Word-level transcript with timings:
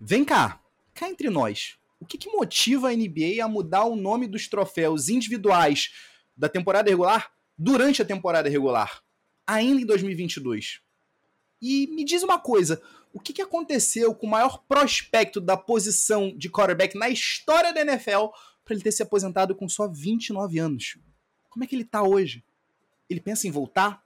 Vem 0.00 0.24
cá, 0.24 0.60
cá 0.94 1.08
entre 1.08 1.30
nós. 1.30 1.76
O 1.98 2.04
que, 2.04 2.18
que 2.18 2.30
motiva 2.30 2.90
a 2.90 2.94
NBA 2.94 3.42
a 3.42 3.48
mudar 3.48 3.84
o 3.84 3.96
nome 3.96 4.26
dos 4.26 4.46
troféus 4.46 5.08
individuais 5.08 5.92
da 6.36 6.48
temporada 6.48 6.90
regular 6.90 7.32
durante 7.56 8.02
a 8.02 8.04
temporada 8.04 8.48
regular, 8.48 9.02
ainda 9.46 9.80
em 9.80 9.86
2022? 9.86 10.80
E 11.62 11.86
me 11.86 12.04
diz 12.04 12.22
uma 12.22 12.38
coisa, 12.38 12.82
o 13.12 13.18
que, 13.18 13.32
que 13.32 13.40
aconteceu 13.40 14.14
com 14.14 14.26
o 14.26 14.30
maior 14.30 14.62
prospecto 14.68 15.40
da 15.40 15.56
posição 15.56 16.36
de 16.36 16.50
quarterback 16.50 16.98
na 16.98 17.08
história 17.08 17.72
da 17.72 17.80
NFL 17.80 18.26
para 18.62 18.74
ele 18.74 18.82
ter 18.82 18.92
se 18.92 19.02
aposentado 19.02 19.54
com 19.54 19.66
só 19.66 19.88
29 19.88 20.58
anos? 20.58 20.98
Como 21.48 21.64
é 21.64 21.66
que 21.66 21.74
ele 21.74 21.84
tá 21.84 22.02
hoje? 22.02 22.44
Ele 23.08 23.20
pensa 23.20 23.48
em 23.48 23.50
voltar? 23.50 24.04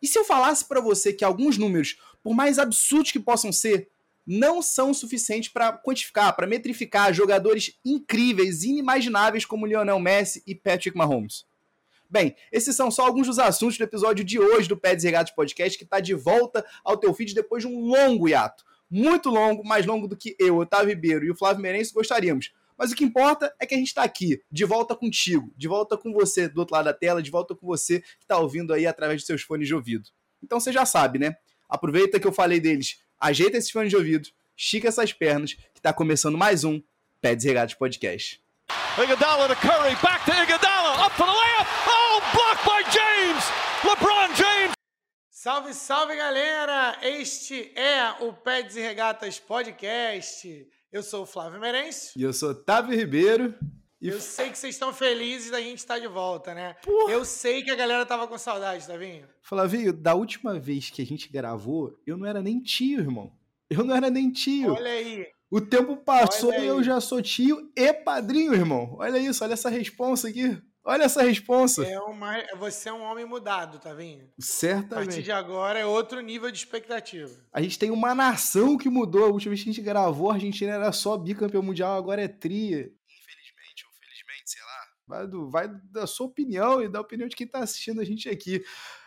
E 0.00 0.06
se 0.06 0.18
eu 0.18 0.24
falasse 0.24 0.64
para 0.64 0.80
você 0.80 1.12
que 1.12 1.24
alguns 1.24 1.58
números, 1.58 1.98
por 2.22 2.34
mais 2.34 2.58
absurdos 2.58 3.12
que 3.12 3.20
possam 3.20 3.52
ser, 3.52 3.90
não 4.26 4.60
são 4.60 4.92
suficientes 4.92 5.48
para 5.50 5.72
quantificar, 5.72 6.34
para 6.34 6.46
metrificar 6.46 7.14
jogadores 7.14 7.78
incríveis, 7.84 8.64
inimagináveis 8.64 9.44
como 9.44 9.66
Lionel 9.66 10.00
Messi 10.00 10.42
e 10.46 10.54
Patrick 10.54 10.96
Mahomes? 10.96 11.44
Bem, 12.08 12.34
esses 12.52 12.74
são 12.76 12.90
só 12.90 13.04
alguns 13.06 13.26
dos 13.26 13.38
assuntos 13.38 13.78
do 13.78 13.84
episódio 13.84 14.24
de 14.24 14.38
hoje 14.38 14.68
do 14.68 14.76
Pés 14.76 15.02
Regatos 15.02 15.32
Podcast, 15.32 15.76
que 15.76 15.84
está 15.84 16.00
de 16.00 16.14
volta 16.14 16.64
ao 16.84 16.96
teu 16.96 17.12
feed 17.12 17.34
depois 17.34 17.62
de 17.62 17.68
um 17.68 17.80
longo 17.80 18.28
hiato. 18.28 18.64
Muito 18.88 19.28
longo, 19.28 19.66
mais 19.66 19.84
longo 19.84 20.06
do 20.06 20.16
que 20.16 20.36
eu, 20.38 20.58
Otávio 20.58 20.88
Ribeiro 20.88 21.24
e 21.24 21.30
o 21.30 21.36
Flávio 21.36 21.62
Merenço 21.62 21.92
gostaríamos. 21.92 22.52
Mas 22.78 22.92
o 22.92 22.94
que 22.94 23.04
importa 23.04 23.52
é 23.58 23.66
que 23.66 23.74
a 23.74 23.78
gente 23.78 23.88
está 23.88 24.02
aqui, 24.02 24.40
de 24.50 24.64
volta 24.64 24.94
contigo, 24.94 25.52
de 25.56 25.66
volta 25.66 25.96
com 25.96 26.12
você 26.12 26.48
do 26.48 26.58
outro 26.58 26.74
lado 26.74 26.84
da 26.84 26.92
tela, 26.92 27.22
de 27.22 27.30
volta 27.30 27.54
com 27.54 27.66
você 27.66 28.00
que 28.00 28.22
está 28.22 28.38
ouvindo 28.38 28.72
aí 28.72 28.86
através 28.86 29.22
dos 29.22 29.26
seus 29.26 29.42
fones 29.42 29.66
de 29.66 29.74
ouvido. 29.74 30.08
Então 30.42 30.60
você 30.60 30.70
já 30.70 30.84
sabe, 30.84 31.18
né? 31.18 31.34
Aproveita 31.68 32.20
que 32.20 32.26
eu 32.26 32.32
falei 32.32 32.60
deles, 32.60 33.00
ajeita 33.20 33.56
esses 33.56 33.70
fones 33.70 33.90
de 33.90 33.96
ouvido, 33.96 34.28
estica 34.56 34.88
essas 34.88 35.12
pernas, 35.12 35.54
que 35.54 35.78
está 35.78 35.92
começando 35.92 36.36
mais 36.36 36.64
um 36.64 36.82
Pé 37.20 37.34
Desregados 37.34 37.74
Podcast. 37.74 38.40
Iguodala 39.02 39.48
to 39.48 39.56
Curry, 39.56 39.94
back 40.02 40.24
to 40.24 40.32
Iguodala, 40.32 41.06
up 41.06 41.14
for 41.16 41.26
the 41.26 41.32
layup, 41.32 41.66
oh, 41.86 42.20
blocked 42.32 42.64
by 42.64 42.82
James, 42.90 43.44
LeBron 43.84 44.34
James. 44.36 44.72
Salve, 45.30 45.74
salve 45.74 46.16
galera! 46.16 46.98
Este 47.02 47.72
é 47.76 48.16
o 48.20 48.32
Pé 48.32 48.62
Desregatas 48.62 49.38
Podcast. 49.38 50.66
Eu 50.90 51.02
sou 51.02 51.22
o 51.22 51.26
Flávio 51.26 51.60
Merencio. 51.60 52.12
E 52.16 52.22
eu 52.22 52.32
sou 52.32 52.50
Otávio 52.50 52.96
Ribeiro. 52.96 53.54
Eu 54.00 54.20
sei 54.20 54.50
que 54.50 54.58
vocês 54.58 54.74
estão 54.74 54.92
felizes 54.92 55.50
da 55.50 55.60
gente 55.60 55.78
estar 55.78 55.98
de 55.98 56.06
volta, 56.06 56.54
né? 56.54 56.74
Porra. 56.82 57.12
Eu 57.12 57.24
sei 57.24 57.62
que 57.62 57.70
a 57.70 57.74
galera 57.74 58.04
tava 58.04 58.28
com 58.28 58.36
saudade, 58.36 58.86
Tavinho. 58.86 59.26
Flavinho, 59.40 59.92
da 59.92 60.14
última 60.14 60.58
vez 60.58 60.90
que 60.90 61.00
a 61.00 61.06
gente 61.06 61.28
gravou, 61.28 61.98
eu 62.06 62.16
não 62.16 62.26
era 62.26 62.42
nem 62.42 62.60
tio, 62.60 63.00
irmão. 63.00 63.32
Eu 63.70 63.84
não 63.84 63.96
era 63.96 64.10
nem 64.10 64.30
tio. 64.30 64.74
Olha 64.74 64.90
aí. 64.90 65.26
O 65.50 65.60
tempo 65.60 65.96
passou 65.96 66.52
e 66.52 66.66
eu 66.66 66.82
já 66.82 67.00
sou 67.00 67.22
tio 67.22 67.70
e 67.76 67.92
padrinho, 67.92 68.52
irmão. 68.52 68.96
Olha 68.98 69.18
isso, 69.18 69.44
olha 69.44 69.54
essa 69.54 69.70
responsa 69.70 70.28
aqui. 70.28 70.60
Olha 70.84 71.02
essa 71.02 71.22
responsa. 71.22 71.84
É 71.84 71.98
uma, 71.98 72.32
você 72.58 72.88
é 72.88 72.92
um 72.92 73.02
homem 73.02 73.24
mudado, 73.24 73.80
tá 73.80 73.92
vendo? 73.92 74.24
Certamente. 74.38 74.92
A 74.92 74.96
partir 75.06 75.22
de 75.22 75.32
agora 75.32 75.78
é 75.80 75.84
outro 75.84 76.20
nível 76.20 76.48
de 76.48 76.58
expectativa. 76.58 77.32
A 77.52 77.60
gente 77.60 77.76
tem 77.76 77.90
uma 77.90 78.14
nação 78.14 78.78
que 78.78 78.88
mudou. 78.88 79.24
A 79.24 79.28
última 79.28 79.50
vez 79.50 79.64
que 79.64 79.70
a 79.70 79.72
gente 79.72 79.84
gravou, 79.84 80.30
a 80.30 80.34
Argentina 80.34 80.72
era 80.72 80.92
só 80.92 81.16
bicampeão 81.16 81.60
mundial, 81.60 81.96
agora 81.96 82.22
é 82.22 82.28
tria. 82.28 82.78
Infelizmente 82.78 83.84
ou 83.84 83.92
felizmente, 83.98 84.44
sei 84.50 84.62
lá. 84.62 84.80
Vai, 85.06 85.26
do, 85.26 85.48
vai 85.48 85.68
da 85.90 86.06
sua 86.06 86.26
opinião 86.26 86.82
e 86.82 86.88
da 86.88 87.00
opinião 87.00 87.28
de 87.28 87.36
quem 87.36 87.46
tá 87.46 87.60
assistindo 87.60 88.00
a 88.00 88.04
gente 88.04 88.28
aqui. 88.28 88.64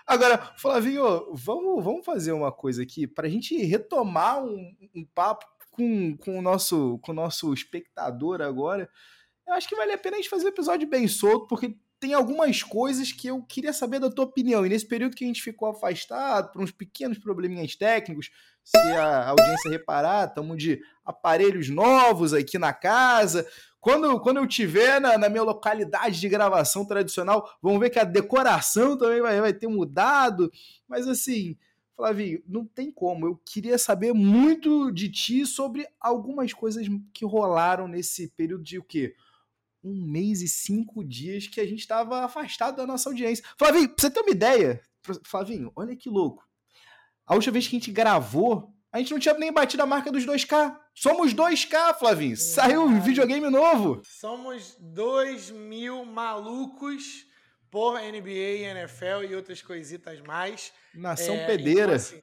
Agora, 0.08 0.38
Flavinho, 0.58 1.34
vamos, 1.34 1.84
vamos 1.84 2.06
fazer 2.06 2.32
uma 2.32 2.52
coisa 2.52 2.84
aqui 2.84 3.06
para 3.06 3.28
a 3.28 3.30
gente 3.30 3.56
retomar 3.64 4.44
um, 4.44 4.76
um 4.96 5.06
papo 5.06 5.46
com, 5.72 6.18
com, 6.18 6.40
o 6.40 6.42
nosso, 6.42 7.00
com 7.00 7.12
o 7.12 7.16
nosso 7.16 7.54
espectador 7.54 8.42
agora 8.42 8.90
eu 9.50 9.56
acho 9.56 9.68
que 9.68 9.76
vale 9.76 9.92
a 9.92 9.98
pena 9.98 10.16
a 10.16 10.20
gente 10.20 10.30
fazer 10.30 10.46
um 10.46 10.50
episódio 10.50 10.88
bem 10.88 11.08
solto, 11.08 11.48
porque 11.48 11.76
tem 12.00 12.14
algumas 12.14 12.62
coisas 12.62 13.12
que 13.12 13.28
eu 13.28 13.42
queria 13.42 13.74
saber 13.74 14.00
da 14.00 14.10
tua 14.10 14.26
opinião. 14.26 14.64
E 14.64 14.70
nesse 14.70 14.88
período 14.88 15.16
que 15.16 15.24
a 15.24 15.28
gente 15.28 15.42
ficou 15.42 15.70
afastado, 15.70 16.52
por 16.52 16.62
uns 16.62 16.72
pequenos 16.72 17.18
probleminhas 17.18 17.76
técnicos, 17.76 18.30
se 18.64 18.78
a 18.78 19.30
audiência 19.30 19.72
reparar, 19.72 20.28
estamos 20.28 20.56
de 20.62 20.80
aparelhos 21.04 21.68
novos 21.68 22.32
aqui 22.32 22.60
na 22.60 22.72
casa. 22.72 23.46
Quando, 23.80 24.20
quando 24.20 24.38
eu 24.38 24.48
tiver 24.48 25.00
na, 25.00 25.18
na, 25.18 25.30
minha 25.30 25.44
localidade 25.44 26.20
de 26.20 26.30
gravação 26.30 26.86
tradicional, 26.86 27.50
vamos 27.62 27.80
ver 27.80 27.90
que 27.90 28.00
a 28.00 28.04
decoração 28.04 28.98
também 28.98 29.22
vai, 29.22 29.40
vai 29.40 29.54
ter 29.54 29.68
mudado. 29.68 30.52
Mas 30.88 31.08
assim, 31.08 31.58
Flavinho, 31.96 32.42
não 32.48 32.66
tem 32.66 32.92
como. 32.92 33.26
Eu 33.26 33.42
queria 33.46 33.78
saber 33.78 34.14
muito 34.14 34.92
de 34.92 35.10
ti 35.10 35.46
sobre 35.46 35.88
algumas 36.00 36.54
coisas 36.54 36.88
que 37.14 37.26
rolaram 37.26 37.88
nesse 37.88 38.28
período 38.30 38.64
de 38.64 38.80
o 38.80 38.84
quê? 38.84 39.16
um 39.84 39.94
mês 40.06 40.42
e 40.42 40.48
cinco 40.48 41.04
dias 41.04 41.48
que 41.48 41.60
a 41.60 41.66
gente 41.66 41.80
estava 41.80 42.24
afastado 42.24 42.78
da 42.78 42.86
nossa 42.86 43.10
audiência. 43.10 43.44
Flavinho, 43.58 43.88
pra 43.88 43.96
você 43.98 44.10
ter 44.10 44.20
uma 44.20 44.32
ideia, 44.32 44.82
Flavinho, 45.24 45.72
olha 45.76 45.96
que 45.96 46.10
louco. 46.10 46.48
A 47.26 47.36
última 47.36 47.54
vez 47.54 47.68
que 47.68 47.76
a 47.76 47.80
gente 47.80 47.92
gravou, 47.92 48.74
a 48.92 48.98
gente 48.98 49.12
não 49.12 49.20
tinha 49.20 49.34
nem 49.36 49.52
batido 49.54 49.84
a 49.84 49.86
marca 49.86 50.12
dos 50.12 50.26
2K. 50.26 50.78
Somos 51.02 51.34
2K, 51.34 51.98
Flavinho. 51.98 52.36
Saiu 52.36 52.84
um 52.84 53.00
videogame 53.00 53.50
novo. 53.50 54.02
Somos 54.04 54.76
2 54.80 55.52
mil 55.52 56.04
malucos 56.04 57.26
por 57.72 58.00
NBA, 58.00 58.68
NFL 58.68 59.24
e 59.30 59.36
outras 59.36 59.62
coisitas 59.62 60.20
mais. 60.20 60.74
Nação 60.94 61.36
é, 61.36 61.46
pedeira. 61.46 61.82
Então, 61.84 61.96
assim, 61.96 62.22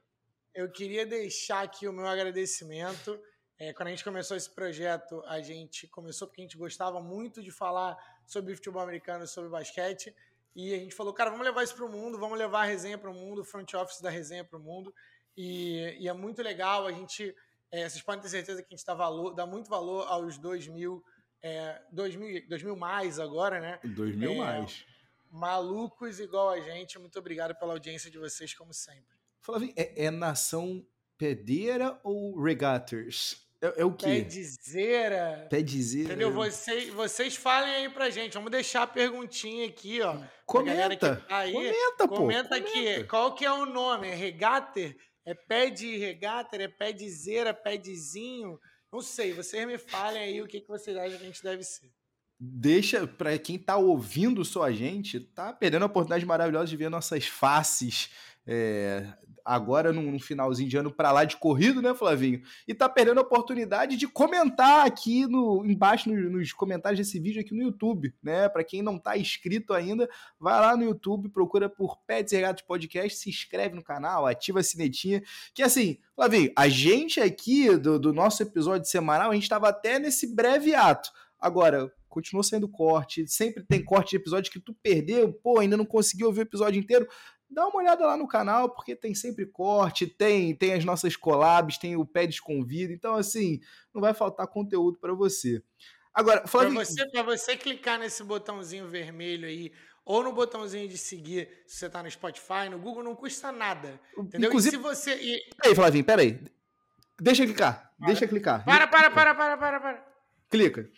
eu 0.54 0.70
queria 0.70 1.06
deixar 1.06 1.62
aqui 1.62 1.88
o 1.88 1.92
meu 1.92 2.06
agradecimento 2.06 3.18
é, 3.58 3.72
quando 3.72 3.86
a 3.86 3.90
gente 3.92 4.04
começou 4.04 4.36
esse 4.36 4.50
projeto, 4.50 5.22
a 5.26 5.40
gente 5.40 5.86
começou 5.88 6.28
porque 6.28 6.42
a 6.42 6.44
gente 6.44 6.58
gostava 6.58 7.00
muito 7.00 7.42
de 7.42 7.50
falar 7.50 7.96
sobre 8.26 8.54
futebol 8.54 8.82
americano 8.82 9.24
e 9.24 9.28
sobre 9.28 9.48
basquete. 9.48 10.14
E 10.54 10.74
a 10.74 10.78
gente 10.78 10.94
falou, 10.94 11.14
cara, 11.14 11.30
vamos 11.30 11.46
levar 11.46 11.62
isso 11.62 11.74
para 11.74 11.86
o 11.86 11.90
mundo, 11.90 12.18
vamos 12.18 12.38
levar 12.38 12.62
a 12.62 12.66
resenha 12.66 12.98
para 12.98 13.10
o 13.10 13.14
mundo, 13.14 13.40
o 13.40 13.44
front 13.44 13.72
office 13.72 14.02
da 14.02 14.10
resenha 14.10 14.44
para 14.44 14.58
o 14.58 14.62
mundo. 14.62 14.92
E, 15.34 15.96
e, 16.00 16.08
é 16.08 16.12
muito 16.12 16.42
legal, 16.42 16.86
a 16.86 16.92
gente, 16.92 17.34
é, 17.76 17.88
vocês 17.88 18.02
podem 18.02 18.22
ter 18.22 18.28
certeza 18.28 18.62
que 18.62 18.72
a 18.72 18.76
gente 18.76 18.86
dá, 18.86 18.94
valor, 18.94 19.34
dá 19.34 19.46
muito 19.46 19.68
valor 19.68 20.06
aos 20.08 20.38
2 20.38 20.68
mil, 20.68 21.04
é, 21.42 21.80
2 21.92 22.16
mil, 22.16 22.48
2 22.48 22.62
mil 22.62 22.76
mais 22.76 23.18
agora, 23.18 23.60
né? 23.60 23.78
2 23.84 24.16
mil 24.16 24.32
é, 24.32 24.36
mais. 24.36 24.84
Malucos 25.30 26.20
igual 26.20 26.50
a 26.50 26.60
gente, 26.60 26.98
muito 26.98 27.18
obrigado 27.18 27.54
pela 27.54 27.72
audiência 27.72 28.10
de 28.10 28.18
vocês, 28.18 28.54
como 28.54 28.72
sempre. 28.72 29.16
Flavinho, 29.40 29.72
é, 29.76 30.06
é 30.06 30.10
nação 30.10 30.86
pedeira 31.18 31.98
ou 32.02 32.40
regaters? 32.40 33.46
É, 33.60 33.80
é 33.80 33.84
o 33.84 33.92
quê? 33.92 34.06
Pé 34.06 34.12
Pedizeira. 35.48 35.48
Entendeu? 36.04 36.32
Vocês, 36.32 36.92
vocês 36.92 37.36
falem 37.36 37.74
aí 37.74 37.88
pra 37.88 38.10
gente. 38.10 38.34
Vamos 38.34 38.50
deixar 38.50 38.82
a 38.82 38.86
perguntinha 38.86 39.66
aqui, 39.66 40.02
ó. 40.02 40.20
Comenta. 40.44 41.16
Tá 41.16 41.38
aí. 41.38 41.52
Comenta, 41.52 42.08
pô. 42.08 42.16
Comenta 42.16 42.56
aqui. 42.56 43.04
Qual 43.04 43.34
que 43.34 43.44
é 43.44 43.52
o 43.52 43.66
nome? 43.66 44.08
É 44.08 44.14
regater? 44.14 44.96
É 45.26 45.34
pé 45.34 45.68
de 45.68 45.98
regater? 45.98 46.60
É 46.60 46.68
pé 46.68 46.92
de 46.92 47.10
zera? 47.10 47.52
Pé 47.52 47.76
dezinho? 47.76 48.58
Não 48.90 49.02
sei. 49.02 49.32
Vocês 49.34 49.66
me 49.66 49.76
falem 49.76 50.22
aí 50.22 50.40
o 50.40 50.46
que, 50.46 50.60
que 50.60 50.68
vocês 50.68 50.96
acham 50.96 51.18
que 51.18 51.24
a 51.24 51.26
gente 51.26 51.42
deve 51.42 51.62
ser 51.62 51.92
deixa 52.38 53.06
para 53.06 53.38
quem 53.38 53.58
tá 53.58 53.76
ouvindo 53.76 54.44
só 54.44 54.64
a 54.64 54.72
gente, 54.72 55.18
tá 55.20 55.52
perdendo 55.52 55.84
a 55.84 55.86
oportunidade 55.86 56.26
maravilhosa 56.26 56.66
de 56.66 56.76
ver 56.76 56.90
nossas 56.90 57.26
faces 57.26 58.10
é, 58.46 59.06
agora 59.46 59.92
no, 59.92 60.18
finalzinho 60.18 60.68
de 60.68 60.76
ano 60.76 60.90
para 60.90 61.12
lá 61.12 61.24
de 61.24 61.36
corrido, 61.36 61.80
né, 61.80 61.94
Flavinho? 61.94 62.42
E 62.66 62.74
tá 62.74 62.88
perdendo 62.88 63.18
a 63.18 63.22
oportunidade 63.22 63.96
de 63.96 64.08
comentar 64.08 64.84
aqui 64.84 65.26
no 65.26 65.64
embaixo 65.64 66.10
nos, 66.10 66.30
nos 66.30 66.52
comentários 66.52 66.98
desse 66.98 67.20
vídeo 67.20 67.40
aqui 67.40 67.54
no 67.54 67.62
YouTube, 67.62 68.12
né? 68.22 68.48
Para 68.48 68.64
quem 68.64 68.82
não 68.82 68.98
tá 68.98 69.16
inscrito 69.16 69.72
ainda, 69.72 70.08
vai 70.38 70.60
lá 70.60 70.76
no 70.76 70.84
YouTube, 70.84 71.28
procura 71.28 71.68
por 71.68 71.96
Pets 72.06 72.32
e 72.32 72.36
Regatos 72.36 72.64
Podcast, 72.64 73.18
se 73.18 73.30
inscreve 73.30 73.76
no 73.76 73.84
canal, 73.84 74.26
ativa 74.26 74.58
a 74.58 74.62
sinetinha, 74.64 75.22
que 75.54 75.62
assim, 75.62 75.98
Flavinho, 76.16 76.50
a 76.56 76.68
gente 76.68 77.20
aqui 77.20 77.76
do, 77.76 77.98
do 77.98 78.12
nosso 78.12 78.42
episódio 78.42 78.88
semanal, 78.88 79.30
a 79.30 79.34
gente 79.34 79.48
tava 79.48 79.68
até 79.68 79.98
nesse 79.98 80.34
breve 80.34 80.74
ato. 80.74 81.10
Agora, 81.38 81.92
continua 82.16 82.42
sendo 82.42 82.66
corte, 82.66 83.28
sempre 83.28 83.62
tem 83.62 83.84
corte 83.84 84.10
de 84.10 84.16
episódio 84.16 84.50
que 84.50 84.58
tu 84.58 84.74
perdeu, 84.82 85.30
pô, 85.34 85.58
ainda 85.58 85.76
não 85.76 85.84
conseguiu 85.84 86.28
ouvir 86.28 86.40
o 86.40 86.42
episódio 86.42 86.80
inteiro 86.80 87.06
dá 87.48 87.66
uma 87.66 87.78
olhada 87.78 88.06
lá 88.06 88.16
no 88.16 88.26
canal, 88.26 88.70
porque 88.70 88.94
tem 88.96 89.14
sempre 89.14 89.46
corte, 89.46 90.06
tem 90.06 90.54
tem 90.54 90.74
as 90.74 90.84
nossas 90.84 91.16
collabs, 91.16 91.78
tem 91.78 91.96
o 91.96 92.04
Pé 92.04 92.28
Convida, 92.42 92.92
então 92.92 93.14
assim, 93.14 93.60
não 93.94 94.00
vai 94.00 94.12
faltar 94.14 94.46
conteúdo 94.46 94.98
para 94.98 95.14
você. 95.14 95.62
Agora, 96.12 96.46
Flávio... 96.46 96.74
Para 96.74 96.84
você, 96.84 97.10
pra 97.10 97.22
você 97.22 97.56
clicar 97.56 97.98
nesse 97.98 98.24
botãozinho 98.24 98.88
vermelho 98.88 99.46
aí, 99.46 99.70
ou 100.02 100.22
no 100.22 100.32
botãozinho 100.32 100.88
de 100.88 100.96
seguir, 100.96 101.48
se 101.66 101.78
você 101.78 101.90
tá 101.90 102.02
no 102.02 102.10
Spotify, 102.10 102.70
no 102.70 102.78
Google, 102.78 103.02
não 103.02 103.14
custa 103.14 103.52
nada. 103.52 104.00
Entendeu? 104.16 104.48
Inclusive... 104.48 104.76
E 104.76 104.78
se 104.78 104.82
você. 104.82 105.14
E... 105.14 105.50
Peraí, 105.60 105.74
Flavinho, 105.74 106.04
peraí. 106.04 106.40
Deixa 107.20 107.42
eu 107.42 107.46
clicar. 107.46 107.92
Para. 107.98 108.06
Deixa 108.06 108.24
eu 108.24 108.28
clicar. 108.28 108.64
Para, 108.64 108.86
para, 108.86 109.10
para, 109.10 109.34
para, 109.34 109.56
para, 109.58 109.80
para. 109.80 110.06
Clica. 110.48 110.88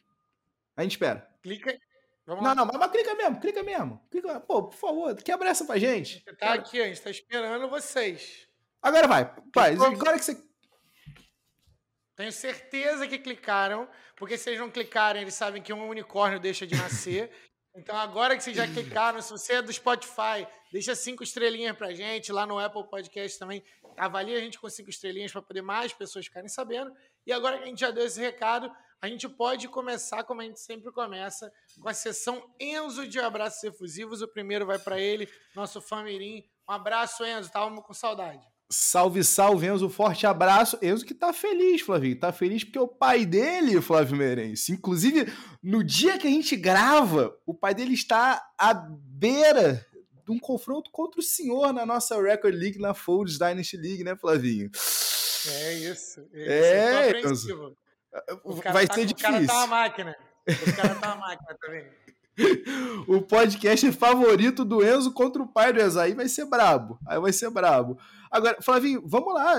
A 0.76 0.82
gente 0.82 0.92
espera. 0.92 1.28
Clica, 1.42 1.76
Vamos 2.28 2.44
não, 2.44 2.50
lá. 2.50 2.54
não, 2.54 2.66
mas, 2.66 2.76
mas, 2.76 2.90
clica 2.90 3.14
mesmo, 3.14 3.40
clica 3.40 3.62
mesmo. 3.62 4.06
Clica, 4.10 4.38
pô, 4.38 4.64
por 4.64 4.76
favor, 4.76 5.16
quebra 5.16 5.48
essa 5.48 5.64
pra 5.64 5.78
gente. 5.78 6.22
Você 6.22 6.36
tá 6.36 6.52
aqui, 6.52 6.78
a 6.78 6.86
gente 6.86 7.00
tá 7.00 7.10
esperando 7.10 7.70
vocês. 7.70 8.46
Agora 8.82 9.08
vai, 9.08 9.34
vai. 9.54 9.72
Agora 9.72 10.18
que 10.18 10.24
você. 10.26 10.38
Tenho 12.14 12.30
certeza 12.30 13.08
que 13.08 13.18
clicaram, 13.18 13.88
porque 14.14 14.36
se 14.36 14.50
eles 14.50 14.60
não 14.60 14.70
clicarem, 14.70 15.22
eles 15.22 15.32
sabem 15.32 15.62
que 15.62 15.72
um 15.72 15.88
unicórnio 15.88 16.38
deixa 16.38 16.66
de 16.66 16.76
nascer. 16.76 17.30
Então, 17.76 17.96
agora 17.96 18.36
que 18.36 18.42
vocês 18.42 18.56
já 18.56 18.66
clicaram, 18.66 19.22
se 19.22 19.30
você 19.30 19.52
é 19.52 19.62
do 19.62 19.72
Spotify, 19.72 20.44
deixa 20.72 20.96
cinco 20.96 21.22
estrelinhas 21.22 21.76
pra 21.76 21.94
gente. 21.94 22.32
Lá 22.32 22.44
no 22.44 22.58
Apple 22.58 22.88
Podcast 22.88 23.38
também, 23.38 23.62
avalia 23.96 24.36
a 24.36 24.40
gente 24.40 24.58
com 24.58 24.68
cinco 24.68 24.90
estrelinhas 24.90 25.30
para 25.30 25.42
poder 25.42 25.62
mais 25.62 25.92
pessoas 25.92 26.24
ficarem 26.24 26.48
sabendo. 26.48 26.90
E 27.24 27.32
agora 27.32 27.56
que 27.56 27.62
a 27.62 27.66
gente 27.66 27.78
já 27.78 27.92
deu 27.92 28.04
esse 28.04 28.18
recado, 28.18 28.68
a 29.00 29.08
gente 29.08 29.28
pode 29.28 29.68
começar, 29.68 30.24
como 30.24 30.40
a 30.40 30.44
gente 30.44 30.60
sempre 30.60 30.90
começa, 30.90 31.52
com 31.80 31.88
a 31.88 31.94
sessão 31.94 32.42
Enzo 32.58 33.06
de 33.06 33.20
abraços 33.20 33.62
efusivos. 33.62 34.22
O 34.22 34.28
primeiro 34.28 34.66
vai 34.66 34.78
para 34.78 35.00
ele, 35.00 35.28
nosso 35.54 35.80
Famirim. 35.80 36.44
Um 36.68 36.72
abraço, 36.72 37.24
Enzo. 37.24 37.46
Estávamos 37.46 37.84
com 37.84 37.94
saudade. 37.94 38.44
Salve, 38.70 39.22
salve, 39.22 39.66
Enzo. 39.66 39.88
Forte 39.88 40.26
abraço. 40.26 40.78
Enzo 40.82 41.06
que 41.06 41.14
tá 41.14 41.32
feliz, 41.32 41.80
Flavinho. 41.80 42.18
Tá 42.18 42.32
feliz 42.32 42.64
porque 42.64 42.78
o 42.78 42.88
pai 42.88 43.24
dele, 43.24 43.80
Flávio 43.80 44.16
Meirense, 44.16 44.72
inclusive 44.72 45.32
no 45.62 45.84
dia 45.84 46.18
que 46.18 46.26
a 46.26 46.30
gente 46.30 46.56
grava, 46.56 47.34
o 47.46 47.54
pai 47.54 47.74
dele 47.74 47.94
está 47.94 48.44
à 48.58 48.74
beira 48.74 49.86
de 50.26 50.32
um 50.32 50.38
confronto 50.38 50.90
contra 50.90 51.20
o 51.20 51.22
senhor 51.22 51.72
na 51.72 51.86
nossa 51.86 52.20
Record 52.20 52.54
League, 52.54 52.78
na 52.78 52.92
Folds 52.92 53.38
Dynasty 53.38 53.76
League, 53.76 54.04
né, 54.04 54.14
Flavinho? 54.16 54.70
É 55.46 55.74
isso. 55.74 56.28
É, 56.34 57.12
é 57.12 57.20
Enzo. 57.22 57.76
Vai 58.72 58.86
tá, 58.86 58.94
ser 58.94 59.06
difícil. 59.06 59.28
O 59.28 59.32
cara 59.32 59.46
tá 59.46 59.54
uma 59.54 59.66
máquina. 59.66 60.16
O 60.46 60.76
cara 60.76 60.94
tá 60.94 61.14
uma 61.14 61.26
máquina, 61.26 61.58
tá 61.60 61.70
vendo? 61.70 62.08
o 63.08 63.20
podcast 63.20 63.90
favorito 63.92 64.64
do 64.64 64.84
Enzo 64.84 65.12
contra 65.12 65.42
o 65.42 65.48
pai 65.48 65.72
do 65.72 65.80
Enzo. 65.80 65.98
Aí 65.98 66.14
vai 66.14 66.28
ser 66.28 66.44
brabo. 66.46 66.98
Aí 67.06 67.18
vai 67.18 67.32
ser 67.32 67.50
brabo. 67.50 67.98
Agora, 68.30 68.60
Flavinho, 68.60 69.02
vamos 69.04 69.34
lá. 69.34 69.56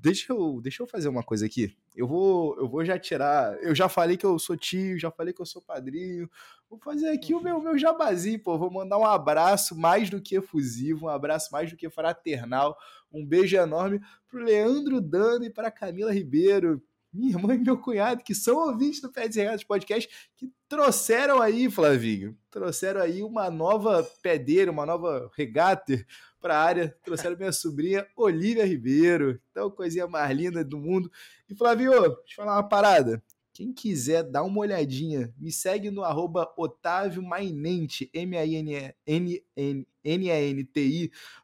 Deixa 0.00 0.32
eu, 0.32 0.60
deixa 0.62 0.82
eu 0.82 0.86
fazer 0.86 1.08
uma 1.08 1.22
coisa 1.22 1.46
aqui. 1.46 1.76
Eu 1.94 2.08
vou, 2.08 2.56
eu 2.58 2.68
vou 2.68 2.84
já 2.84 2.98
tirar. 2.98 3.56
Eu 3.62 3.74
já 3.74 3.88
falei 3.88 4.16
que 4.16 4.26
eu 4.26 4.38
sou 4.38 4.56
tio, 4.56 4.98
já 4.98 5.10
falei 5.10 5.32
que 5.32 5.40
eu 5.40 5.46
sou 5.46 5.62
padrinho. 5.62 6.28
Vou 6.68 6.78
fazer 6.78 7.10
aqui 7.10 7.34
o 7.34 7.40
meu, 7.40 7.60
meu 7.60 7.78
jabazinho, 7.78 8.38
pô. 8.40 8.56
Vou 8.58 8.70
mandar 8.70 8.98
um 8.98 9.04
abraço 9.04 9.76
mais 9.76 10.08
do 10.08 10.20
que 10.20 10.36
efusivo, 10.36 11.06
um 11.06 11.08
abraço 11.08 11.50
mais 11.52 11.70
do 11.70 11.76
que 11.76 11.90
fraternal. 11.90 12.76
Um 13.12 13.24
beijo 13.24 13.56
enorme 13.56 14.00
pro 14.28 14.42
Leandro 14.42 15.00
Dano 15.00 15.44
e 15.44 15.50
pra 15.50 15.70
Camila 15.70 16.12
Ribeiro 16.12 16.82
minha 17.12 17.30
irmã 17.30 17.54
e 17.54 17.58
meu 17.58 17.76
cunhado, 17.76 18.22
que 18.22 18.34
são 18.34 18.56
ouvintes 18.56 19.00
do 19.00 19.10
Pés 19.10 19.34
e 19.34 19.40
Regatas 19.40 19.64
Podcast, 19.64 20.08
que 20.36 20.52
trouxeram 20.68 21.42
aí, 21.42 21.70
Flavinho, 21.70 22.36
trouxeram 22.50 23.00
aí 23.00 23.22
uma 23.22 23.50
nova 23.50 24.02
pedeira, 24.22 24.70
uma 24.70 24.86
nova 24.86 25.30
regata 25.36 26.04
para 26.40 26.56
a 26.56 26.62
área, 26.62 26.96
trouxeram 27.04 27.36
minha 27.36 27.52
sobrinha 27.52 28.06
Olivia 28.16 28.64
Ribeiro, 28.64 29.40
então 29.50 29.70
coisinha 29.70 30.06
mais 30.06 30.36
linda 30.36 30.64
do 30.64 30.78
mundo. 30.78 31.10
E 31.48 31.54
Flavinho, 31.54 31.90
deixa 31.90 32.08
eu 32.08 32.36
falar 32.36 32.56
uma 32.56 32.68
parada. 32.68 33.22
Quem 33.52 33.72
quiser 33.74 34.22
dar 34.22 34.42
uma 34.42 34.60
olhadinha, 34.60 35.34
me 35.36 35.52
segue 35.52 35.90
no 35.90 36.02
arroba 36.02 36.50
Otávio 36.56 37.22
Mainente, 37.22 38.08
M-A-N-N-N-A-N-T-I, 38.14 38.70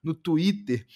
no 0.03 0.15
Twitter. 0.15 0.87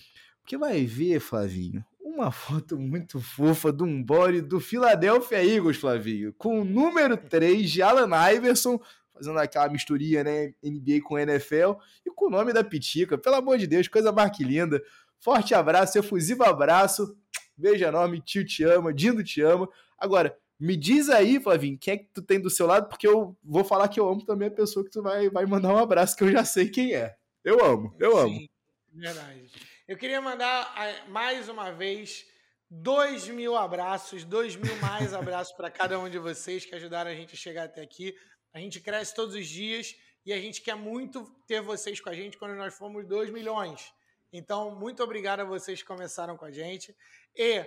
Porque 0.41 0.57
vai 0.57 0.87
ver, 0.87 1.21
Flavinho, 1.21 1.85
uma 2.21 2.31
foto 2.31 2.79
muito 2.79 3.19
fofa 3.19 3.73
de 3.73 3.83
um 3.83 4.03
body 4.03 4.43
do 4.43 4.61
Philadelphia 4.61 5.43
Eagles, 5.43 5.79
Flavinho, 5.79 6.35
com 6.35 6.61
o 6.61 6.65
número 6.65 7.17
3 7.17 7.71
de 7.71 7.81
Alan 7.81 8.11
Iverson, 8.31 8.79
fazendo 9.15 9.39
aquela 9.39 9.71
misturinha, 9.71 10.23
né, 10.23 10.53
NBA 10.63 11.01
com 11.03 11.19
NFL, 11.19 11.79
e 12.05 12.11
com 12.11 12.27
o 12.27 12.31
nome 12.31 12.53
da 12.53 12.63
Pitica. 12.63 13.17
Pelo 13.17 13.37
amor 13.37 13.57
de 13.57 13.67
Deus, 13.67 13.89
coisa 13.89 14.13
mais 14.13 14.37
que 14.37 14.45
linda. 14.45 14.83
Forte 15.19 15.55
abraço, 15.55 15.99
efusivo 15.99 16.45
abraço. 16.45 17.17
Beijo 17.57 17.85
enorme, 17.85 18.21
tio 18.21 18.45
te 18.45 18.65
ama, 18.65 18.93
Dindo 18.93 19.25
te 19.25 19.41
ama. 19.41 19.67
Agora, 19.99 20.37
me 20.59 20.77
diz 20.77 21.09
aí, 21.09 21.41
Flavinho, 21.41 21.79
quem 21.79 21.95
é 21.95 21.97
que 21.97 22.09
tu 22.13 22.21
tem 22.21 22.39
do 22.39 22.51
seu 22.51 22.67
lado, 22.67 22.87
porque 22.87 23.09
eu 23.09 23.35
vou 23.43 23.65
falar 23.65 23.89
que 23.89 23.99
eu 23.99 24.07
amo 24.07 24.25
também 24.27 24.49
a 24.49 24.53
pessoa 24.53 24.85
que 24.85 24.91
tu 24.91 25.03
vai, 25.03 25.31
vai 25.31 25.47
mandar 25.47 25.73
um 25.73 25.79
abraço, 25.79 26.15
que 26.15 26.25
eu 26.25 26.31
já 26.31 26.45
sei 26.45 26.69
quem 26.69 26.93
é. 26.95 27.17
Eu 27.43 27.65
amo, 27.65 27.95
eu 27.99 28.13
Sim, 28.13 28.19
amo. 28.19 28.49
Verdade. 28.93 29.70
Eu 29.91 29.97
queria 29.97 30.21
mandar 30.21 30.73
mais 31.09 31.49
uma 31.49 31.73
vez 31.73 32.25
dois 32.71 33.27
mil 33.27 33.57
abraços, 33.57 34.23
dois 34.23 34.55
mil 34.55 34.77
mais 34.77 35.13
abraços 35.13 35.53
para 35.53 35.69
cada 35.69 35.99
um 35.99 36.09
de 36.09 36.17
vocês 36.17 36.65
que 36.65 36.73
ajudaram 36.77 37.11
a 37.11 37.15
gente 37.17 37.35
a 37.35 37.37
chegar 37.37 37.65
até 37.65 37.83
aqui. 37.83 38.17
A 38.55 38.61
gente 38.61 38.79
cresce 38.79 39.13
todos 39.13 39.35
os 39.35 39.49
dias 39.49 39.97
e 40.25 40.33
a 40.33 40.39
gente 40.39 40.63
quer 40.63 40.77
muito 40.77 41.25
ter 41.45 41.61
vocês 41.61 42.01
com 42.01 42.09
a 42.09 42.15
gente 42.15 42.39
quando 42.39 42.55
nós 42.55 42.73
formos 42.73 43.05
2 43.05 43.31
milhões. 43.31 43.93
Então, 44.33 44.71
muito 44.77 45.03
obrigado 45.03 45.41
a 45.41 45.45
vocês 45.45 45.83
que 45.83 45.89
começaram 45.89 46.37
com 46.37 46.45
a 46.45 46.53
gente. 46.53 46.97
E 47.35 47.67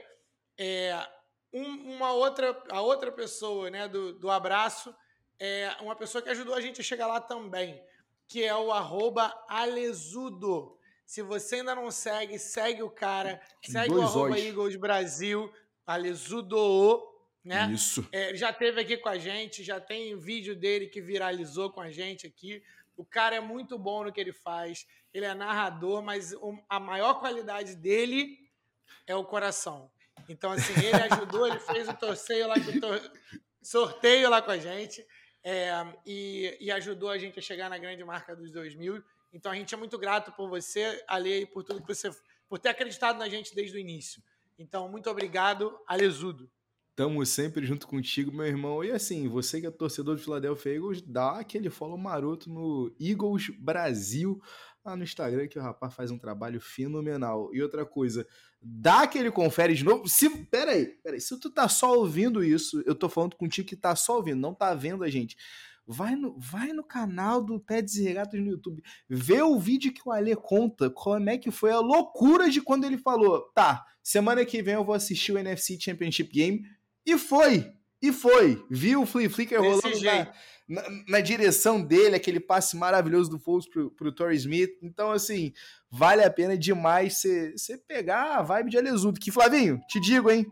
é, 0.57 1.05
um, 1.51 1.93
uma 1.93 2.13
outra, 2.13 2.57
a 2.69 2.79
outra 2.79 3.11
pessoa 3.11 3.69
né, 3.69 3.89
do, 3.89 4.13
do 4.13 4.31
abraço 4.31 4.95
é 5.37 5.75
uma 5.81 5.93
pessoa 5.93 6.21
que 6.21 6.29
ajudou 6.29 6.55
a 6.55 6.61
gente 6.61 6.79
a 6.79 6.85
chegar 6.85 7.07
lá 7.07 7.19
também, 7.19 7.83
que 8.29 8.41
é 8.41 8.55
o 8.55 8.71
arroba 8.71 9.25
Alesudo. 9.49 10.79
Se 11.13 11.21
você 11.21 11.57
ainda 11.57 11.75
não 11.75 11.91
segue, 11.91 12.39
segue 12.39 12.81
o 12.81 12.89
cara. 12.89 13.39
Segue 13.61 13.89
Dois 13.89 14.03
o 14.03 14.07
arroba 14.07 14.39
Eagles 14.39 14.75
Brasil, 14.75 15.53
Alesudo, 15.85 17.07
né? 17.43 17.69
Isso. 17.71 18.03
É, 18.11 18.35
já 18.35 18.51
teve 18.51 18.81
aqui 18.81 18.97
com 18.97 19.09
a 19.09 19.17
gente, 19.19 19.63
já 19.63 19.79
tem 19.79 20.17
vídeo 20.17 20.55
dele 20.55 20.87
que 20.87 20.99
viralizou 20.99 21.71
com 21.71 21.81
a 21.81 21.91
gente 21.91 22.25
aqui. 22.25 22.63
O 22.97 23.05
cara 23.05 23.35
é 23.35 23.39
muito 23.39 23.77
bom 23.77 24.03
no 24.03 24.11
que 24.11 24.19
ele 24.19 24.33
faz. 24.33 24.87
Ele 25.13 25.25
é 25.25 25.35
narrador, 25.35 26.01
mas 26.01 26.33
a 26.67 26.79
maior 26.79 27.19
qualidade 27.19 27.75
dele 27.75 28.35
é 29.05 29.15
o 29.15 29.23
coração. 29.23 29.91
Então, 30.27 30.51
assim, 30.51 30.73
ele 30.83 31.13
ajudou, 31.13 31.45
ele 31.45 31.59
fez 31.59 31.87
o 31.87 31.93
torceio 31.93 32.47
lá, 32.47 32.55
o 33.61 33.63
sorteio 33.63 34.31
lá 34.31 34.41
com 34.41 34.49
a 34.49 34.57
gente 34.57 35.05
é, 35.43 35.73
e, 36.07 36.57
e, 36.59 36.71
ajudou 36.71 37.11
a 37.11 37.19
gente 37.19 37.37
a 37.37 37.41
chegar 37.41 37.69
na 37.69 37.77
grande 37.77 38.03
marca 38.03 38.35
dos 38.35 38.51
2 38.51 38.73
mil. 38.73 39.03
Então 39.33 39.51
a 39.51 39.55
gente 39.55 39.73
é 39.73 39.77
muito 39.77 39.97
grato 39.97 40.31
por 40.31 40.47
você, 40.47 41.03
Ale, 41.07 41.41
e 41.41 41.45
por 41.45 41.63
tudo 41.63 41.81
que 41.81 41.87
você. 41.87 42.11
por 42.47 42.59
ter 42.59 42.69
acreditado 42.69 43.17
na 43.17 43.27
gente 43.27 43.55
desde 43.55 43.75
o 43.75 43.79
início. 43.79 44.21
Então, 44.57 44.87
muito 44.87 45.09
obrigado, 45.09 45.75
Alesudo. 45.87 46.49
Tamo 46.95 47.25
sempre 47.25 47.65
junto 47.65 47.87
contigo, 47.87 48.31
meu 48.31 48.45
irmão. 48.45 48.83
E 48.83 48.91
assim, 48.91 49.27
você 49.27 49.59
que 49.59 49.65
é 49.65 49.71
torcedor 49.71 50.15
do 50.15 50.21
Philadelphia 50.21 50.75
Eagles, 50.75 51.01
dá 51.01 51.39
aquele 51.39 51.71
follow 51.71 51.97
maroto 51.97 52.51
no 52.51 52.95
Eagles 52.99 53.49
Brasil 53.59 54.39
lá 54.85 54.95
no 54.95 55.03
Instagram, 55.03 55.47
que 55.47 55.57
o 55.57 55.61
rapaz 55.61 55.93
faz 55.93 56.11
um 56.11 56.19
trabalho 56.19 56.59
fenomenal. 56.59 57.49
E 57.53 57.63
outra 57.63 57.85
coisa, 57.85 58.27
dá 58.61 59.03
aquele 59.03 59.31
confere 59.31 59.73
de 59.73 59.83
novo. 59.83 60.07
Se, 60.07 60.29
peraí, 60.45 60.85
peraí, 61.01 61.21
se 61.21 61.39
tu 61.39 61.49
tá 61.49 61.67
só 61.67 61.97
ouvindo 61.97 62.43
isso, 62.43 62.83
eu 62.85 62.93
tô 62.93 63.09
falando 63.09 63.35
contigo 63.35 63.67
que 63.67 63.75
tá 63.75 63.95
só 63.95 64.17
ouvindo, 64.17 64.39
não 64.39 64.53
tá 64.53 64.73
vendo 64.75 65.03
a 65.03 65.09
gente. 65.09 65.37
Vai 65.85 66.15
no, 66.15 66.37
vai 66.39 66.71
no 66.71 66.83
canal 66.83 67.41
do 67.41 67.59
Pets 67.59 67.95
e 67.95 68.03
Regatas 68.03 68.39
no 68.39 68.51
YouTube. 68.51 68.81
Vê 69.09 69.41
o 69.41 69.59
vídeo 69.59 69.93
que 69.93 70.01
o 70.05 70.11
Ale 70.11 70.35
conta 70.35 70.89
como 70.89 71.29
é 71.29 71.37
que 71.37 71.51
foi 71.51 71.71
a 71.71 71.79
loucura 71.79 72.49
de 72.49 72.61
quando 72.61 72.85
ele 72.85 72.97
falou: 72.97 73.41
tá, 73.53 73.85
semana 74.01 74.45
que 74.45 74.61
vem 74.61 74.75
eu 74.75 74.85
vou 74.85 74.95
assistir 74.95 75.33
o 75.33 75.37
NFC 75.37 75.77
Championship 75.79 76.31
Game. 76.31 76.63
E 77.05 77.17
foi! 77.17 77.73
E 78.01 78.11
foi! 78.11 78.65
Viu 78.69 79.01
o 79.01 79.05
Flea 79.05 79.29
Flicker 79.29 79.59
rolando 79.59 80.01
na, 80.01 80.33
na, 80.67 80.83
na, 81.07 81.19
direção 81.21 81.81
dele, 81.81 82.15
aquele 82.15 82.39
passe 82.39 82.75
maravilhoso 82.75 83.29
do 83.29 83.39
Foles 83.39 83.67
pro, 83.67 83.91
pro 83.91 84.11
Torrey 84.11 84.37
Smith. 84.37 84.71
Então, 84.81 85.11
assim, 85.11 85.53
vale 85.89 86.23
a 86.23 86.29
pena 86.29 86.57
demais 86.57 87.21
você 87.21 87.77
pegar 87.87 88.37
a 88.37 88.41
vibe 88.41 88.71
de 88.71 88.77
Alesudo. 88.77 89.19
Que, 89.19 89.31
Flavinho, 89.31 89.79
te 89.87 89.99
digo, 89.99 90.29
hein? 90.29 90.45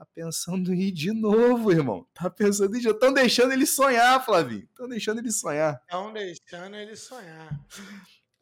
Tá 0.00 0.06
pensando 0.14 0.72
em 0.72 0.80
ir 0.80 0.92
de 0.92 1.12
novo, 1.12 1.70
irmão. 1.70 2.06
Tá 2.14 2.30
pensando 2.30 2.74
em 2.74 2.80
ir. 2.80 2.88
Estão 2.88 3.12
deixando 3.12 3.52
ele 3.52 3.66
sonhar, 3.66 4.24
Flavinho. 4.24 4.62
Estão 4.62 4.88
deixando 4.88 5.18
ele 5.18 5.30
sonhar. 5.30 5.78
Estão 5.82 6.10
deixando 6.10 6.74
ele 6.74 6.96
sonhar. 6.96 7.60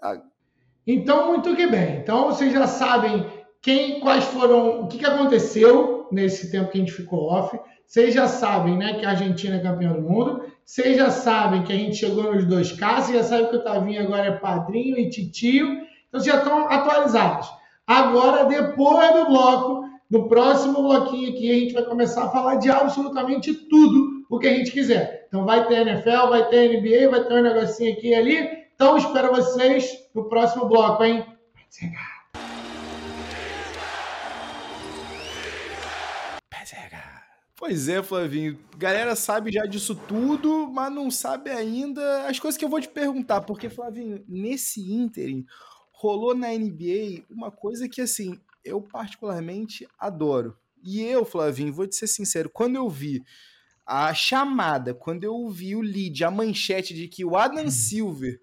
Ah. 0.00 0.22
Então, 0.86 1.26
muito 1.26 1.56
que 1.56 1.66
bem. 1.66 1.96
Então, 1.96 2.26
vocês 2.26 2.52
já 2.52 2.68
sabem 2.68 3.28
quem, 3.60 3.98
quais 3.98 4.22
foram, 4.26 4.82
o 4.82 4.86
que, 4.86 4.98
que 4.98 5.04
aconteceu 5.04 6.06
nesse 6.12 6.48
tempo 6.52 6.70
que 6.70 6.78
a 6.78 6.80
gente 6.80 6.92
ficou 6.92 7.24
off. 7.24 7.58
Vocês 7.84 8.14
já 8.14 8.28
sabem, 8.28 8.78
né, 8.78 8.96
que 8.96 9.04
a 9.04 9.10
Argentina 9.10 9.56
é 9.56 9.60
campeã 9.60 9.92
do 9.94 10.02
mundo. 10.02 10.44
Vocês 10.64 10.96
já 10.96 11.10
sabem 11.10 11.64
que 11.64 11.72
a 11.72 11.76
gente 11.76 11.96
chegou 11.96 12.32
nos 12.32 12.44
dois 12.44 12.70
casos. 12.70 13.06
Vocês 13.06 13.24
já 13.24 13.28
sabem 13.30 13.50
que 13.50 13.56
o 13.56 13.64
Tavinho 13.64 14.04
agora 14.04 14.26
é 14.26 14.36
padrinho 14.38 14.96
e 14.96 15.10
titio. 15.10 15.66
Então, 15.66 16.20
vocês 16.20 16.32
já 16.32 16.38
estão 16.38 16.70
atualizados. 16.70 17.48
Agora, 17.84 18.44
depois 18.44 19.12
do 19.12 19.26
bloco, 19.26 19.77
no 20.10 20.26
próximo 20.28 20.82
bloquinho 20.82 21.30
aqui, 21.30 21.50
a 21.50 21.54
gente 21.54 21.74
vai 21.74 21.84
começar 21.84 22.24
a 22.24 22.30
falar 22.30 22.56
de 22.56 22.70
absolutamente 22.70 23.52
tudo 23.52 24.24
o 24.30 24.38
que 24.38 24.46
a 24.46 24.54
gente 24.54 24.70
quiser. 24.70 25.26
Então 25.28 25.44
vai 25.44 25.66
ter 25.66 25.86
NFL, 25.86 26.28
vai 26.28 26.48
ter 26.48 26.80
NBA, 26.80 27.10
vai 27.10 27.24
ter 27.24 27.34
um 27.34 27.42
negocinho 27.42 27.92
aqui 27.92 28.08
e 28.08 28.14
ali. 28.14 28.48
Então 28.74 28.96
espero 28.96 29.30
vocês 29.30 30.08
no 30.14 30.28
próximo 30.28 30.66
bloco, 30.66 31.04
hein? 31.04 31.26
Pois 37.54 37.88
é, 37.88 38.02
Flavinho. 38.02 38.58
Galera 38.78 39.14
sabe 39.14 39.50
já 39.52 39.66
disso 39.66 39.94
tudo, 39.94 40.70
mas 40.72 40.90
não 40.90 41.10
sabe 41.10 41.50
ainda 41.50 42.26
as 42.26 42.38
coisas 42.38 42.56
que 42.56 42.64
eu 42.64 42.68
vou 42.68 42.80
te 42.80 42.88
perguntar. 42.88 43.42
Porque, 43.42 43.68
Flavinho, 43.68 44.24
nesse 44.26 44.80
ínterim, 44.90 45.44
rolou 45.90 46.34
na 46.34 46.48
NBA 46.48 47.24
uma 47.28 47.50
coisa 47.50 47.88
que, 47.88 48.00
assim, 48.00 48.40
eu 48.68 48.80
particularmente 48.80 49.86
adoro. 49.98 50.56
E 50.82 51.02
eu, 51.02 51.24
Flavinho, 51.24 51.72
vou 51.72 51.86
te 51.86 51.96
ser 51.96 52.06
sincero, 52.06 52.50
quando 52.50 52.76
eu 52.76 52.88
vi 52.88 53.22
a 53.84 54.12
chamada, 54.12 54.94
quando 54.94 55.24
eu 55.24 55.48
vi 55.48 55.74
o 55.74 55.80
lead, 55.80 56.22
a 56.22 56.30
manchete 56.30 56.94
de 56.94 57.08
que 57.08 57.24
o 57.24 57.36
Adam 57.36 57.64
uhum. 57.64 57.70
Silver, 57.70 58.40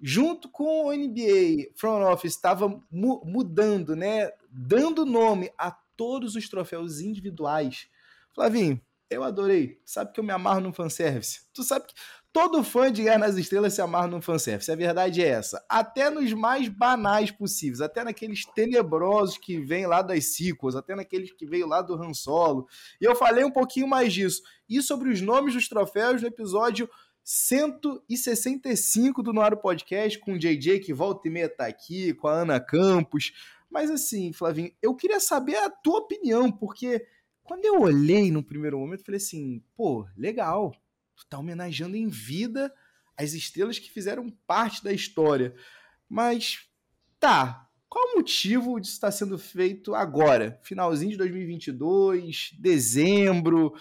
junto 0.00 0.48
com 0.48 0.86
o 0.86 0.92
NBA 0.92 1.70
Front 1.76 2.02
Office, 2.12 2.34
estava 2.34 2.68
mu 2.90 3.22
mudando, 3.24 3.94
né? 3.94 4.30
Dando 4.50 5.04
nome 5.04 5.50
a 5.58 5.70
todos 5.70 6.34
os 6.34 6.48
troféus 6.48 7.00
individuais. 7.00 7.88
Flavinho, 8.34 8.80
eu 9.08 9.22
adorei. 9.22 9.80
Sabe 9.84 10.12
que 10.12 10.20
eu 10.20 10.24
me 10.24 10.32
amarro 10.32 10.60
no 10.60 10.72
fanservice. 10.72 11.42
Tu 11.52 11.62
sabe 11.62 11.86
que 11.86 11.94
todo 12.36 12.62
fã 12.62 12.92
de 12.92 13.04
Guerra 13.04 13.20
nas 13.20 13.38
Estrelas 13.38 13.72
se 13.72 13.80
amarra 13.80 14.08
no 14.08 14.20
fanservice. 14.20 14.70
A 14.70 14.76
verdade 14.76 15.22
é 15.22 15.28
essa. 15.28 15.64
Até 15.66 16.10
nos 16.10 16.34
mais 16.34 16.68
banais 16.68 17.30
possíveis. 17.30 17.80
Até 17.80 18.04
naqueles 18.04 18.44
tenebrosos 18.44 19.38
que 19.38 19.58
vêm 19.58 19.86
lá 19.86 20.02
das 20.02 20.34
sequels. 20.34 20.76
Até 20.76 20.94
naqueles 20.94 21.32
que 21.32 21.46
veio 21.46 21.66
lá 21.66 21.80
do 21.80 21.94
Han 21.94 22.12
Solo. 22.12 22.68
E 23.00 23.06
eu 23.06 23.16
falei 23.16 23.42
um 23.42 23.50
pouquinho 23.50 23.88
mais 23.88 24.12
disso. 24.12 24.42
E 24.68 24.82
sobre 24.82 25.08
os 25.08 25.22
nomes 25.22 25.54
dos 25.54 25.66
troféus 25.66 26.20
no 26.20 26.28
episódio 26.28 26.90
165 27.24 29.22
do 29.22 29.32
Noaro 29.32 29.56
Podcast, 29.56 30.18
com 30.18 30.34
o 30.34 30.38
JJ, 30.38 30.80
que 30.80 30.92
volta 30.92 31.26
e 31.28 31.30
meia 31.30 31.48
tá 31.48 31.64
aqui, 31.64 32.12
com 32.12 32.28
a 32.28 32.34
Ana 32.34 32.60
Campos. 32.60 33.32
Mas 33.70 33.90
assim, 33.90 34.30
Flavinho, 34.34 34.70
eu 34.82 34.94
queria 34.94 35.20
saber 35.20 35.56
a 35.56 35.70
tua 35.70 36.00
opinião, 36.00 36.52
porque 36.52 37.02
quando 37.42 37.64
eu 37.64 37.80
olhei 37.80 38.30
no 38.30 38.42
primeiro 38.42 38.78
momento, 38.78 39.06
falei 39.06 39.16
assim, 39.16 39.64
pô, 39.74 40.06
legal, 40.14 40.74
tu 41.16 41.26
tá 41.28 41.38
homenageando 41.38 41.96
em 41.96 42.08
vida 42.08 42.72
as 43.16 43.32
estrelas 43.32 43.78
que 43.78 43.90
fizeram 43.90 44.30
parte 44.46 44.84
da 44.84 44.92
história. 44.92 45.54
Mas 46.08 46.68
tá, 47.18 47.66
qual 47.88 48.12
o 48.12 48.16
motivo 48.16 48.78
disso 48.78 48.94
estar 48.94 49.10
sendo 49.10 49.38
feito 49.38 49.94
agora? 49.94 50.60
Finalzinho 50.62 51.12
de 51.12 51.16
2022, 51.16 52.50
dezembro. 52.58 53.74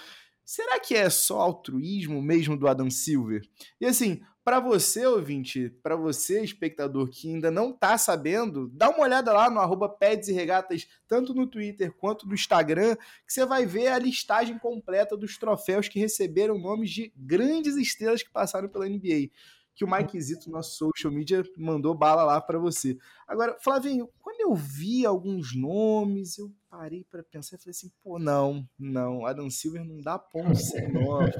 Será 0.45 0.79
que 0.79 0.95
é 0.95 1.09
só 1.09 1.41
altruísmo 1.41 2.21
mesmo 2.21 2.55
do 2.55 2.67
Adam 2.67 2.89
Silver? 2.89 3.41
E 3.81 3.85
assim, 3.85 4.21
para 4.45 4.59
você, 4.59 5.03
ouvinte, 5.07 5.71
para 5.81 5.95
você, 5.95 6.43
espectador 6.43 7.09
que 7.09 7.27
ainda 7.27 7.49
não 7.49 7.71
está 7.71 7.97
sabendo, 7.97 8.69
dá 8.71 8.91
uma 8.91 9.01
olhada 9.01 9.33
lá 9.33 9.49
no 9.49 9.59
arroba 9.59 9.89
Peds 9.89 10.27
e 10.27 10.33
Regatas, 10.33 10.87
tanto 11.07 11.33
no 11.33 11.47
Twitter 11.47 11.91
quanto 11.91 12.27
no 12.27 12.35
Instagram, 12.35 12.95
que 13.25 13.33
você 13.33 13.43
vai 13.43 13.65
ver 13.65 13.87
a 13.87 13.97
listagem 13.97 14.59
completa 14.59 15.17
dos 15.17 15.35
troféus 15.39 15.87
que 15.87 15.99
receberam 15.99 16.59
nomes 16.59 16.91
de 16.91 17.11
grandes 17.17 17.75
estrelas 17.75 18.21
que 18.21 18.29
passaram 18.29 18.69
pela 18.69 18.87
NBA 18.87 19.31
que 19.73 19.83
o 19.83 19.91
Mike 19.91 20.19
Zito, 20.21 20.49
nosso 20.49 20.77
social 20.77 21.11
media, 21.11 21.43
mandou 21.57 21.93
bala 21.93 22.23
lá 22.23 22.39
para 22.39 22.57
você. 22.57 22.97
Agora, 23.27 23.57
Flavinho, 23.59 24.07
quando 24.21 24.39
eu 24.39 24.55
vi 24.55 25.05
alguns 25.05 25.53
nomes, 25.53 26.37
eu 26.37 26.49
parei 26.75 27.05
para 27.09 27.23
pensar 27.23 27.55
e 27.55 27.59
falei 27.59 27.71
assim, 27.71 27.89
pô, 28.03 28.19
não, 28.19 28.67
não, 28.77 29.25
Adam 29.25 29.49
Silver 29.49 29.85
não 29.85 30.01
dá 30.01 30.19
ponto 30.19 30.55
sem 30.55 30.91
Flavinho. 30.91 31.31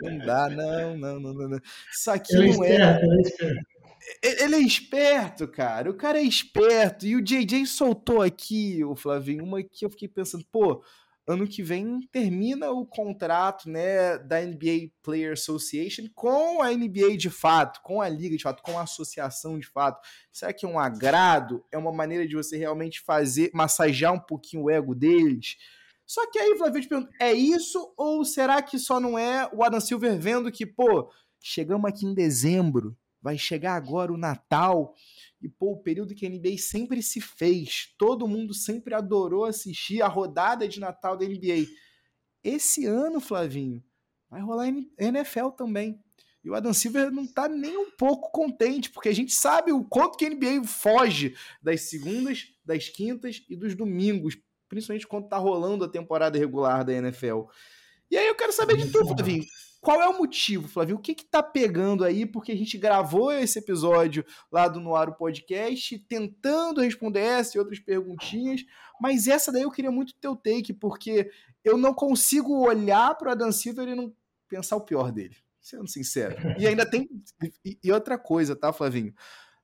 Não 0.00 0.18
dá, 0.18 0.48
não, 0.48 0.96
não, 0.96 1.20
não, 1.20 1.34
não. 1.34 1.60
Isso 1.92 2.10
aqui 2.10 2.34
ele 2.34 2.56
não 2.56 2.64
é. 2.64 2.72
Esperto, 2.72 3.04
ele, 3.04 3.16
é 3.16 3.20
esperto. 3.20 4.42
ele 4.42 4.54
é 4.54 4.60
esperto, 4.60 5.48
cara. 5.48 5.90
O 5.90 5.94
cara 5.94 6.18
é 6.18 6.22
esperto. 6.22 7.06
E 7.06 7.14
o 7.16 7.22
JJ 7.22 7.66
soltou 7.66 8.22
aqui, 8.22 8.82
o 8.82 8.96
Flavinho, 8.96 9.44
uma 9.44 9.62
que 9.62 9.84
eu 9.84 9.90
fiquei 9.90 10.08
pensando, 10.08 10.44
pô, 10.50 10.82
ano 11.26 11.46
que 11.46 11.62
vem 11.62 12.00
termina 12.10 12.70
o 12.70 12.84
contrato 12.84 13.68
né, 13.68 14.18
da 14.18 14.40
NBA 14.40 14.90
Player 15.02 15.32
Association 15.32 16.06
com 16.14 16.62
a 16.62 16.70
NBA 16.70 17.16
de 17.16 17.30
fato, 17.30 17.80
com 17.82 18.00
a 18.00 18.08
liga 18.08 18.36
de 18.36 18.42
fato, 18.42 18.62
com 18.62 18.78
a 18.78 18.82
associação 18.82 19.58
de 19.58 19.66
fato. 19.66 20.00
Será 20.32 20.52
que 20.52 20.66
é 20.66 20.68
um 20.68 20.78
agrado? 20.78 21.64
É 21.70 21.78
uma 21.78 21.92
maneira 21.92 22.26
de 22.26 22.34
você 22.34 22.56
realmente 22.56 23.00
fazer, 23.00 23.50
massagear 23.54 24.12
um 24.12 24.20
pouquinho 24.20 24.64
o 24.64 24.70
ego 24.70 24.94
deles? 24.94 25.56
Só 26.04 26.28
que 26.30 26.38
aí, 26.38 26.56
Flávio, 26.58 26.78
eu 26.78 26.82
te 26.82 26.88
pergunto, 26.88 27.12
é 27.20 27.32
isso 27.32 27.92
ou 27.96 28.24
será 28.24 28.60
que 28.60 28.78
só 28.78 28.98
não 28.98 29.18
é 29.18 29.48
o 29.52 29.62
Adam 29.62 29.80
Silver 29.80 30.18
vendo 30.18 30.50
que, 30.50 30.66
pô, 30.66 31.10
chegamos 31.40 31.88
aqui 31.88 32.04
em 32.04 32.14
dezembro, 32.14 32.96
vai 33.20 33.38
chegar 33.38 33.76
agora 33.76 34.12
o 34.12 34.18
Natal, 34.18 34.94
e, 35.42 35.48
pô, 35.48 35.72
o 35.72 35.82
período 35.82 36.14
que 36.14 36.24
a 36.24 36.28
NBA 36.28 36.56
sempre 36.56 37.02
se 37.02 37.20
fez, 37.20 37.92
todo 37.98 38.28
mundo 38.28 38.54
sempre 38.54 38.94
adorou 38.94 39.44
assistir 39.44 40.00
a 40.00 40.06
rodada 40.06 40.68
de 40.68 40.78
Natal 40.78 41.16
da 41.16 41.26
NBA. 41.26 41.66
Esse 42.44 42.86
ano, 42.86 43.20
Flavinho, 43.20 43.82
vai 44.30 44.40
rolar 44.40 44.68
NFL 44.98 45.48
também. 45.56 46.00
E 46.44 46.50
o 46.50 46.54
Adam 46.54 46.72
Silver 46.72 47.10
não 47.10 47.26
tá 47.26 47.48
nem 47.48 47.76
um 47.76 47.90
pouco 47.90 48.30
contente, 48.30 48.90
porque 48.90 49.08
a 49.08 49.14
gente 49.14 49.32
sabe 49.32 49.72
o 49.72 49.84
quanto 49.84 50.16
que 50.16 50.26
a 50.26 50.30
NBA 50.30 50.64
foge 50.64 51.36
das 51.62 51.82
segundas, 51.82 52.48
das 52.64 52.88
quintas 52.88 53.44
e 53.48 53.56
dos 53.56 53.74
domingos, 53.74 54.36
principalmente 54.68 55.06
quando 55.06 55.28
tá 55.28 55.36
rolando 55.36 55.84
a 55.84 55.88
temporada 55.88 56.38
regular 56.38 56.84
da 56.84 56.92
NFL. 56.92 57.42
E 58.10 58.16
aí 58.16 58.26
eu 58.26 58.34
quero 58.34 58.52
saber 58.52 58.76
de 58.76 58.90
tudo, 58.90 59.14
Flavinho. 59.14 59.44
Qual 59.82 60.00
é 60.00 60.08
o 60.08 60.16
motivo, 60.16 60.68
Flávio? 60.68 60.94
O 60.94 61.00
que 61.00 61.12
que 61.12 61.24
tá 61.24 61.42
pegando 61.42 62.04
aí? 62.04 62.24
Porque 62.24 62.52
a 62.52 62.56
gente 62.56 62.78
gravou 62.78 63.32
esse 63.32 63.58
episódio 63.58 64.24
lá 64.50 64.68
do 64.68 64.78
Noaro 64.78 65.16
Podcast, 65.16 65.98
tentando 66.08 66.80
responder 66.80 67.18
essa 67.18 67.56
e 67.56 67.58
outras 67.58 67.80
perguntinhas, 67.80 68.64
mas 69.00 69.26
essa 69.26 69.50
daí 69.50 69.62
eu 69.62 69.72
queria 69.72 69.90
muito 69.90 70.14
teu 70.20 70.36
take, 70.36 70.72
porque 70.72 71.28
eu 71.64 71.76
não 71.76 71.92
consigo 71.92 72.64
olhar 72.64 73.12
para 73.16 73.30
o 73.30 73.32
Adam 73.32 73.50
Silver 73.50 73.88
e 73.88 73.96
não 73.96 74.14
pensar 74.48 74.76
o 74.76 74.82
pior 74.82 75.10
dele, 75.10 75.34
sendo 75.60 75.88
sincero. 75.88 76.36
E 76.60 76.64
ainda 76.64 76.88
tem. 76.88 77.10
E 77.82 77.90
outra 77.90 78.16
coisa, 78.16 78.54
tá, 78.54 78.72
Flavinho? 78.72 79.12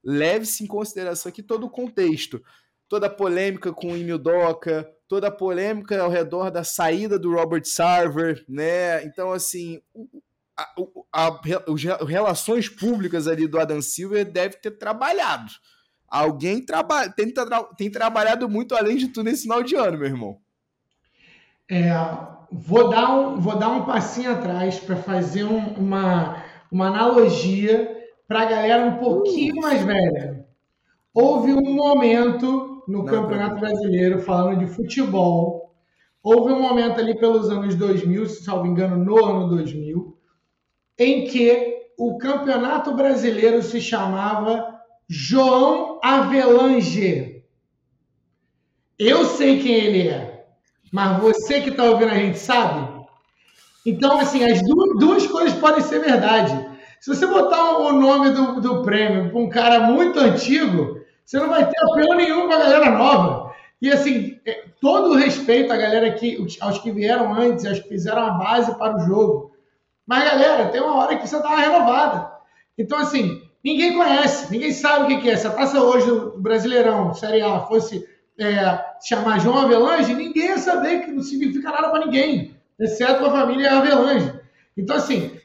Leve-se 0.03 0.65
em 0.65 0.67
consideração 0.67 1.31
aqui 1.31 1.45
todo 1.45 1.65
o 1.65 1.71
contexto. 1.71 2.43
Toda 2.89 3.07
a 3.07 3.11
polêmica 3.11 3.73
com 3.73 3.93
o 3.93 3.97
Emil 3.97 4.19
Doca, 4.19 4.93
toda 5.09 5.29
a 5.29 5.33
polêmica 5.33 6.01
ao 6.01 6.11
redor 6.11 6.51
da 6.51 6.63
saída 6.63 7.19
do 7.19 7.33
Robert 7.33 7.65
Sarver, 7.65 8.45
né? 8.47 9.03
Então, 9.05 9.33
assim, 9.33 9.81
a, 10.57 10.69
a, 11.13 11.41
as 11.67 12.07
relações 12.07 12.69
públicas 12.69 13.27
ali 13.27 13.49
do 13.49 13.59
Adam 13.59 13.81
Silver 13.81 14.25
deve 14.31 14.57
ter 14.57 14.73
trabalhado. 14.73 15.51
Alguém 16.07 16.65
traba 16.65 17.09
tem, 17.09 17.33
tem 17.77 17.91
trabalhado 17.91 18.49
muito 18.49 18.75
além 18.75 18.97
de 18.97 19.09
tudo 19.09 19.25
nesse 19.25 19.43
final 19.43 19.63
de 19.63 19.75
ano, 19.75 19.99
meu 19.99 20.07
irmão. 20.07 20.39
É, 21.71 21.91
vou, 22.51 22.89
dar 22.89 23.11
um, 23.11 23.41
vou 23.41 23.59
dar 23.59 23.69
um 23.69 23.85
passinho 23.85 24.33
atrás 24.33 24.79
para 24.79 24.97
fazer 24.97 25.45
um, 25.45 25.75
uma, 25.75 26.43
uma 26.71 26.87
analogia 26.87 27.95
para 28.27 28.43
a 28.43 28.47
galera 28.47 28.87
um 28.87 28.97
pouquinho 28.97 29.57
mais 29.57 29.83
velha. 29.83 30.47
Houve 31.13 31.53
um 31.53 31.75
momento 31.75 32.78
no 32.89 32.99
não, 32.99 33.05
Campeonato 33.05 33.61
Brasileiro, 33.61 34.19
falando 34.21 34.61
de 34.61 34.67
futebol. 34.67 35.75
Houve 36.23 36.53
um 36.53 36.61
momento 36.61 36.99
ali 36.99 37.15
pelos 37.15 37.51
anos 37.51 37.75
2000, 37.75 38.27
se 38.27 38.43
salvo 38.43 38.67
engano, 38.67 38.97
no 38.97 39.23
ano 39.23 39.49
2000, 39.49 40.17
em 40.99 41.25
que 41.27 41.77
o 41.99 42.17
Campeonato 42.17 42.95
Brasileiro 42.95 43.63
se 43.63 43.81
chamava 43.81 44.75
João 45.07 46.01
Avelange. 46.03 47.45
Eu 48.99 49.27
sei 49.27 49.61
quem 49.61 49.75
ele 49.75 50.09
é, 50.09 50.47
mas 50.91 51.21
você 51.21 51.61
que 51.61 51.71
está 51.71 51.85
ouvindo 51.85 52.11
a 52.11 52.19
gente 52.19 52.39
sabe? 52.39 52.99
Então, 53.87 54.19
assim, 54.19 54.45
as 54.45 54.61
duas, 54.63 54.99
duas 54.99 55.27
coisas 55.27 55.59
podem 55.59 55.83
ser 55.83 56.01
verdade. 56.01 56.69
Se 57.01 57.15
você 57.15 57.27
botar 57.27 57.79
o 57.79 57.93
nome 57.93 58.31
do, 58.31 58.61
do 58.61 58.83
prêmio 58.83 59.31
para 59.31 59.39
um 59.39 59.49
cara 59.49 59.81
muito 59.81 60.19
antigo, 60.19 60.98
você 61.29 61.39
não 61.39 61.51
vai 61.51 61.69
ter 61.69 61.77
apelo 61.79 62.15
nenhum 62.15 62.47
com 62.47 62.55
a 62.55 62.59
galera 62.59 62.91
nova. 62.91 63.55
E 63.83 63.93
assim, 63.93 64.41
é, 64.47 64.65
todo 64.81 65.11
o 65.11 65.15
respeito 65.15 65.71
à 65.71 65.77
galera 65.77 66.11
que, 66.13 66.39
aos 66.59 66.79
que 66.79 66.91
vieram 66.91 67.35
antes, 67.35 67.67
aos 67.67 67.81
que 67.81 67.89
fizeram 67.89 68.23
a 68.23 68.31
base 68.31 68.75
para 68.79 68.97
o 68.97 69.01
jogo. 69.01 69.53
Mas, 70.07 70.25
galera, 70.25 70.71
tem 70.71 70.81
uma 70.81 70.97
hora 70.97 71.19
que 71.19 71.29
você 71.29 71.37
uma 71.37 71.61
renovada. 71.61 72.33
Então, 72.79 72.97
assim, 72.97 73.43
ninguém 73.63 73.95
conhece, 73.95 74.51
ninguém 74.51 74.73
sabe 74.73 75.13
o 75.13 75.21
que 75.21 75.29
é. 75.29 75.37
Se 75.37 75.47
a 75.47 75.51
taça 75.51 75.83
hoje 75.83 76.07
do 76.07 76.39
Brasileirão, 76.39 77.13
Série 77.13 77.43
A, 77.43 77.61
fosse 77.61 78.09
é, 78.39 78.83
chamar 79.07 79.39
João 79.39 79.59
Avelange, 79.59 80.15
ninguém 80.15 80.47
ia 80.47 80.59
saber 80.59 81.05
que 81.05 81.11
não 81.11 81.23
significa 81.23 81.71
nada 81.71 81.91
para 81.91 82.07
ninguém, 82.07 82.57
exceto 82.81 83.27
a 83.27 83.31
família 83.31 83.77
Avelange. 83.77 84.33
Então, 84.79 84.97
assim, 84.97 85.39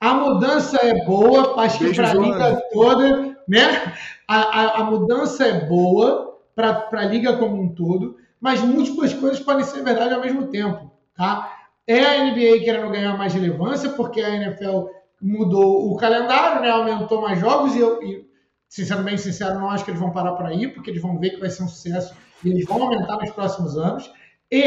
a 0.00 0.14
mudança 0.14 0.78
é 0.82 1.04
boa, 1.04 1.62
acho 1.62 1.78
que 1.78 1.94
para 1.94 2.10
a 2.10 2.14
liga 2.14 2.60
toda, 2.72 3.27
né? 3.48 3.94
A, 4.26 4.36
a, 4.36 4.80
a 4.80 4.84
mudança 4.84 5.44
é 5.46 5.64
boa 5.66 6.38
para 6.54 6.88
a 6.92 7.04
liga 7.04 7.36
como 7.36 7.60
um 7.60 7.74
todo, 7.74 8.16
mas 8.40 8.60
múltiplas 8.60 9.14
coisas 9.14 9.40
podem 9.40 9.64
ser 9.64 9.82
verdade 9.82 10.14
ao 10.14 10.20
mesmo 10.20 10.48
tempo, 10.48 10.90
tá? 11.16 11.56
É 11.86 12.04
a 12.04 12.24
NBA 12.24 12.64
querendo 12.64 12.90
ganhar 12.90 13.16
mais 13.16 13.32
relevância, 13.32 13.90
porque 13.90 14.20
a 14.20 14.28
NFL 14.28 14.88
mudou 15.20 15.90
o 15.90 15.96
calendário, 15.96 16.60
né? 16.60 16.70
Aumentou 16.70 17.22
mais 17.22 17.38
jogos 17.38 17.74
e 17.74 17.80
eu, 17.80 18.02
e, 18.02 18.28
sinceramente, 18.68 19.22
sincero, 19.22 19.58
não 19.58 19.70
acho 19.70 19.84
que 19.84 19.90
eles 19.90 20.00
vão 20.00 20.12
parar 20.12 20.32
por 20.32 20.46
aí, 20.46 20.68
porque 20.68 20.90
eles 20.90 21.00
vão 21.00 21.18
ver 21.18 21.30
que 21.30 21.40
vai 21.40 21.48
ser 21.48 21.62
um 21.62 21.68
sucesso 21.68 22.14
e 22.44 22.50
eles 22.50 22.64
vão 22.66 22.82
aumentar 22.82 23.16
nos 23.16 23.30
próximos 23.30 23.76
anos. 23.78 24.10
E 24.50 24.62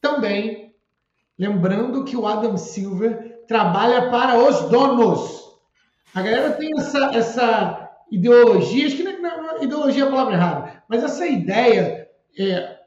também 0.00 0.74
lembrando 1.38 2.04
que 2.04 2.16
o 2.16 2.26
Adam 2.26 2.56
Silver 2.56 3.44
trabalha 3.48 4.10
para 4.10 4.38
os 4.38 4.68
donos. 4.68 5.49
A 6.14 6.22
galera 6.22 6.52
tem 6.52 6.70
essa, 6.78 7.10
essa 7.14 7.90
ideologia, 8.10 8.86
acho 8.86 8.96
que 8.96 9.02
não, 9.02 9.58
é 9.58 9.64
ideologia 9.64 10.04
é 10.04 10.06
a 10.06 10.10
palavra 10.10 10.34
errada, 10.34 10.82
mas 10.88 11.04
essa 11.04 11.26
ideia 11.26 12.08
é, 12.38 12.78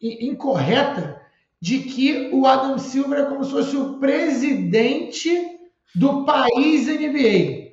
incorreta 0.00 1.20
de 1.60 1.80
que 1.80 2.30
o 2.32 2.46
Adam 2.46 2.78
Silver 2.78 3.20
é 3.20 3.24
como 3.24 3.44
se 3.44 3.50
fosse 3.50 3.76
o 3.76 3.98
presidente 3.98 5.30
do 5.94 6.24
país 6.24 6.86
NBA. 6.86 7.72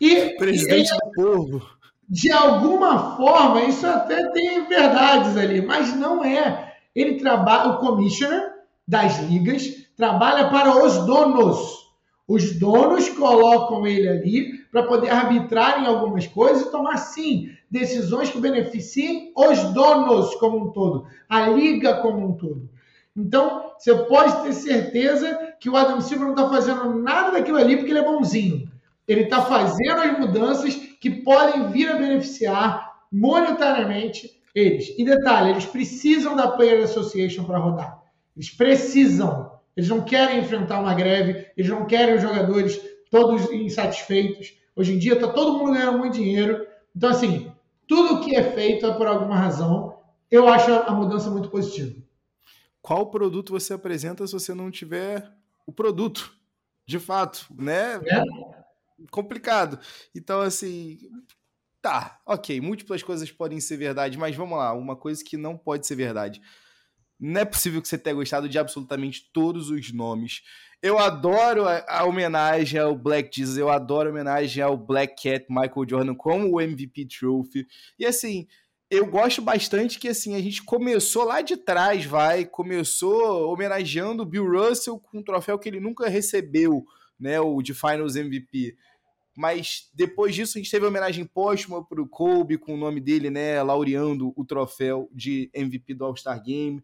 E 0.00 0.36
presidente 0.38 0.90
ele, 0.90 1.00
do 1.00 1.10
povo. 1.12 1.62
De 2.08 2.32
alguma 2.32 3.16
forma, 3.16 3.64
isso 3.64 3.86
até 3.86 4.30
tem 4.30 4.66
verdades 4.66 5.36
ali, 5.36 5.60
mas 5.60 5.94
não 5.94 6.24
é. 6.24 6.74
Ele 6.94 7.16
trabalha, 7.16 7.72
o 7.72 7.78
commissioner 7.78 8.50
das 8.86 9.18
ligas 9.24 9.68
trabalha 9.96 10.48
para 10.48 10.82
os 10.84 11.04
donos. 11.04 11.87
Os 12.28 12.52
donos 12.58 13.08
colocam 13.08 13.86
ele 13.86 14.06
ali 14.06 14.58
para 14.70 14.82
poder 14.82 15.08
arbitrar 15.08 15.82
em 15.82 15.86
algumas 15.86 16.26
coisas 16.26 16.66
e 16.66 16.70
tomar, 16.70 16.98
sim, 16.98 17.50
decisões 17.70 18.28
que 18.28 18.38
beneficiem 18.38 19.32
os 19.34 19.62
donos 19.72 20.34
como 20.34 20.66
um 20.66 20.70
todo, 20.70 21.06
a 21.26 21.48
liga 21.48 21.94
como 22.02 22.26
um 22.26 22.34
todo. 22.34 22.68
Então, 23.16 23.72
você 23.78 23.94
pode 23.94 24.42
ter 24.42 24.52
certeza 24.52 25.54
que 25.58 25.70
o 25.70 25.76
Adam 25.76 26.00
Silver 26.00 26.26
não 26.26 26.34
está 26.34 26.48
fazendo 26.48 26.94
nada 27.02 27.32
daquilo 27.32 27.56
ali 27.56 27.76
porque 27.76 27.90
ele 27.90 28.00
é 28.00 28.04
bonzinho. 28.04 28.70
Ele 29.08 29.22
está 29.22 29.40
fazendo 29.42 30.00
as 30.00 30.18
mudanças 30.18 30.74
que 30.74 31.10
podem 31.10 31.68
vir 31.68 31.90
a 31.90 31.96
beneficiar 31.96 32.92
monetariamente 33.10 34.38
eles. 34.54 34.94
E 34.98 35.04
detalhe, 35.04 35.50
eles 35.50 35.64
precisam 35.64 36.36
da 36.36 36.48
Player 36.48 36.84
Association 36.84 37.44
para 37.44 37.58
rodar. 37.58 38.02
Eles 38.36 38.50
precisam. 38.50 39.57
Eles 39.78 39.88
não 39.88 40.02
querem 40.02 40.40
enfrentar 40.40 40.78
uma 40.78 40.92
greve, 40.92 41.46
eles 41.56 41.70
não 41.70 41.86
querem 41.86 42.16
os 42.16 42.22
jogadores 42.22 42.78
todos 43.10 43.50
insatisfeitos. 43.50 44.52
Hoje 44.76 44.92
em 44.92 44.98
dia 44.98 45.14
está 45.14 45.28
todo 45.28 45.56
mundo 45.56 45.72
ganhando 45.72 45.98
muito 45.98 46.14
dinheiro. 46.14 46.66
Então, 46.94 47.08
assim, 47.08 47.50
tudo 47.86 48.20
que 48.20 48.36
é 48.36 48.42
feito 48.52 48.84
é 48.84 48.92
por 48.92 49.06
alguma 49.06 49.36
razão. 49.36 49.96
Eu 50.30 50.46
acho 50.46 50.70
a 50.70 50.90
mudança 50.90 51.30
muito 51.30 51.48
positiva 51.48 52.06
qual 52.88 53.10
produto 53.10 53.52
você 53.52 53.74
apresenta 53.74 54.26
se 54.26 54.32
você 54.32 54.54
não 54.54 54.70
tiver 54.70 55.30
o 55.66 55.72
produto, 55.72 56.34
de 56.86 56.98
fato, 56.98 57.46
né? 57.54 57.96
É. 57.96 58.22
Complicado. 59.10 59.78
Então, 60.14 60.40
assim, 60.40 60.98
tá, 61.82 62.18
ok, 62.24 62.58
múltiplas 62.62 63.02
coisas 63.02 63.30
podem 63.30 63.60
ser 63.60 63.76
verdade, 63.76 64.16
mas 64.16 64.34
vamos 64.34 64.56
lá, 64.56 64.72
uma 64.72 64.96
coisa 64.96 65.22
que 65.22 65.36
não 65.36 65.54
pode 65.54 65.86
ser 65.86 65.96
verdade. 65.96 66.40
Não 67.18 67.40
é 67.40 67.44
possível 67.44 67.82
que 67.82 67.88
você 67.88 67.98
tenha 67.98 68.14
gostado 68.14 68.48
de 68.48 68.58
absolutamente 68.58 69.28
todos 69.32 69.70
os 69.70 69.92
nomes. 69.92 70.42
Eu 70.80 70.98
adoro 70.98 71.66
a, 71.66 71.84
a, 71.88 72.04
homenagem 72.04 72.78
ao 72.78 72.96
Black 72.96 73.36
Jesus, 73.36 73.58
eu 73.58 73.68
adoro 73.68 74.08
a 74.08 74.12
homenagem 74.12 74.62
ao 74.62 74.76
Black 74.76 75.20
Cat 75.20 75.46
Michael 75.48 75.88
Jordan 75.88 76.14
como 76.14 76.54
o 76.54 76.60
MVP 76.60 77.06
Trophy. 77.06 77.66
E 77.98 78.06
assim, 78.06 78.46
eu 78.88 79.04
gosto 79.06 79.42
bastante 79.42 79.98
que 79.98 80.08
assim 80.08 80.36
a 80.36 80.40
gente 80.40 80.62
começou 80.62 81.24
lá 81.24 81.40
de 81.40 81.56
trás, 81.56 82.04
vai, 82.04 82.44
começou 82.44 83.52
homenageando 83.52 84.22
o 84.22 84.26
Bill 84.26 84.48
Russell 84.48 84.98
com 85.00 85.18
um 85.18 85.22
troféu 85.22 85.58
que 85.58 85.68
ele 85.68 85.80
nunca 85.80 86.08
recebeu, 86.08 86.84
né, 87.18 87.40
o 87.40 87.60
de 87.60 87.74
Finals 87.74 88.14
MVP. 88.14 88.76
Mas 89.38 89.88
depois 89.94 90.34
disso 90.34 90.58
a 90.58 90.60
gente 90.60 90.68
teve 90.68 90.84
a 90.84 90.88
homenagem 90.88 91.24
póstuma 91.24 91.86
para 91.86 92.02
o 92.02 92.08
Kobe 92.08 92.58
com 92.58 92.74
o 92.74 92.76
nome 92.76 93.00
dele, 93.00 93.30
né, 93.30 93.62
laureando 93.62 94.32
o 94.34 94.44
troféu 94.44 95.08
de 95.14 95.48
MVP 95.54 95.94
do 95.94 96.04
All-Star 96.04 96.42
Game. 96.42 96.82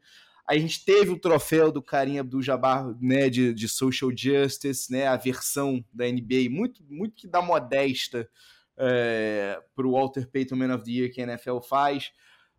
A 0.49 0.56
gente 0.56 0.84
teve 0.84 1.11
o 1.11 1.18
troféu 1.18 1.73
do 1.73 1.82
Karim 1.82 2.20
Abdul-Jabbar, 2.20 2.96
né, 3.00 3.28
de, 3.28 3.52
de 3.52 3.68
Social 3.68 4.12
Justice, 4.16 4.88
né, 4.92 5.08
a 5.08 5.16
versão 5.16 5.84
da 5.92 6.06
NBA, 6.06 6.49
muito 6.49 6.80
muito 6.88 7.16
que 7.16 7.26
da 7.26 7.42
modesta 7.42 8.30
é, 8.78 9.61
para 9.75 9.84
o 9.88 9.90
Walter 9.90 10.30
Payton 10.30 10.54
Man 10.54 10.76
of 10.76 10.84
the 10.84 10.92
Year 10.92 11.12
que 11.12 11.20
a 11.20 11.25
NFL 11.25 11.58
faz. 11.58 12.12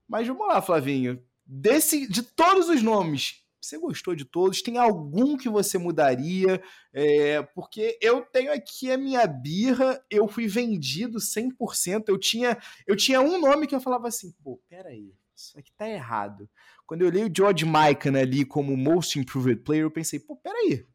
Mas 0.05 0.27
vamos 0.27 0.45
lá, 0.45 0.61
Flavinho. 0.61 1.23
Desse, 1.45 2.05
de 2.05 2.21
todos 2.21 2.67
os 2.67 2.83
nomes, 2.83 3.44
você 3.65 3.77
gostou 3.77 4.15
de 4.15 4.25
todos? 4.25 4.61
Tem 4.61 4.77
algum 4.77 5.37
que 5.37 5.49
você 5.49 5.77
mudaria? 5.77 6.61
É, 6.93 7.41
porque 7.41 7.97
eu 8.01 8.21
tenho 8.21 8.53
aqui 8.53 8.91
a 8.91 8.97
minha 8.97 9.25
birra, 9.27 10.01
eu 10.09 10.27
fui 10.27 10.47
vendido 10.47 11.19
100%. 11.19 12.05
Eu 12.07 12.17
tinha, 12.17 12.57
eu 12.85 12.95
tinha 12.95 13.21
um 13.21 13.39
nome 13.39 13.67
que 13.67 13.75
eu 13.75 13.81
falava 13.81 14.07
assim, 14.07 14.33
pô, 14.43 14.61
peraí, 14.69 15.13
isso 15.35 15.57
aqui 15.57 15.71
tá 15.75 15.89
errado. 15.89 16.49
Quando 16.85 17.01
eu 17.01 17.07
olhei 17.07 17.23
o 17.23 17.31
George 17.35 17.65
Mikan 17.65 18.17
ali 18.17 18.45
como 18.45 18.77
Most 18.77 19.19
Improved 19.19 19.63
Player, 19.63 19.83
eu 19.83 19.91
pensei, 19.91 20.19
pô, 20.19 20.35
peraí, 20.37 20.85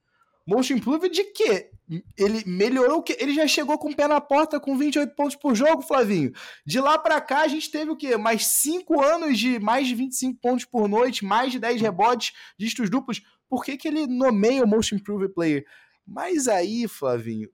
Most 0.47 0.73
Improved 0.73 1.15
de 1.15 1.25
quê? 1.33 1.71
Ele 2.17 2.45
melhorou 2.47 2.99
o 2.99 3.03
quê? 3.03 3.17
Ele 3.21 3.35
já 3.35 3.47
chegou 3.47 3.79
com 3.79 3.91
o 3.91 3.97
pé 3.97 4.07
na 4.07 4.21
porta 4.21 4.61
com 4.61 4.77
28 4.77 5.15
pontos 5.15 5.37
por 5.37 5.55
jogo, 5.55 5.83
Flavinho. 5.83 6.33
De 6.65 6.81
lá 6.81 6.99
para 6.99 7.21
cá, 7.21 7.43
a 7.43 7.49
gente 7.49 7.71
teve 7.71 7.91
o 7.91 7.97
quê? 7.97 8.17
Mais 8.17 8.47
5 8.47 9.03
anos 9.03 9.39
de 9.39 9.59
mais 9.59 9.87
de 9.87 9.95
25 9.95 10.41
pontos 10.41 10.65
por 10.65 10.89
noite, 10.89 11.25
mais 11.25 11.53
de 11.53 11.59
10 11.59 11.81
rebotes, 11.81 12.33
dígitos 12.59 12.89
duplos. 12.89 13.23
Por 13.49 13.65
que, 13.65 13.77
que 13.77 13.89
ele 13.89 14.07
nomeia 14.07 14.63
o 14.65 14.69
Most 14.69 14.95
Improved 14.95 15.35
Player? 15.35 15.67
Mas 16.07 16.49
aí, 16.49 16.87
Flavinho, 16.87 17.49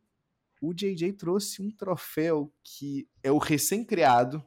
o 0.60 0.74
JJ 0.74 1.12
trouxe 1.12 1.62
um 1.62 1.70
troféu 1.70 2.52
que 2.62 3.08
é 3.22 3.30
o 3.30 3.38
recém-criado, 3.38 4.44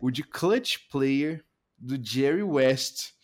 o 0.00 0.10
de 0.10 0.22
Clutch 0.22 0.78
Player, 0.90 1.44
do 1.78 2.02
Jerry 2.02 2.42
West 2.42 3.15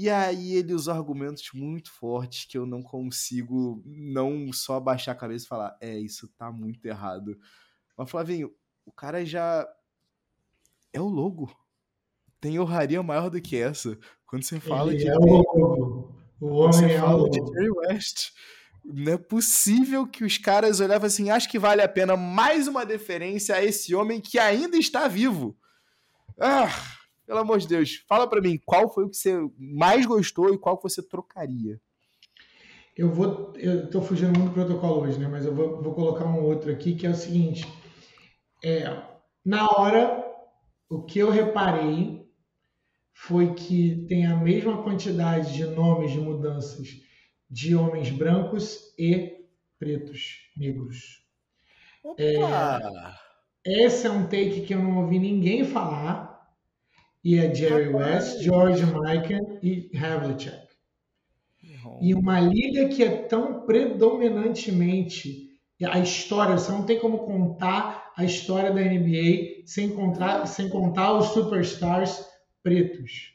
e 0.00 0.08
aí 0.08 0.54
ele 0.54 0.72
usa 0.72 0.94
argumentos 0.94 1.50
muito 1.52 1.90
fortes 1.90 2.46
que 2.46 2.56
eu 2.56 2.64
não 2.64 2.82
consigo 2.82 3.82
não 3.84 4.50
só 4.50 4.80
baixar 4.80 5.12
a 5.12 5.14
cabeça 5.14 5.44
e 5.44 5.48
falar, 5.48 5.76
é, 5.78 5.98
isso 5.98 6.26
tá 6.28 6.50
muito 6.50 6.86
errado. 6.86 7.38
Mas, 7.94 8.10
Flavinho, 8.10 8.50
o 8.86 8.90
cara 8.90 9.26
já. 9.26 9.68
É 10.90 10.98
o 10.98 11.06
logo. 11.06 11.54
Tem 12.40 12.58
honraria 12.58 13.02
maior 13.02 13.28
do 13.28 13.42
que 13.42 13.58
essa. 13.58 13.98
Quando 14.26 14.42
você 14.42 14.58
fala 14.58 14.90
ele 14.90 15.04
de. 15.04 15.08
É 15.08 15.14
o 15.14 15.20
logo. 15.20 16.14
O 16.40 16.48
homem 16.48 16.94
é 16.94 17.04
o 17.04 17.16
logo. 17.18 17.28
de 17.28 17.38
Jerry 17.38 17.70
West. 17.70 18.30
Não 18.82 19.12
é 19.12 19.18
possível 19.18 20.06
que 20.06 20.24
os 20.24 20.38
caras 20.38 20.80
olhavam 20.80 21.06
assim, 21.06 21.28
acho 21.28 21.50
que 21.50 21.58
vale 21.58 21.82
a 21.82 21.88
pena 21.88 22.16
mais 22.16 22.66
uma 22.66 22.86
deferência 22.86 23.54
a 23.54 23.62
esse 23.62 23.94
homem 23.94 24.18
que 24.18 24.38
ainda 24.38 24.78
está 24.78 25.06
vivo. 25.06 25.58
Ah! 26.40 26.70
Pelo 27.30 27.42
amor 27.42 27.60
de 27.60 27.68
Deus, 27.68 28.02
fala 28.08 28.26
para 28.26 28.40
mim, 28.40 28.58
qual 28.66 28.92
foi 28.92 29.04
o 29.04 29.08
que 29.08 29.16
você 29.16 29.38
mais 29.56 30.04
gostou 30.04 30.52
e 30.52 30.58
qual 30.58 30.76
que 30.76 30.82
você 30.82 31.00
trocaria? 31.00 31.80
Eu 32.96 33.08
vou, 33.08 33.52
eu 33.56 33.88
tô 33.88 34.02
fugindo 34.02 34.36
muito 34.36 34.48
do 34.48 34.54
protocolo 34.54 35.02
hoje, 35.02 35.16
né? 35.16 35.28
Mas 35.28 35.46
eu 35.46 35.54
vou, 35.54 35.80
vou 35.80 35.94
colocar 35.94 36.24
um 36.24 36.42
outro 36.42 36.72
aqui 36.72 36.96
que 36.96 37.06
é 37.06 37.10
o 37.10 37.14
seguinte: 37.14 37.64
é, 38.64 39.00
na 39.44 39.64
hora, 39.64 40.24
o 40.88 41.04
que 41.04 41.20
eu 41.20 41.30
reparei 41.30 42.28
foi 43.14 43.54
que 43.54 44.04
tem 44.08 44.26
a 44.26 44.34
mesma 44.34 44.82
quantidade 44.82 45.54
de 45.54 45.64
nomes 45.66 46.10
de 46.10 46.18
mudanças 46.18 46.88
de 47.48 47.76
homens 47.76 48.10
brancos 48.10 48.92
e 48.98 49.46
pretos, 49.78 50.50
negros. 50.56 51.24
Opa! 52.02 53.14
É, 53.64 53.84
esse 53.84 54.08
é 54.08 54.10
um 54.10 54.24
take 54.24 54.62
que 54.62 54.74
eu 54.74 54.82
não 54.82 54.98
ouvi 55.04 55.20
ninguém 55.20 55.64
falar 55.64 56.29
e 57.22 57.36
é 57.36 57.54
Jerry 57.54 57.88
West, 57.88 58.40
George 58.40 58.84
Mikan 58.86 59.58
e 59.62 59.90
Havlicek. 59.96 60.68
E 62.00 62.14
uma 62.14 62.40
liga 62.40 62.88
que 62.88 63.02
é 63.02 63.10
tão 63.10 63.66
predominantemente 63.66 65.50
a 65.84 65.98
história, 65.98 66.58
você 66.58 66.72
não 66.72 66.84
tem 66.84 66.98
como 66.98 67.20
contar 67.20 68.12
a 68.16 68.24
história 68.24 68.72
da 68.72 68.80
NBA 68.80 69.62
sem 69.66 69.90
contar, 69.90 70.46
sem 70.46 70.68
contar 70.68 71.14
os 71.14 71.28
superstars 71.28 72.24
pretos. 72.62 73.34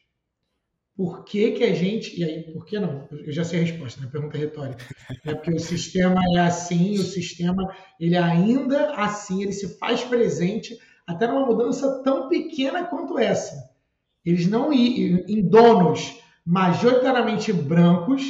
Por 0.96 1.26
que, 1.26 1.52
que 1.52 1.64
a 1.64 1.74
gente. 1.74 2.20
E 2.20 2.24
aí, 2.24 2.44
por 2.54 2.66
que 2.66 2.80
não? 2.80 3.08
Eu 3.12 3.32
já 3.32 3.44
sei 3.44 3.60
a 3.60 3.64
resposta, 3.64 4.00
né? 4.02 4.08
Pergunta 4.10 4.38
retórica. 4.38 4.86
É 5.26 5.34
porque 5.34 5.52
o 5.52 5.60
sistema 5.60 6.22
é 6.36 6.40
assim, 6.40 6.94
o 6.94 7.04
sistema, 7.04 7.76
ele 8.00 8.16
ainda 8.16 8.94
assim, 8.94 9.42
ele 9.44 9.52
se 9.52 9.78
faz 9.78 10.04
presente 10.04 10.80
até 11.06 11.28
numa 11.28 11.46
mudança 11.46 12.02
tão 12.04 12.30
pequena 12.30 12.86
quanto 12.86 13.20
essa 13.20 13.75
eles 14.26 14.48
não 14.48 14.74
em 14.74 15.42
donos 15.48 16.20
majoritariamente 16.46 17.54
brancos, 17.54 18.24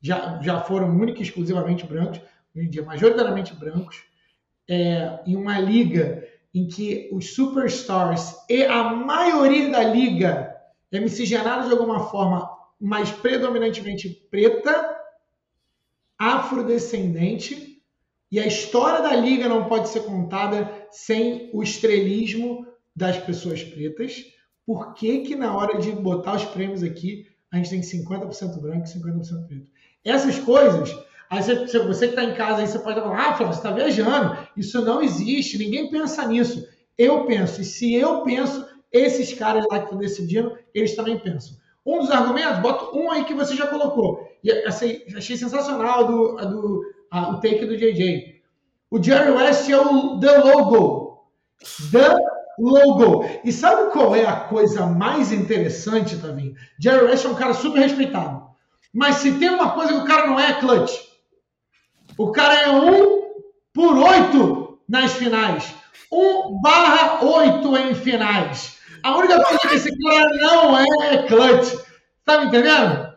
já, 0.00 0.40
já 0.42 0.60
foram 0.60 0.88
única 0.88 1.20
e 1.20 1.22
exclusivamente 1.22 1.86
brancos, 1.86 2.20
hoje 2.54 2.66
em 2.66 2.70
dia 2.70 2.82
majoritariamente 2.82 3.54
brancos, 3.54 4.02
é, 4.68 5.20
em 5.26 5.36
uma 5.36 5.58
liga 5.58 6.26
em 6.54 6.66
que 6.66 7.08
os 7.12 7.34
superstars 7.34 8.34
e 8.48 8.64
a 8.64 8.84
maioria 8.84 9.70
da 9.70 9.82
liga 9.82 10.54
é 10.90 11.00
miscigenada 11.00 11.66
de 11.66 11.72
alguma 11.72 12.08
forma, 12.08 12.50
mas 12.78 13.10
predominantemente 13.10 14.08
preta, 14.30 14.96
afrodescendente, 16.18 17.82
e 18.30 18.40
a 18.40 18.46
história 18.46 19.02
da 19.02 19.14
liga 19.14 19.48
não 19.48 19.66
pode 19.66 19.88
ser 19.88 20.04
contada 20.04 20.86
sem 20.90 21.50
o 21.52 21.62
estrelismo 21.62 22.66
das 22.94 23.18
pessoas 23.18 23.62
pretas 23.62 24.24
por 24.66 24.94
que, 24.94 25.20
que 25.20 25.34
na 25.34 25.56
hora 25.56 25.78
de 25.78 25.90
botar 25.92 26.36
os 26.36 26.44
prêmios 26.44 26.82
aqui, 26.82 27.26
a 27.50 27.56
gente 27.56 27.70
tem 27.70 27.80
50% 27.80 28.60
branco 28.60 28.86
e 28.86 29.00
50% 29.00 29.46
preto? 29.46 29.66
Essas 30.04 30.38
coisas, 30.38 30.96
aí 31.28 31.42
você, 31.42 31.78
você 31.80 32.08
que 32.08 32.14
está 32.14 32.24
em 32.24 32.34
casa, 32.34 32.62
aí 32.62 32.68
você 32.68 32.78
pode 32.78 33.00
falar, 33.00 33.18
ah, 33.18 33.34
Flávio, 33.34 33.54
você 33.54 33.58
está 33.58 33.70
viajando, 33.72 34.38
isso 34.56 34.80
não 34.84 35.02
existe, 35.02 35.58
ninguém 35.58 35.90
pensa 35.90 36.26
nisso. 36.26 36.66
Eu 36.96 37.26
penso, 37.26 37.60
e 37.60 37.64
se 37.64 37.94
eu 37.94 38.22
penso, 38.22 38.66
esses 38.90 39.32
caras 39.34 39.64
lá 39.70 39.78
que 39.78 39.84
estão 39.84 39.98
decidindo, 39.98 40.56
eles 40.74 40.94
também 40.94 41.18
pensam. 41.18 41.56
Um 41.84 41.98
dos 41.98 42.10
argumentos, 42.10 42.60
bota 42.60 42.96
um 42.96 43.10
aí 43.10 43.24
que 43.24 43.34
você 43.34 43.56
já 43.56 43.66
colocou. 43.66 44.28
E 44.44 44.50
achei 44.64 45.36
sensacional 45.36 46.06
do, 46.06 46.36
do, 46.36 46.82
a, 47.10 47.30
o 47.30 47.40
take 47.40 47.66
do 47.66 47.76
JJ. 47.76 48.40
O 48.90 49.02
Jerry 49.02 49.30
West 49.32 49.68
é 49.68 49.76
o 49.76 50.20
The 50.20 50.38
Logo. 50.38 51.26
The 51.90 52.16
Logo. 52.62 53.28
E 53.42 53.50
sabe 53.50 53.90
qual 53.90 54.14
é 54.14 54.24
a 54.24 54.36
coisa 54.36 54.86
mais 54.86 55.32
interessante, 55.32 56.16
Tavinho? 56.16 56.54
Jerry 56.78 57.06
West 57.06 57.24
é 57.24 57.28
um 57.28 57.34
cara 57.34 57.54
super 57.54 57.80
respeitado. 57.80 58.40
Mas 58.94 59.16
se 59.16 59.32
tem 59.32 59.50
uma 59.50 59.72
coisa 59.72 59.92
que 59.92 59.98
o 59.98 60.04
cara 60.04 60.28
não 60.28 60.38
é, 60.38 60.50
é 60.50 60.54
clutch. 60.60 60.92
O 62.16 62.30
cara 62.30 62.54
é 62.54 62.70
um 62.70 63.32
por 63.74 63.96
oito 63.96 64.78
nas 64.88 65.12
finais. 65.14 65.74
Um 66.12 66.60
barra 66.60 67.24
oito 67.24 67.76
em 67.76 67.96
finais. 67.96 68.78
A 69.02 69.16
única 69.16 69.42
coisa 69.42 69.58
que 69.58 69.74
esse 69.74 69.98
cara 70.00 70.30
não 70.36 70.78
é 70.78 70.84
é 71.14 71.22
clutch. 71.24 71.74
Tá 72.24 72.42
me 72.42 72.46
entendendo? 72.46 73.12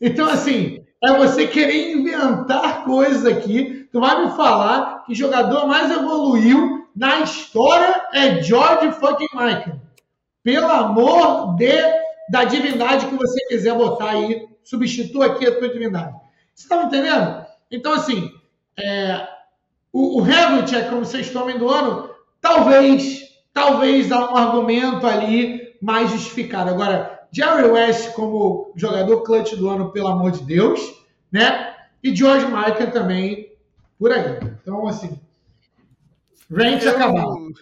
Então, 0.00 0.28
assim, 0.28 0.84
é 1.04 1.12
você 1.12 1.46
querer 1.46 1.92
inventar 1.92 2.82
coisas 2.82 3.24
aqui. 3.24 3.88
Tu 3.92 4.00
vai 4.00 4.24
me 4.24 4.32
falar 4.32 5.04
que 5.04 5.14
jogador 5.14 5.68
mais 5.68 5.88
evoluiu 5.88 6.77
na 6.98 7.20
história 7.20 8.08
é 8.12 8.42
George 8.42 8.90
fucking 8.90 9.28
Michael. 9.32 9.80
Pelo 10.42 10.66
amor 10.66 11.54
de, 11.54 11.80
da 12.28 12.42
divindade 12.42 13.06
que 13.06 13.14
você 13.14 13.46
quiser 13.46 13.72
botar 13.72 14.10
aí, 14.10 14.48
substitua 14.64 15.26
aqui 15.26 15.46
a 15.46 15.56
tua 15.56 15.68
divindade. 15.68 16.12
Você 16.52 16.68
tá 16.68 16.76
me 16.78 16.86
entendendo? 16.86 17.46
Então, 17.70 17.92
assim, 17.92 18.32
é, 18.76 19.28
o, 19.92 20.20
o 20.20 20.24
Havlicek 20.24 20.90
como 20.90 21.04
sexto 21.04 21.38
homem 21.40 21.56
do 21.56 21.68
ano, 21.68 22.10
talvez, 22.40 23.22
talvez 23.54 24.08
dá 24.08 24.32
um 24.32 24.36
argumento 24.36 25.06
ali 25.06 25.76
mais 25.80 26.10
justificado. 26.10 26.70
Agora, 26.70 27.28
Jerry 27.30 27.68
West 27.68 28.12
como 28.14 28.72
jogador 28.74 29.22
clutch 29.22 29.54
do 29.54 29.70
ano, 29.70 29.92
pelo 29.92 30.08
amor 30.08 30.32
de 30.32 30.42
Deus, 30.42 30.80
né? 31.30 31.76
E 32.02 32.14
George 32.14 32.46
Michael 32.46 32.90
também 32.90 33.52
por 33.96 34.10
aí. 34.10 34.40
Então, 34.60 34.88
assim, 34.88 35.20
range 36.50 36.86
eu, 36.86 36.92
acabado. 36.92 37.52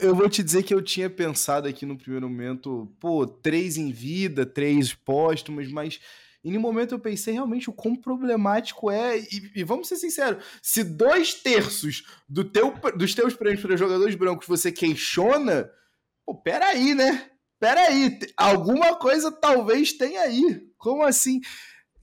Eu 0.00 0.14
vou 0.14 0.28
te 0.28 0.42
dizer 0.42 0.62
que 0.62 0.74
eu 0.74 0.82
tinha 0.82 1.08
pensado 1.08 1.68
aqui 1.68 1.86
no 1.86 1.96
primeiro 1.96 2.28
momento, 2.28 2.92
pô, 2.98 3.26
três 3.26 3.76
em 3.76 3.92
vida, 3.92 4.44
três 4.44 4.92
póstumos, 4.92 5.70
mas 5.70 6.00
e 6.46 6.50
no 6.52 6.60
momento 6.60 6.94
eu 6.94 7.00
pensei 7.00 7.34
realmente 7.34 7.68
o 7.68 7.72
quão 7.72 7.96
problemático 7.96 8.88
é. 8.88 9.18
E, 9.18 9.50
e 9.56 9.64
vamos 9.64 9.88
ser 9.88 9.96
sinceros: 9.96 10.44
se 10.62 10.84
dois 10.84 11.34
terços 11.34 12.04
do 12.28 12.44
teu, 12.44 12.72
dos 12.96 13.14
teus 13.14 13.34
prêmios 13.34 13.62
para 13.62 13.76
jogadores 13.76 14.14
brancos 14.14 14.46
você 14.46 14.70
questiona, 14.70 15.68
pô, 16.24 16.36
peraí, 16.36 16.94
né? 16.94 17.30
Peraí, 17.58 18.18
alguma 18.36 18.94
coisa 18.94 19.32
talvez 19.32 19.92
tenha 19.92 20.20
aí. 20.20 20.60
Como 20.78 21.02
assim? 21.02 21.40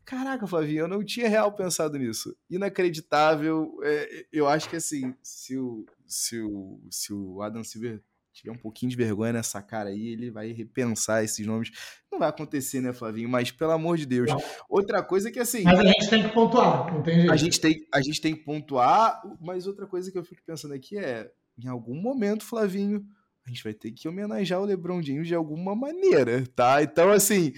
Caraca, 0.06 0.46
Flavinho, 0.46 0.82
eu 0.82 0.88
não 0.88 1.04
tinha 1.04 1.30
real 1.30 1.52
pensado 1.54 1.98
nisso. 1.98 2.36
Inacreditável. 2.50 3.78
É, 3.84 4.26
eu 4.32 4.48
acho 4.48 4.70
que 4.70 4.76
assim, 4.76 5.16
se 5.24 5.58
o, 5.58 5.86
se 6.06 6.39
o, 6.42 6.80
se 6.89 7.13
o 7.13 7.42
Adam 7.42 7.63
Silver 7.63 8.02
tiver 8.34 8.52
um 8.52 8.58
pouquinho 8.58 8.89
de 8.89 8.98
vergonha 8.98 9.32
nessa 9.32 9.62
cara 9.62 9.89
aí, 9.89 10.08
ele 10.08 10.32
vai 10.32 10.52
repensar 10.52 11.24
esses 11.24 11.46
nomes. 11.46 11.72
Não 12.12 12.20
vai 12.20 12.30
acontecer, 12.30 12.82
né, 12.82 12.92
Flavinho? 12.92 13.30
Mas, 13.30 13.52
pelo 13.52 13.72
amor 13.72 13.96
de 13.96 14.06
Deus. 14.06 14.30
Não. 14.30 14.42
Outra 14.68 15.04
coisa 15.04 15.32
que, 15.32 15.39
assim... 15.39 15.63
Mas 15.63 15.80
a 15.80 15.84
gente 15.84 16.10
tem 16.10 16.24
que 16.24 16.34
pontuar, 16.34 16.94
não 16.94 17.04
tem 17.04 17.16
jeito. 17.16 17.32
A 17.32 17.38
gente 17.38 17.62
tem, 17.62 17.88
a 17.94 18.02
gente 18.02 18.22
tem 18.22 18.36
que 18.36 18.44
pontuar, 18.44 19.22
mas 19.39 19.68
outra 19.68 19.86
coisa 19.86 20.12
que 20.12 20.18
eu 20.18 20.24
fico 20.24 20.42
pensando 20.46 20.74
aqui 20.74 20.98
é, 20.98 21.32
em 21.63 21.68
algum 21.68 21.96
momento, 21.96 22.44
Flavinho, 22.44 23.06
a 23.46 23.50
gente 23.50 23.63
vai 23.63 23.74
ter 23.74 23.92
que 23.92 24.08
homenagear 24.08 24.60
o 24.60 24.66
LeBron 24.66 25.02
James 25.02 25.28
de 25.28 25.36
alguma 25.36 25.76
maneira, 25.76 26.44
tá? 26.56 26.82
Então, 26.82 27.12
assim, 27.12 27.54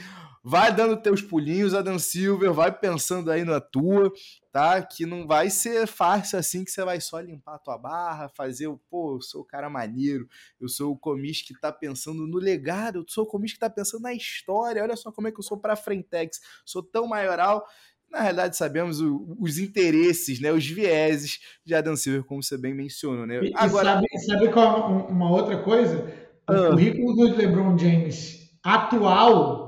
vai 0.48 0.72
dando 0.72 0.96
teus 0.96 1.24
pulinhos, 1.24 1.74
Adam 1.74 1.98
Silver, 1.98 2.54
vai 2.54 2.72
pensando 2.72 3.32
aí 3.32 3.44
na 3.44 3.60
tua, 3.60 4.14
tá? 4.52 4.80
Que 4.80 5.04
não 5.04 5.26
vai 5.26 5.50
ser 5.50 5.88
fácil 5.88 6.38
assim 6.38 6.64
que 6.64 6.70
você 6.70 6.86
vai 6.86 7.02
só 7.02 7.20
limpar 7.20 7.56
a 7.56 7.60
tua 7.60 7.80
barra, 7.80 8.30
fazer 8.30 8.68
o, 8.68 8.80
pô, 8.88 9.16
eu 9.16 9.22
sou 9.22 9.42
o 9.42 9.46
cara 9.46 9.72
maneiro, 9.72 10.28
eu 10.62 10.70
sou 10.70 10.92
o 10.92 10.98
comis 10.98 11.42
que 11.42 11.60
tá 11.60 11.72
pensando 11.72 12.28
no 12.28 12.38
legado, 12.38 13.00
eu 13.00 13.06
sou 13.08 13.24
o 13.24 13.28
comis 13.28 13.54
que 13.54 13.60
tá 13.60 13.72
pensando 13.72 14.04
na 14.04 14.14
história, 14.14 14.84
olha 14.84 14.96
só 14.96 15.12
como 15.12 15.28
é 15.28 15.32
que 15.32 15.40
eu 15.40 15.44
sou 15.44 15.58
pra 15.58 15.76
Frentex, 15.76 16.40
sou 16.64 16.84
tão 16.84 17.08
maioral. 17.08 17.66
Na 18.12 18.22
realidade, 18.22 18.56
sabemos 18.56 19.02
o, 19.02 19.36
os 19.40 19.58
interesses, 19.58 20.40
né, 20.40 20.52
os 20.52 20.66
vieses 20.68 21.40
de 21.66 21.74
Adam 21.74 21.96
Silver, 21.96 22.24
como 22.24 22.44
você 22.44 22.56
bem 22.56 22.76
mencionou, 22.76 23.26
né? 23.26 23.44
E, 23.44 23.52
Agora, 23.56 23.96
sabe, 23.96 24.08
sabe 24.28 24.52
qual 24.54 25.08
uma 25.08 25.28
outra 25.32 25.58
coisa? 25.64 26.06
O 26.48 26.54
ah. 26.54 26.70
currículo 26.70 27.16
do 27.16 27.36
LeBron 27.36 27.76
James 27.76 28.48
atual 28.64 29.65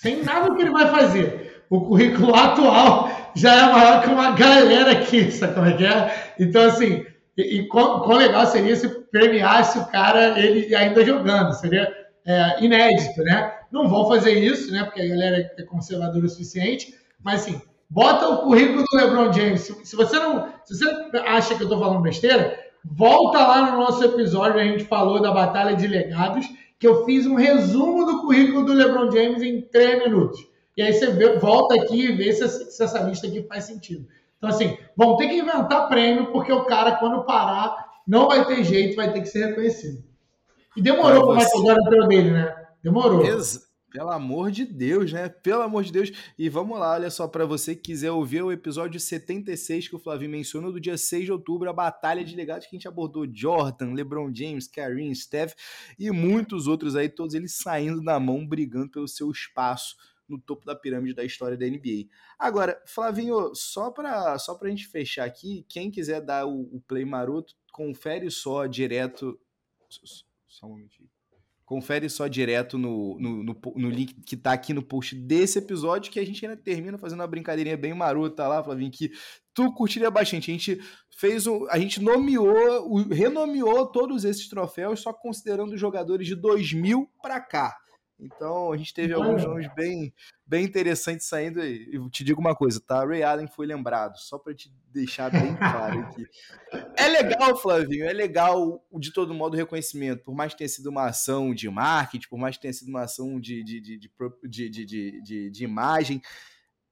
sem 0.00 0.22
nada 0.22 0.54
que 0.54 0.62
ele 0.62 0.70
vai 0.70 0.86
fazer. 0.88 1.64
O 1.68 1.80
currículo 1.80 2.34
atual 2.34 3.10
já 3.34 3.52
é 3.52 3.72
maior 3.72 4.02
que 4.02 4.08
uma 4.08 4.30
galera 4.30 4.92
aqui, 4.92 5.30
sabe 5.32 5.54
como 5.54 5.66
é 5.66 5.72
que 5.76 5.84
é? 5.84 6.34
Então, 6.38 6.66
assim, 6.66 7.04
e, 7.36 7.58
e 7.58 7.68
quão, 7.68 8.00
quão, 8.00 8.16
legal 8.16 8.46
seria 8.46 8.76
se 8.76 8.88
premiasse 9.10 9.78
o 9.78 9.86
cara 9.86 10.38
ele 10.38 10.74
ainda 10.74 11.04
jogando, 11.04 11.52
seria 11.52 11.92
é, 12.24 12.64
inédito, 12.64 13.22
né? 13.22 13.52
Não 13.72 13.88
vão 13.88 14.08
fazer 14.08 14.32
isso, 14.32 14.72
né? 14.72 14.84
Porque 14.84 15.02
a 15.02 15.08
galera 15.08 15.50
é 15.58 15.62
conservadora 15.64 16.24
o 16.24 16.28
suficiente, 16.28 16.94
mas 17.22 17.42
assim, 17.42 17.60
bota 17.90 18.28
o 18.28 18.38
currículo 18.42 18.84
do 18.84 18.96
LeBron 18.96 19.32
James. 19.32 19.62
Se, 19.62 19.84
se 19.84 19.96
você 19.96 20.16
não, 20.16 20.48
se 20.64 20.78
você 20.78 21.18
acha 21.26 21.54
que 21.56 21.62
eu 21.62 21.66
estou 21.66 21.78
falando 21.80 22.00
besteira, 22.00 22.56
volta 22.84 23.38
lá 23.38 23.72
no 23.72 23.78
nosso 23.78 24.04
episódio, 24.04 24.60
a 24.60 24.64
gente 24.64 24.84
falou 24.84 25.20
da 25.20 25.32
batalha 25.32 25.74
de 25.74 25.88
legados 25.88 26.46
que 26.78 26.86
eu 26.86 27.04
fiz 27.04 27.26
um 27.26 27.34
resumo 27.34 28.04
do 28.04 28.20
currículo 28.20 28.64
do 28.64 28.72
LeBron 28.72 29.10
James 29.10 29.42
em 29.42 29.62
três 29.62 30.02
minutos. 30.04 30.46
E 30.76 30.82
aí 30.82 30.92
você 30.92 31.08
vê, 31.08 31.38
volta 31.38 31.74
aqui 31.74 32.06
e 32.06 32.12
vê 32.12 32.32
se, 32.32 32.48
se 32.48 32.82
essa 32.82 33.00
lista 33.00 33.26
aqui 33.26 33.42
faz 33.42 33.64
sentido. 33.64 34.06
Então, 34.36 34.48
assim, 34.50 34.78
vão 34.96 35.16
ter 35.16 35.28
que 35.28 35.38
inventar 35.38 35.88
prêmio, 35.88 36.30
porque 36.30 36.52
o 36.52 36.64
cara, 36.64 36.96
quando 36.96 37.24
parar, 37.24 37.84
não 38.06 38.28
vai 38.28 38.46
ter 38.46 38.62
jeito, 38.62 38.94
vai 38.94 39.12
ter 39.12 39.20
que 39.20 39.26
ser 39.26 39.46
reconhecido. 39.46 40.04
E 40.76 40.80
demorou 40.80 41.24
para 41.24 41.32
o 41.32 41.34
Michael 41.34 41.66
Jordan 41.66 41.90
ter 41.90 42.00
o 42.00 42.06
dele, 42.06 42.30
né? 42.30 42.56
Demorou. 42.82 43.24
Ex 43.24 43.67
pelo 43.98 44.12
amor 44.12 44.52
de 44.52 44.64
Deus, 44.64 45.12
né? 45.12 45.28
Pelo 45.28 45.62
amor 45.62 45.82
de 45.82 45.90
Deus. 45.90 46.12
E 46.38 46.48
vamos 46.48 46.78
lá, 46.78 46.92
olha 46.92 47.10
só, 47.10 47.26
para 47.26 47.44
você 47.44 47.74
que 47.74 47.82
quiser 47.82 48.12
ouvir 48.12 48.42
o 48.42 48.52
episódio 48.52 49.00
76 49.00 49.88
que 49.88 49.96
o 49.96 49.98
Flavinho 49.98 50.30
mencionou, 50.30 50.70
do 50.70 50.78
dia 50.78 50.96
6 50.96 51.24
de 51.24 51.32
outubro, 51.32 51.68
a 51.68 51.72
batalha 51.72 52.24
de 52.24 52.36
legados 52.36 52.68
que 52.68 52.76
a 52.76 52.78
gente 52.78 52.86
abordou 52.86 53.26
Jordan, 53.28 53.94
LeBron 53.94 54.32
James, 54.32 54.68
Kareem, 54.68 55.12
Steph 55.12 55.52
e 55.98 56.12
muitos 56.12 56.68
outros 56.68 56.94
aí, 56.94 57.08
todos 57.08 57.34
eles 57.34 57.56
saindo 57.56 58.00
da 58.00 58.20
mão, 58.20 58.46
brigando 58.46 58.88
pelo 58.88 59.08
seu 59.08 59.28
espaço 59.32 59.96
no 60.28 60.38
topo 60.38 60.64
da 60.64 60.76
pirâmide 60.76 61.12
da 61.12 61.24
história 61.24 61.56
da 61.56 61.66
NBA. 61.66 62.06
Agora, 62.38 62.80
Flavinho, 62.86 63.52
só 63.52 63.90
para 63.90 64.38
só 64.38 64.56
a 64.62 64.68
gente 64.68 64.86
fechar 64.86 65.24
aqui, 65.24 65.66
quem 65.68 65.90
quiser 65.90 66.20
dar 66.20 66.46
o, 66.46 66.72
o 66.72 66.80
play 66.86 67.04
maroto, 67.04 67.52
confere 67.72 68.30
só 68.30 68.64
direto. 68.66 69.36
Só 70.46 70.66
um 70.66 70.70
momentinho. 70.70 71.10
Confere 71.68 72.08
só 72.08 72.26
direto 72.26 72.78
no, 72.78 73.18
no, 73.20 73.44
no, 73.44 73.60
no 73.76 73.90
link 73.90 74.14
que 74.24 74.38
tá 74.38 74.52
aqui 74.52 74.72
no 74.72 74.82
post 74.82 75.14
desse 75.14 75.58
episódio, 75.58 76.10
que 76.10 76.18
a 76.18 76.24
gente 76.24 76.42
ainda 76.46 76.56
termina 76.56 76.96
fazendo 76.96 77.20
uma 77.20 77.26
brincadeirinha 77.26 77.76
bem 77.76 77.92
marota 77.92 78.48
lá, 78.48 78.64
Flavinho, 78.64 78.90
que 78.90 79.12
tu 79.52 79.70
curtiria 79.74 80.10
bastante. 80.10 80.50
A 80.50 80.54
gente 80.54 80.80
fez 81.18 81.46
um. 81.46 81.68
A 81.68 81.78
gente 81.78 82.00
nomeou, 82.00 83.02
renomeou 83.10 83.84
todos 83.84 84.24
esses 84.24 84.48
troféus, 84.48 85.00
só 85.00 85.12
considerando 85.12 85.76
jogadores 85.76 86.26
de 86.26 86.34
2000 86.34 87.06
para 87.20 87.38
cá. 87.38 87.76
Então 88.20 88.72
a 88.72 88.76
gente 88.76 88.92
teve 88.92 89.12
alguns 89.12 89.44
nomes 89.44 89.72
bem, 89.74 90.12
bem 90.44 90.64
interessantes 90.64 91.26
saindo 91.26 91.60
aí. 91.60 91.88
Eu 91.92 92.10
te 92.10 92.24
digo 92.24 92.40
uma 92.40 92.54
coisa, 92.54 92.80
tá? 92.80 93.04
Ray 93.04 93.22
Allen 93.22 93.46
foi 93.46 93.66
lembrado, 93.66 94.16
só 94.18 94.38
para 94.38 94.54
te 94.54 94.72
deixar 94.92 95.30
bem 95.30 95.54
claro 95.56 96.00
aqui. 96.00 96.26
É 96.96 97.06
legal, 97.06 97.56
Flavinho, 97.56 98.04
é 98.04 98.12
legal 98.12 98.84
de 98.94 99.12
todo 99.12 99.32
modo 99.32 99.54
o 99.54 99.56
reconhecimento, 99.56 100.24
por 100.24 100.34
mais 100.34 100.52
que 100.52 100.58
tenha 100.58 100.68
sido 100.68 100.88
uma 100.90 101.06
ação 101.06 101.54
de 101.54 101.70
marketing, 101.70 102.28
por 102.28 102.38
mais 102.38 102.56
que 102.56 102.62
tenha 102.62 102.74
sido 102.74 102.88
uma 102.88 103.02
ação 103.02 103.38
de, 103.40 103.62
de, 103.62 103.80
de, 103.80 103.98
de, 103.98 104.68
de, 104.68 105.22
de, 105.22 105.50
de 105.50 105.64
imagem. 105.64 106.20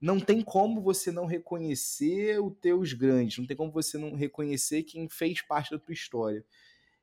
Não 0.00 0.20
tem 0.20 0.42
como 0.42 0.80
você 0.80 1.10
não 1.10 1.26
reconhecer 1.26 2.40
os 2.40 2.52
teus 2.60 2.92
grandes, 2.92 3.38
não 3.38 3.46
tem 3.46 3.56
como 3.56 3.72
você 3.72 3.98
não 3.98 4.14
reconhecer 4.14 4.84
quem 4.84 5.08
fez 5.08 5.42
parte 5.42 5.70
da 5.70 5.78
tua 5.78 5.94
história. 5.94 6.44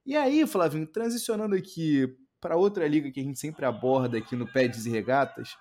E 0.05 0.15
aí, 0.15 0.45
Flavinho, 0.45 0.85
transicionando 0.85 1.55
aqui 1.55 2.13
para 2.43 2.57
outra 2.57 2.85
liga 2.85 3.09
que 3.09 3.21
a 3.21 3.23
gente 3.23 3.39
sempre 3.39 3.63
aborda 3.65 4.17
aqui 4.17 4.35
no 4.35 4.45
Peds 4.45 4.85
e 4.85 4.89
Regatas, 4.89 5.55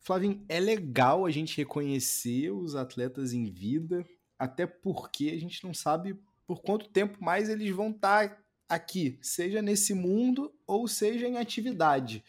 Flavinho, 0.00 0.42
é 0.48 0.58
legal 0.58 1.26
a 1.26 1.30
gente 1.30 1.54
reconhecer 1.54 2.50
os 2.50 2.74
atletas 2.74 3.34
em 3.34 3.44
vida, 3.44 4.06
até 4.38 4.66
porque 4.66 5.28
a 5.28 5.38
gente 5.38 5.62
não 5.62 5.74
sabe 5.74 6.18
por 6.46 6.62
quanto 6.62 6.88
tempo 6.88 7.22
mais 7.22 7.50
eles 7.50 7.70
vão 7.72 7.90
estar 7.90 8.30
tá 8.30 8.38
aqui, 8.66 9.18
seja 9.20 9.60
nesse 9.60 9.92
mundo 9.92 10.50
ou 10.66 10.88
seja 10.88 11.28
em 11.28 11.36
atividade. 11.36 12.24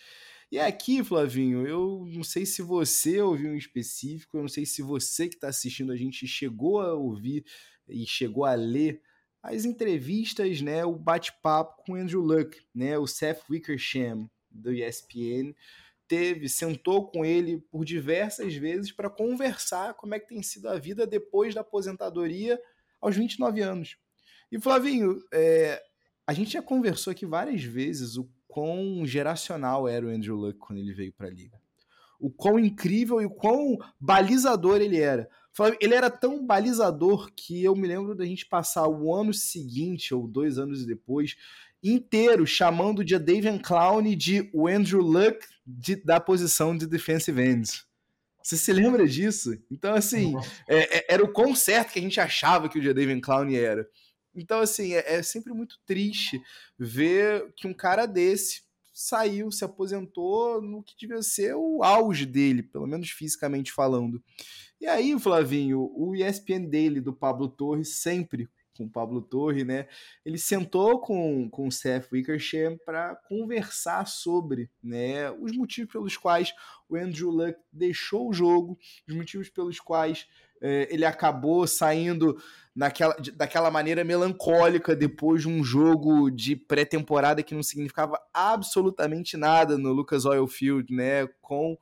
E 0.51 0.59
aqui, 0.59 1.01
Flavinho, 1.01 1.65
eu 1.65 2.05
não 2.13 2.23
sei 2.23 2.45
se 2.45 2.61
você 2.61 3.21
ouviu 3.21 3.53
em 3.53 3.57
específico, 3.57 4.35
eu 4.35 4.41
não 4.41 4.49
sei 4.49 4.65
se 4.65 4.81
você 4.81 5.29
que 5.29 5.35
está 5.35 5.47
assistindo 5.47 5.93
a 5.93 5.95
gente 5.95 6.27
chegou 6.27 6.81
a 6.81 6.93
ouvir 6.93 7.45
e 7.87 8.05
chegou 8.05 8.43
a 8.43 8.55
ler 8.55 9.01
as 9.45 9.65
entrevistas, 9.65 10.61
né, 10.61 10.83
o 10.83 10.95
bate-papo 10.95 11.83
com 11.83 11.95
Andrew 11.95 12.21
Luck, 12.21 12.57
né, 12.73 12.97
o 12.97 13.05
Seth 13.05 13.43
Wickersham, 13.49 14.29
do 14.49 14.71
ESPN, 14.71 15.53
teve, 16.07 16.47
sentou 16.49 17.07
com 17.07 17.25
ele 17.25 17.57
por 17.69 17.83
diversas 17.83 18.55
vezes 18.55 18.91
para 18.91 19.09
conversar 19.09 19.93
como 19.95 20.15
é 20.15 20.19
que 20.19 20.29
tem 20.29 20.41
sido 20.41 20.67
a 20.69 20.77
vida 20.77 21.05
depois 21.05 21.53
da 21.53 21.61
aposentadoria 21.61 22.59
aos 23.01 23.15
29 23.15 23.61
anos. 23.61 23.97
E 24.51 24.59
Flavinho, 24.59 25.19
é, 25.33 25.81
a 26.25 26.33
gente 26.33 26.53
já 26.53 26.61
conversou 26.61 27.11
aqui 27.11 27.25
várias 27.25 27.63
vezes 27.63 28.17
o 28.17 28.29
quão 28.47 29.05
geracional 29.05 29.87
era 29.87 30.05
o 30.05 30.09
Andrew 30.09 30.35
Luck 30.35 30.57
quando 30.59 30.79
ele 30.79 30.93
veio 30.93 31.13
para 31.13 31.27
a 31.27 31.31
liga. 31.31 31.59
O 32.19 32.31
quão 32.31 32.57
incrível 32.57 33.21
e 33.21 33.25
o 33.25 33.29
quão 33.29 33.77
balizador 33.99 34.81
ele 34.81 34.99
era. 34.99 35.29
Ele 35.79 35.93
era 35.93 36.09
tão 36.09 36.45
balizador 36.45 37.31
que 37.33 37.63
eu 37.63 37.75
me 37.75 37.87
lembro 37.87 38.15
da 38.15 38.25
gente 38.25 38.45
passar 38.45 38.87
o 38.87 39.13
ano 39.13 39.33
seguinte, 39.33 40.13
ou 40.13 40.27
dois 40.27 40.57
anos 40.57 40.85
depois, 40.85 41.35
inteiro 41.81 42.45
chamando 42.45 43.03
de 43.03 43.17
Davian 43.17 43.59
Clown 43.59 44.03
de 44.15 44.49
o 44.53 44.67
Andrew 44.67 45.01
Luck 45.01 45.39
de, 45.65 45.95
da 45.95 46.19
posição 46.19 46.75
de 46.75 46.87
defensive 46.87 47.41
ends. 47.41 47.85
Você 48.43 48.57
se 48.57 48.71
lembra 48.71 49.07
disso? 49.07 49.57
Então, 49.71 49.95
assim, 49.95 50.35
é, 50.67 50.97
é, 50.97 51.05
era 51.09 51.23
o 51.23 51.31
quão 51.31 51.55
certo 51.55 51.93
que 51.93 51.99
a 51.99 52.01
gente 52.01 52.19
achava 52.19 52.69
que 52.69 52.77
o 52.77 52.81
Jadavian 52.81 53.19
Clown 53.19 53.49
era. 53.55 53.87
Então, 54.35 54.59
assim, 54.59 54.93
é, 54.93 55.15
é, 55.15 55.23
sempre 55.23 55.53
muito 55.53 55.79
triste 55.85 56.39
ver 56.77 57.51
que 57.55 57.67
um 57.67 57.73
cara 57.73 58.05
desse 58.05 58.63
saiu, 58.95 59.51
se 59.51 59.65
aposentou 59.65 60.61
no 60.61 60.81
que 60.81 60.95
devia 60.97 61.21
ser 61.21 61.53
o 61.53 61.83
auge 61.83 62.25
dele, 62.25 62.63
pelo 62.63 62.87
menos 62.87 63.09
fisicamente 63.09 63.69
falando. 63.69 64.23
E 64.79 64.87
aí, 64.87 65.19
Flavinho, 65.19 65.91
o 65.93 66.15
ESPN 66.15 66.69
dele, 66.69 67.01
do 67.01 67.11
Pablo 67.11 67.49
Torres, 67.49 67.97
sempre 67.97 68.49
com 68.77 68.85
o 68.85 68.89
Pablo 68.89 69.21
Torre, 69.21 69.65
né? 69.65 69.87
Ele 70.25 70.37
sentou 70.37 70.99
com, 70.99 71.49
com 71.49 71.67
o 71.67 71.71
Seth 71.71 72.09
Wickersham 72.11 72.77
para 72.85 73.15
conversar 73.27 74.07
sobre 74.07 74.69
né, 74.81 75.29
os 75.31 75.51
motivos 75.55 75.91
pelos 75.91 76.17
quais 76.17 76.53
o 76.87 76.95
Andrew 76.95 77.29
Luck 77.29 77.57
deixou 77.71 78.29
o 78.29 78.33
jogo, 78.33 78.77
os 79.07 79.15
motivos 79.15 79.49
pelos 79.49 79.79
quais 79.79 80.27
ele 80.61 81.05
acabou 81.05 81.67
saindo 81.67 82.37
naquela, 82.75 83.15
daquela 83.35 83.71
maneira 83.71 84.03
melancólica 84.03 84.95
depois 84.95 85.41
de 85.41 85.47
um 85.47 85.63
jogo 85.63 86.29
de 86.29 86.55
pré-temporada 86.55 87.41
que 87.41 87.55
não 87.55 87.63
significava 87.63 88.19
absolutamente 88.33 89.37
nada 89.37 89.77
no 89.77 89.93
Lucas 89.93 90.25
Oil 90.25 90.47
Field, 90.47 90.93
né? 90.93 91.27
Com 91.41 91.77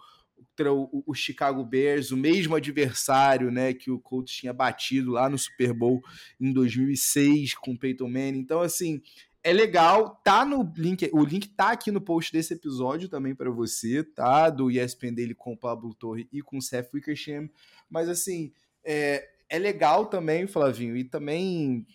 o, 0.59 1.03
o, 1.07 1.13
Chicago 1.15 1.63
Bears, 1.65 2.11
o 2.11 2.17
mesmo 2.17 2.55
adversário 2.55 3.49
né, 3.49 3.73
que 3.73 3.89
o 3.89 3.99
Colts 3.99 4.35
tinha 4.35 4.53
batido 4.53 5.11
lá 5.11 5.27
no 5.27 5.37
Super 5.37 5.73
Bowl 5.73 5.99
em 6.39 6.53
2006 6.53 7.55
com 7.55 7.71
o 7.71 7.77
Peyton 7.77 8.07
Manning. 8.07 8.39
Então, 8.39 8.61
assim, 8.61 9.01
é 9.43 9.51
legal, 9.51 10.21
tá 10.23 10.45
no 10.45 10.71
link, 10.77 11.09
o 11.11 11.23
link 11.25 11.49
tá 11.49 11.71
aqui 11.71 11.91
no 11.91 11.99
post 11.99 12.31
desse 12.31 12.53
episódio 12.53 13.09
também 13.09 13.33
para 13.33 13.49
você, 13.49 14.03
tá? 14.03 14.49
Do 14.49 14.69
ESPN 14.69 15.13
dele 15.13 15.33
com 15.33 15.53
o 15.53 15.57
Pablo 15.57 15.93
Torre 15.95 16.27
e 16.31 16.41
com 16.41 16.57
o 16.57 16.61
Seth 16.61 16.93
Wickersham, 16.93 17.49
mas 17.89 18.07
assim, 18.07 18.53
é, 18.83 19.29
é 19.49 19.59
legal 19.59 20.05
também, 20.05 20.47
Flavinho, 20.47 20.95
e 20.97 21.03
também 21.03 21.85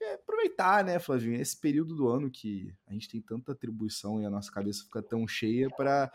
é, 0.00 0.14
aproveitar, 0.14 0.84
né, 0.84 0.98
Flavinho, 0.98 1.40
esse 1.40 1.58
período 1.58 1.94
do 1.94 2.08
ano 2.08 2.30
que 2.30 2.72
a 2.86 2.92
gente 2.92 3.08
tem 3.08 3.20
tanta 3.20 3.52
atribuição 3.52 4.20
e 4.20 4.26
a 4.26 4.30
nossa 4.30 4.50
cabeça 4.50 4.84
fica 4.84 5.02
tão 5.02 5.26
cheia 5.26 5.68
para 5.70 6.10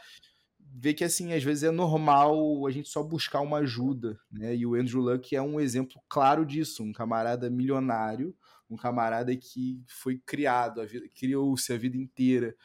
ver 0.71 0.93
que 0.93 1.03
assim 1.03 1.33
às 1.33 1.43
vezes 1.43 1.63
é 1.63 1.71
normal 1.71 2.65
a 2.67 2.71
gente 2.71 2.89
só 2.89 3.01
buscar 3.01 3.41
uma 3.41 3.57
ajuda, 3.59 4.19
né? 4.31 4.55
E 4.55 4.65
o 4.65 4.75
Andrew 4.75 5.01
Luck 5.01 5.35
é 5.35 5.41
um 5.41 5.59
exemplo 5.59 5.99
claro 6.07 6.45
disso, 6.45 6.83
um 6.83 6.93
camarada 6.93 7.49
milionário, 7.49 8.35
um 8.69 8.77
camarada 8.77 9.35
que 9.35 9.83
foi 9.87 10.19
criado, 10.19 10.81
criou-se 11.15 11.73
a 11.73 11.77
vida 11.77 11.97
inteira 11.97 12.55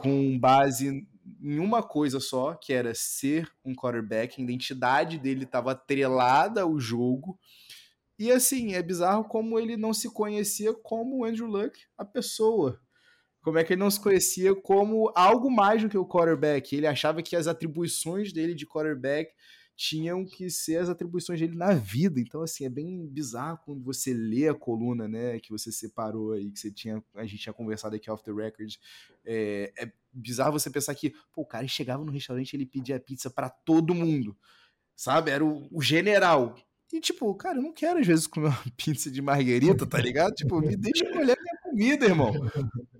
com 0.00 0.38
base 0.38 1.06
em 1.40 1.58
uma 1.58 1.82
coisa 1.82 2.20
só, 2.20 2.54
que 2.54 2.72
era 2.72 2.94
ser 2.94 3.50
um 3.64 3.74
quarterback, 3.74 4.40
a 4.40 4.44
identidade 4.44 5.18
dele 5.18 5.44
estava 5.44 5.72
atrelada 5.72 6.62
ao 6.62 6.78
jogo. 6.78 7.38
E 8.18 8.30
assim, 8.30 8.74
é 8.74 8.82
bizarro 8.82 9.24
como 9.24 9.58
ele 9.58 9.76
não 9.76 9.92
se 9.92 10.12
conhecia 10.12 10.72
como 10.72 11.24
Andrew 11.24 11.46
Luck, 11.46 11.78
a 11.96 12.04
pessoa 12.04 12.80
como 13.42 13.58
é 13.58 13.64
que 13.64 13.72
ele 13.72 13.80
não 13.80 13.90
se 13.90 14.00
conhecia 14.00 14.54
como 14.54 15.12
algo 15.16 15.50
mais 15.50 15.82
do 15.82 15.88
que 15.88 15.98
o 15.98 16.06
quarterback. 16.06 16.74
Ele 16.74 16.86
achava 16.86 17.22
que 17.22 17.34
as 17.34 17.48
atribuições 17.48 18.32
dele 18.32 18.54
de 18.54 18.66
quarterback 18.66 19.32
tinham 19.74 20.24
que 20.24 20.48
ser 20.48 20.76
as 20.76 20.88
atribuições 20.88 21.40
dele 21.40 21.56
na 21.56 21.74
vida. 21.74 22.20
Então, 22.20 22.42
assim, 22.42 22.64
é 22.64 22.68
bem 22.68 23.04
bizarro 23.08 23.58
quando 23.64 23.82
você 23.82 24.14
lê 24.14 24.48
a 24.48 24.54
coluna, 24.54 25.08
né, 25.08 25.40
que 25.40 25.50
você 25.50 25.72
separou 25.72 26.32
aí, 26.32 26.52
que 26.52 26.60
você 26.60 26.70
tinha, 26.70 27.02
a 27.14 27.24
gente 27.24 27.42
tinha 27.42 27.52
conversado 27.52 27.96
aqui 27.96 28.08
off 28.08 28.22
the 28.22 28.32
record. 28.32 28.74
É, 29.24 29.72
é 29.76 29.92
bizarro 30.12 30.52
você 30.52 30.70
pensar 30.70 30.94
que, 30.94 31.10
pô, 31.32 31.42
o 31.42 31.46
cara 31.46 31.66
chegava 31.66 32.04
no 32.04 32.12
restaurante 32.12 32.52
e 32.52 32.56
ele 32.56 32.66
pedia 32.66 33.00
pizza 33.00 33.30
para 33.30 33.48
todo 33.48 33.94
mundo, 33.94 34.36
sabe? 34.94 35.30
Era 35.30 35.44
o, 35.44 35.68
o 35.70 35.80
general. 35.80 36.56
E, 36.92 37.00
tipo, 37.00 37.34
cara, 37.34 37.56
eu 37.56 37.62
não 37.62 37.72
quero 37.72 38.00
às 38.00 38.06
vezes 38.06 38.26
comer 38.26 38.48
uma 38.48 38.64
pizza 38.76 39.10
de 39.10 39.22
marguerita, 39.22 39.86
tá 39.86 39.98
ligado? 39.98 40.34
Tipo, 40.34 40.60
me 40.60 40.76
deixa 40.76 41.04
escolher 41.04 41.38
minha 41.40 41.60
comida, 41.62 42.04
irmão. 42.04 42.32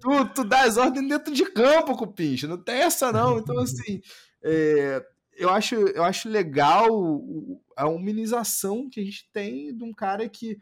Tu, 0.01 0.29
tu 0.35 0.44
dá 0.44 0.62
as 0.62 0.79
ordens 0.79 1.07
dentro 1.07 1.35
de 1.35 1.44
campo 1.44 1.94
com 1.96 2.05
o 2.07 2.12
pinche, 2.12 2.46
não 2.46 2.57
tem 2.57 2.77
essa 2.77 3.12
não. 3.12 3.38
Então, 3.38 3.59
assim, 3.59 4.01
é, 4.42 5.05
eu, 5.37 5.51
acho, 5.51 5.75
eu 5.75 6.03
acho 6.03 6.29
legal 6.29 6.88
a 7.77 7.87
humanização 7.87 8.88
que 8.88 9.01
a 9.01 9.05
gente 9.05 9.29
tem 9.31 9.77
de 9.77 9.85
um 9.85 9.92
cara 9.92 10.27
que 10.27 10.57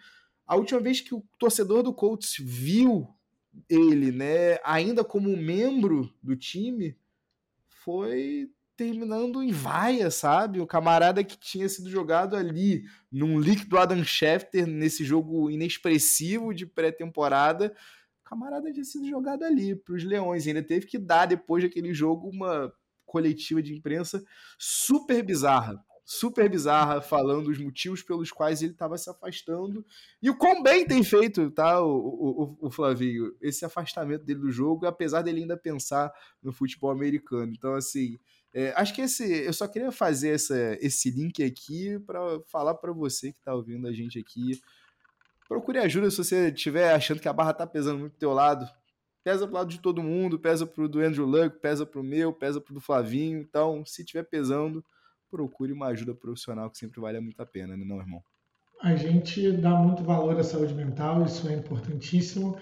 a 0.45 0.57
última 0.57 0.81
vez 0.81 1.01
que 1.01 1.15
o 1.15 1.25
torcedor 1.39 1.85
do 1.85 1.95
Colts 1.95 2.35
viu 2.41 3.09
ele, 3.69 4.13
né, 4.13 4.59
ainda 4.65 5.05
como 5.05 5.37
membro 5.37 6.13
do 6.23 6.37
time, 6.37 6.97
foi 7.69 8.51
terminando 8.77 9.43
em 9.43 9.53
vaia, 9.53 10.11
sabe? 10.11 10.59
O 10.59 10.67
camarada 10.67 11.23
que 11.23 11.39
tinha 11.39 11.69
sido 11.69 11.91
jogado 11.91 12.35
ali 12.35 12.85
num 13.13 13.39
do 13.69 13.79
Adam 13.79 14.03
Schefter 14.03 14.67
nesse 14.67 15.05
jogo 15.05 15.51
inexpressivo 15.51 16.55
de 16.55 16.65
pré-temporada. 16.65 17.75
O 18.25 18.29
camarada 18.29 18.73
tinha 18.73 18.85
sido 18.85 19.07
jogado 19.07 19.45
ali 19.45 19.75
para 19.77 19.95
os 19.95 20.03
Leões. 20.03 20.47
Ainda 20.47 20.63
teve 20.63 20.87
que 20.87 20.97
dar, 20.97 21.27
depois 21.27 21.63
daquele 21.63 21.93
jogo, 21.93 22.31
uma 22.31 22.73
coletiva 23.05 23.63
de 23.63 23.75
imprensa 23.75 24.25
super 24.59 25.23
bizarra. 25.23 25.85
Super 26.12 26.51
bizarra, 26.51 27.01
falando 27.01 27.51
os 27.53 27.59
motivos 27.61 28.03
pelos 28.03 28.33
quais 28.33 28.62
ele 28.62 28.73
estava 28.73 28.99
se 28.99 29.09
afastando. 29.09 29.87
E 30.20 30.29
o 30.29 30.37
quão 30.37 30.61
bem 30.61 30.85
tem 30.85 31.05
feito, 31.05 31.53
tá, 31.53 31.81
o, 31.81 32.57
o, 32.61 32.66
o 32.66 32.68
Flavinho, 32.68 33.33
esse 33.40 33.64
afastamento 33.64 34.25
dele 34.25 34.40
do 34.40 34.51
jogo, 34.51 34.87
apesar 34.87 35.23
dele 35.23 35.42
ainda 35.42 35.57
pensar 35.57 36.12
no 36.42 36.53
futebol 36.53 36.90
americano. 36.90 37.53
Então, 37.57 37.77
assim, 37.77 38.18
é, 38.53 38.73
acho 38.77 38.92
que 38.92 39.03
esse, 39.03 39.25
eu 39.25 39.53
só 39.53 39.68
queria 39.68 39.92
fazer 39.92 40.31
essa, 40.31 40.77
esse 40.81 41.12
link 41.12 41.44
aqui 41.44 41.96
para 42.01 42.18
falar 42.49 42.75
para 42.75 42.90
você 42.90 43.31
que 43.31 43.38
está 43.38 43.55
ouvindo 43.55 43.87
a 43.87 43.92
gente 43.92 44.18
aqui. 44.18 44.61
Procure 45.46 45.79
ajuda 45.79 46.11
se 46.11 46.16
você 46.16 46.49
estiver 46.49 46.92
achando 46.92 47.20
que 47.20 47.29
a 47.29 47.33
barra 47.33 47.53
está 47.53 47.68
pesando 47.68 48.01
muito 48.01 48.14
do 48.14 48.18
teu 48.18 48.33
lado. 48.33 48.68
Pesa 49.23 49.46
pro 49.46 49.55
lado 49.55 49.70
de 49.70 49.79
todo 49.79 50.03
mundo, 50.03 50.40
pesa 50.40 50.66
pro 50.66 50.88
do 50.88 50.99
Andrew 50.99 51.25
Luck, 51.25 51.61
pesa 51.61 51.87
pro 51.87 52.03
meu, 52.03 52.33
pesa 52.33 52.61
pro 52.61 52.75
do 52.75 52.81
Flavinho. 52.81 53.38
Então, 53.38 53.85
se 53.87 54.03
estiver 54.03 54.25
pesando, 54.25 54.85
procure 55.31 55.73
uma 55.73 55.87
ajuda 55.87 56.14
profissional 56.14 56.71
que 56.71 56.79
sempre 56.79 57.01
vale 57.01 57.21
muito 57.21 57.40
a 57.40 57.47
pena, 57.47 57.77
né, 57.77 57.85
não, 57.85 57.99
irmão? 57.99 58.23
A 58.83 58.97
gente 58.97 59.53
dá 59.53 59.71
muito 59.71 60.03
valor 60.03 60.38
à 60.38 60.43
saúde 60.43 60.75
mental, 60.75 61.23
isso 61.25 61.49
é 61.49 61.55
importantíssimo. 61.55 62.57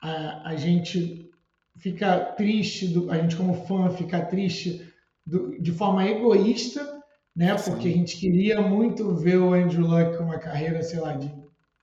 A, 0.00 0.50
a 0.50 0.56
gente 0.56 1.30
fica 1.76 2.18
triste, 2.18 2.88
do, 2.88 3.10
a 3.10 3.18
gente 3.18 3.36
como 3.36 3.66
fã 3.66 3.90
fica 3.90 4.24
triste 4.24 4.92
do, 5.26 5.60
de 5.60 5.70
forma 5.72 6.06
egoísta, 6.06 7.02
né? 7.36 7.56
Sim. 7.58 7.70
Porque 7.70 7.88
a 7.88 7.92
gente 7.92 8.16
queria 8.16 8.60
muito 8.60 9.14
ver 9.14 9.36
o 9.36 9.52
Andrew 9.52 9.86
Luck 9.86 10.16
com 10.16 10.24
uma 10.24 10.38
carreira, 10.38 10.82
sei 10.82 11.00
lá, 11.00 11.12
de 11.12 11.30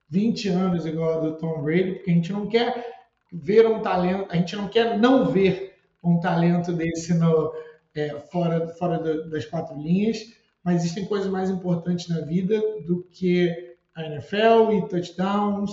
20 0.10 0.50
anos 0.50 0.86
igual 0.86 1.19
a 1.19 1.21
do 1.21 1.38
Tom 1.38 1.62
Brady, 1.62 1.93
porque 1.93 2.12
a 2.12 2.13
gente 2.13 2.32
não 2.34 2.48
quer 2.48 2.95
ver 3.32 3.67
um 3.67 3.82
talento, 3.82 4.32
a 4.32 4.36
gente 4.36 4.56
não 4.56 4.67
quer 4.67 4.98
não 4.98 5.32
ver 5.32 5.76
um 6.04 6.19
talento 6.19 6.74
desse 6.74 7.13
no, 7.13 7.52
é, 7.95 8.19
fora, 8.31 8.67
fora 8.75 8.99
das 9.29 9.45
quatro 9.45 9.75
linhas, 9.81 10.19
mas 10.63 10.84
existem 10.84 11.05
coisas 11.05 11.31
mais 11.31 11.49
importantes 11.49 12.10
na 12.10 12.21
vida 12.21 12.62
do 12.86 13.03
que 13.03 13.75
a 13.95 14.03
NFL 14.03 14.73
e 14.73 14.88
touchdowns 14.89 15.71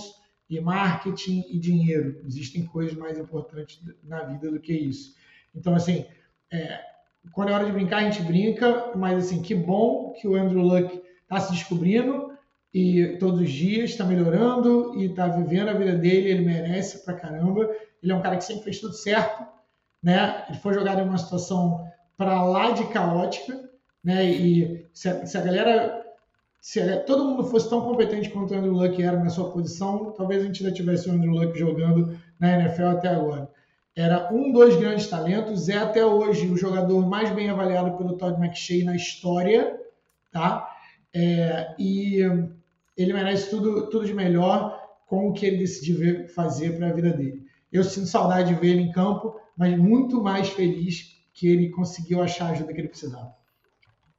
e 0.49 0.59
marketing 0.59 1.45
e 1.49 1.59
dinheiro. 1.59 2.21
Existem 2.25 2.65
coisas 2.65 2.93
mais 2.95 3.19
importantes 3.19 3.81
na 4.03 4.23
vida 4.23 4.49
do 4.49 4.59
que 4.59 4.73
isso. 4.73 5.15
Então, 5.53 5.75
assim, 5.75 6.05
é, 6.51 6.79
quando 7.31 7.49
é 7.49 7.53
hora 7.53 7.65
de 7.65 7.71
brincar, 7.71 7.97
a 7.97 8.09
gente 8.09 8.21
brinca, 8.21 8.91
mas 8.95 9.25
assim, 9.25 9.41
que 9.41 9.53
bom 9.53 10.13
que 10.13 10.27
o 10.27 10.35
Andrew 10.35 10.61
Luck 10.61 11.01
está 11.21 11.39
se 11.39 11.51
descobrindo 11.51 12.31
e 12.73 13.17
todos 13.19 13.41
os 13.41 13.51
dias 13.51 13.91
está 13.91 14.03
melhorando 14.03 14.93
e 14.95 15.05
está 15.05 15.27
vivendo 15.27 15.69
a 15.69 15.73
vida 15.73 15.95
dele, 15.95 16.29
ele 16.29 16.45
merece 16.45 17.03
pra 17.03 17.13
caramba. 17.13 17.69
Ele 18.01 18.11
é 18.11 18.15
um 18.15 18.21
cara 18.21 18.37
que 18.37 18.43
sempre 18.43 18.63
fez 18.63 18.79
tudo 18.79 18.93
certo, 18.93 19.45
né? 20.01 20.45
Ele 20.49 20.57
foi 20.57 20.73
jogado 20.73 20.99
em 20.99 21.07
uma 21.07 21.17
situação 21.17 21.85
para 22.17 22.43
lá 22.43 22.71
de 22.71 22.85
caótica, 22.87 23.69
né? 24.03 24.25
E 24.25 24.87
se 24.93 25.09
a, 25.09 25.25
se 25.25 25.37
a 25.37 25.41
galera 25.41 26.03
se 26.63 26.81
todo 26.99 27.25
mundo 27.25 27.43
fosse 27.43 27.69
tão 27.69 27.81
competente 27.81 28.29
quanto 28.29 28.53
o 28.53 28.57
Andrew 28.57 28.71
Luck 28.71 29.03
era 29.03 29.21
na 29.21 29.29
sua 29.29 29.51
posição, 29.51 30.13
talvez 30.15 30.41
a 30.41 30.45
gente 30.45 30.63
ainda 30.63 30.73
tivesse 30.73 31.09
o 31.09 31.11
Andrew 31.11 31.33
Luck 31.33 31.59
jogando 31.59 32.17
na 32.39 32.53
NFL 32.53 32.85
até 32.85 33.09
agora. 33.09 33.49
era 33.93 34.33
um 34.33 34.49
dos 34.53 34.77
grandes 34.77 35.07
talentos, 35.07 35.67
é 35.67 35.75
até 35.75 36.05
hoje 36.05 36.47
o 36.47 36.55
jogador 36.55 37.05
mais 37.05 37.29
bem 37.31 37.49
avaliado 37.49 37.97
pelo 37.97 38.17
Todd 38.17 38.39
McShay 38.39 38.85
na 38.85 38.95
história, 38.95 39.77
tá? 40.31 40.73
É, 41.13 41.75
e 41.77 42.21
ele 42.97 43.11
merece 43.11 43.49
tudo, 43.49 43.89
tudo 43.89 44.05
de 44.05 44.13
melhor 44.13 44.81
com 45.05 45.27
o 45.27 45.33
que 45.33 45.45
ele 45.45 45.57
decidiu 45.57 46.29
fazer 46.29 46.77
para 46.77 46.87
a 46.87 46.93
vida 46.93 47.11
dele. 47.11 47.43
Eu 47.73 47.83
sinto 47.83 48.07
saudade 48.07 48.53
de 48.53 48.59
ver 48.61 48.69
ele 48.69 48.83
em 48.83 48.91
campo, 48.93 49.37
mas 49.57 49.77
muito 49.77 50.23
mais 50.23 50.47
feliz 50.47 51.12
que 51.33 51.47
ele 51.47 51.69
conseguiu 51.69 52.21
achar 52.21 52.47
a 52.47 52.51
ajuda 52.51 52.73
que 52.73 52.79
ele 52.79 52.89
precisava. 52.89 53.35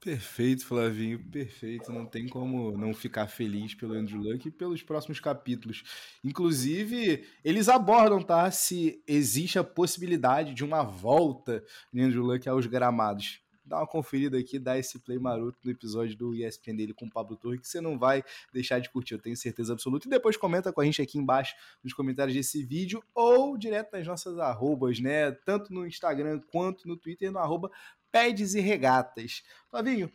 Perfeito, 0.05 0.67
Flavinho, 0.67 1.19
perfeito. 1.31 1.91
Não 1.91 2.05
tem 2.05 2.29
como 2.29 2.77
não 2.77 2.93
ficar 2.93 3.27
feliz 3.27 3.75
pelo 3.75 3.95
Andrew 3.95 4.21
Luck 4.21 4.47
e 4.47 4.51
pelos 4.51 4.83
próximos 4.83 5.19
capítulos. 5.19 5.83
Inclusive, 6.23 7.25
eles 7.43 7.71
abordam, 7.71 8.21
tá? 8.21 8.51
Se 8.51 9.03
existe 9.09 9.59
a 9.59 9.65
possibilidade 9.65 10.53
de 10.53 10.63
uma 10.63 10.83
volta 10.83 11.65
de 11.91 12.03
Andrew 12.03 12.23
Luck 12.23 12.47
aos 12.47 12.67
gramados. 12.67 13.41
Dá 13.65 13.79
uma 13.79 13.87
conferida 13.87 14.39
aqui, 14.39 14.59
dá 14.59 14.79
esse 14.79 14.99
play 14.99 15.19
maroto 15.19 15.59
no 15.65 15.71
episódio 15.71 16.17
do 16.17 16.35
ESPN 16.35 16.77
dele 16.77 16.93
com 16.93 17.07
o 17.07 17.11
Pablo 17.11 17.37
Torre, 17.37 17.59
que 17.59 17.67
você 17.67 17.81
não 17.81 17.99
vai 17.99 18.23
deixar 18.53 18.79
de 18.79 18.91
curtir, 18.91 19.15
eu 19.15 19.19
tenho 19.19 19.37
certeza 19.37 19.73
absoluta. 19.73 20.07
E 20.07 20.11
depois 20.11 20.37
comenta 20.37 20.73
com 20.73 20.81
a 20.81 20.85
gente 20.85 21.01
aqui 21.01 21.19
embaixo 21.19 21.55
nos 21.83 21.93
comentários 21.93 22.37
desse 22.37 22.63
vídeo 22.63 23.03
ou 23.15 23.57
direto 23.57 23.93
nas 23.93 24.07
nossas 24.07 24.39
arrobas, 24.39 25.01
né? 25.01 25.33
Tanto 25.33 25.73
no 25.73 25.87
Instagram 25.87 26.41
quanto 26.53 26.87
no 26.87 26.97
Twitter, 26.97 27.33
no 27.33 27.39
arroba 27.39 27.71
Pedes 28.13 28.55
e 28.55 28.61
Regatas. 28.61 29.43
Flavinho, 29.71 30.11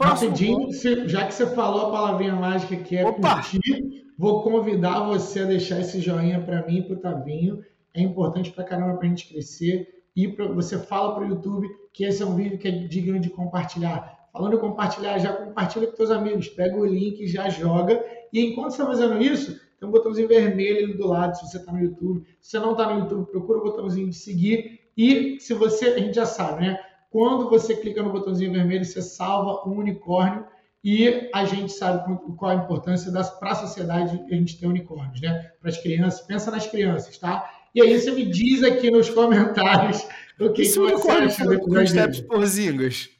Rapidinho, 0.00 0.68
já 1.06 1.26
que 1.26 1.34
você 1.34 1.46
falou 1.54 1.86
a 1.86 1.90
palavrinha 1.92 2.34
mágica 2.34 2.76
que 2.76 2.96
é 2.96 3.06
Opa! 3.06 3.36
curtir, 3.36 4.04
vou 4.18 4.42
convidar 4.42 5.04
você 5.04 5.40
a 5.40 5.44
deixar 5.44 5.80
esse 5.80 6.00
joinha 6.00 6.40
para 6.40 6.66
mim 6.66 6.78
e 6.78 6.82
para 6.82 6.94
o 6.94 7.00
Tavinho. 7.00 7.64
É 7.92 8.02
importante 8.02 8.50
para 8.50 8.64
caramba 8.64 8.96
para 8.96 9.06
a 9.06 9.08
gente 9.08 9.28
crescer. 9.28 10.03
E 10.14 10.28
pra, 10.28 10.46
você 10.46 10.78
fala 10.78 11.14
para 11.14 11.24
o 11.24 11.28
YouTube 11.28 11.68
que 11.92 12.04
esse 12.04 12.22
é 12.22 12.26
um 12.26 12.34
vídeo 12.34 12.58
que 12.58 12.68
é 12.68 12.70
digno 12.70 13.18
de 13.18 13.30
compartilhar. 13.30 14.28
Falando 14.32 14.56
em 14.56 14.60
compartilhar, 14.60 15.18
já 15.18 15.32
compartilha 15.32 15.86
com 15.86 15.96
seus 15.96 16.10
amigos. 16.10 16.48
Pega 16.48 16.76
o 16.76 16.84
link, 16.84 17.26
já 17.26 17.48
joga. 17.48 18.04
E 18.32 18.40
enquanto 18.40 18.72
você 18.72 18.82
está 18.82 18.86
fazendo 18.86 19.22
isso, 19.22 19.60
tem 19.78 19.88
um 19.88 19.92
botãozinho 19.92 20.26
vermelho 20.26 20.84
ali 20.84 20.94
do 20.94 21.06
lado, 21.06 21.36
se 21.36 21.46
você 21.48 21.58
está 21.58 21.72
no 21.72 21.80
YouTube. 21.80 22.26
Se 22.40 22.50
você 22.50 22.58
não 22.58 22.72
está 22.72 22.92
no 22.92 23.00
YouTube, 23.00 23.30
procura 23.30 23.58
o 23.58 23.62
botãozinho 23.62 24.08
de 24.08 24.16
seguir. 24.16 24.80
E 24.96 25.38
se 25.40 25.54
você, 25.54 25.86
a 25.86 25.98
gente 25.98 26.14
já 26.14 26.26
sabe, 26.26 26.62
né? 26.62 26.78
Quando 27.10 27.48
você 27.48 27.76
clica 27.76 28.02
no 28.02 28.10
botãozinho 28.10 28.52
vermelho, 28.52 28.84
você 28.84 29.00
salva 29.00 29.68
um 29.68 29.78
unicórnio 29.78 30.46
e 30.82 31.30
a 31.32 31.44
gente 31.44 31.72
sabe 31.72 32.18
qual 32.36 32.50
a 32.50 32.54
importância 32.56 33.10
para 33.38 33.52
a 33.52 33.54
sociedade 33.54 34.20
a 34.30 34.34
gente 34.34 34.58
ter 34.58 34.66
unicórnios, 34.66 35.20
né? 35.20 35.50
Para 35.60 35.70
as 35.70 35.78
crianças, 35.78 36.20
pensa 36.22 36.50
nas 36.50 36.66
crianças, 36.66 37.16
tá? 37.16 37.48
E 37.74 37.82
aí 37.82 38.00
você 38.00 38.12
me 38.12 38.24
diz 38.24 38.62
aqui 38.62 38.90
nos 38.90 39.10
comentários 39.10 40.06
o 40.38 40.52
que, 40.52 40.62
que 40.62 40.68
você 40.68 41.10
acha 41.10 41.44
do 41.44 41.54
episódio. 41.54 42.26
por 42.26 42.46
zingas. 42.46 43.10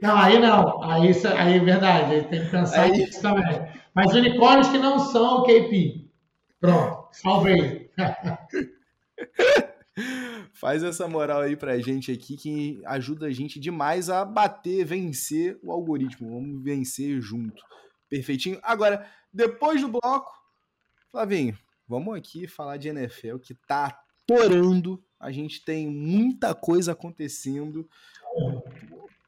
Não, 0.00 0.16
aí 0.16 0.38
não. 0.38 0.82
Aí, 0.82 1.12
aí 1.36 1.56
é 1.56 1.60
verdade, 1.60 2.14
aí 2.14 2.24
tem 2.24 2.44
que 2.44 2.50
pensar 2.50 2.82
aí... 2.82 2.92
nisso 2.92 3.20
também. 3.20 3.44
Mas 3.94 4.14
unicórnios 4.14 4.68
que 4.68 4.78
não 4.78 4.98
são 4.98 5.38
o 5.38 5.42
KP. 5.44 6.08
Pronto, 6.58 7.08
salvei. 7.12 7.90
Faz 10.54 10.82
essa 10.82 11.06
moral 11.06 11.42
aí 11.42 11.56
pra 11.56 11.78
gente 11.78 12.10
aqui 12.10 12.36
que 12.36 12.82
ajuda 12.86 13.26
a 13.26 13.30
gente 13.30 13.60
demais 13.60 14.08
a 14.08 14.24
bater, 14.24 14.84
vencer 14.84 15.58
o 15.62 15.70
algoritmo. 15.70 16.30
Vamos 16.30 16.64
vencer 16.64 17.20
junto. 17.20 17.62
Perfeitinho. 18.08 18.58
Agora, 18.62 19.06
depois 19.32 19.80
do 19.80 19.88
bloco, 19.88 20.32
Flavinho, 21.10 21.56
vamos 21.86 22.16
aqui 22.16 22.46
falar 22.46 22.76
de 22.76 22.88
NFL 22.88 23.38
que 23.38 23.54
tá 23.66 23.98
torando. 24.26 25.02
A 25.20 25.30
gente 25.30 25.64
tem 25.64 25.88
muita 25.88 26.54
coisa 26.54 26.92
acontecendo. 26.92 27.88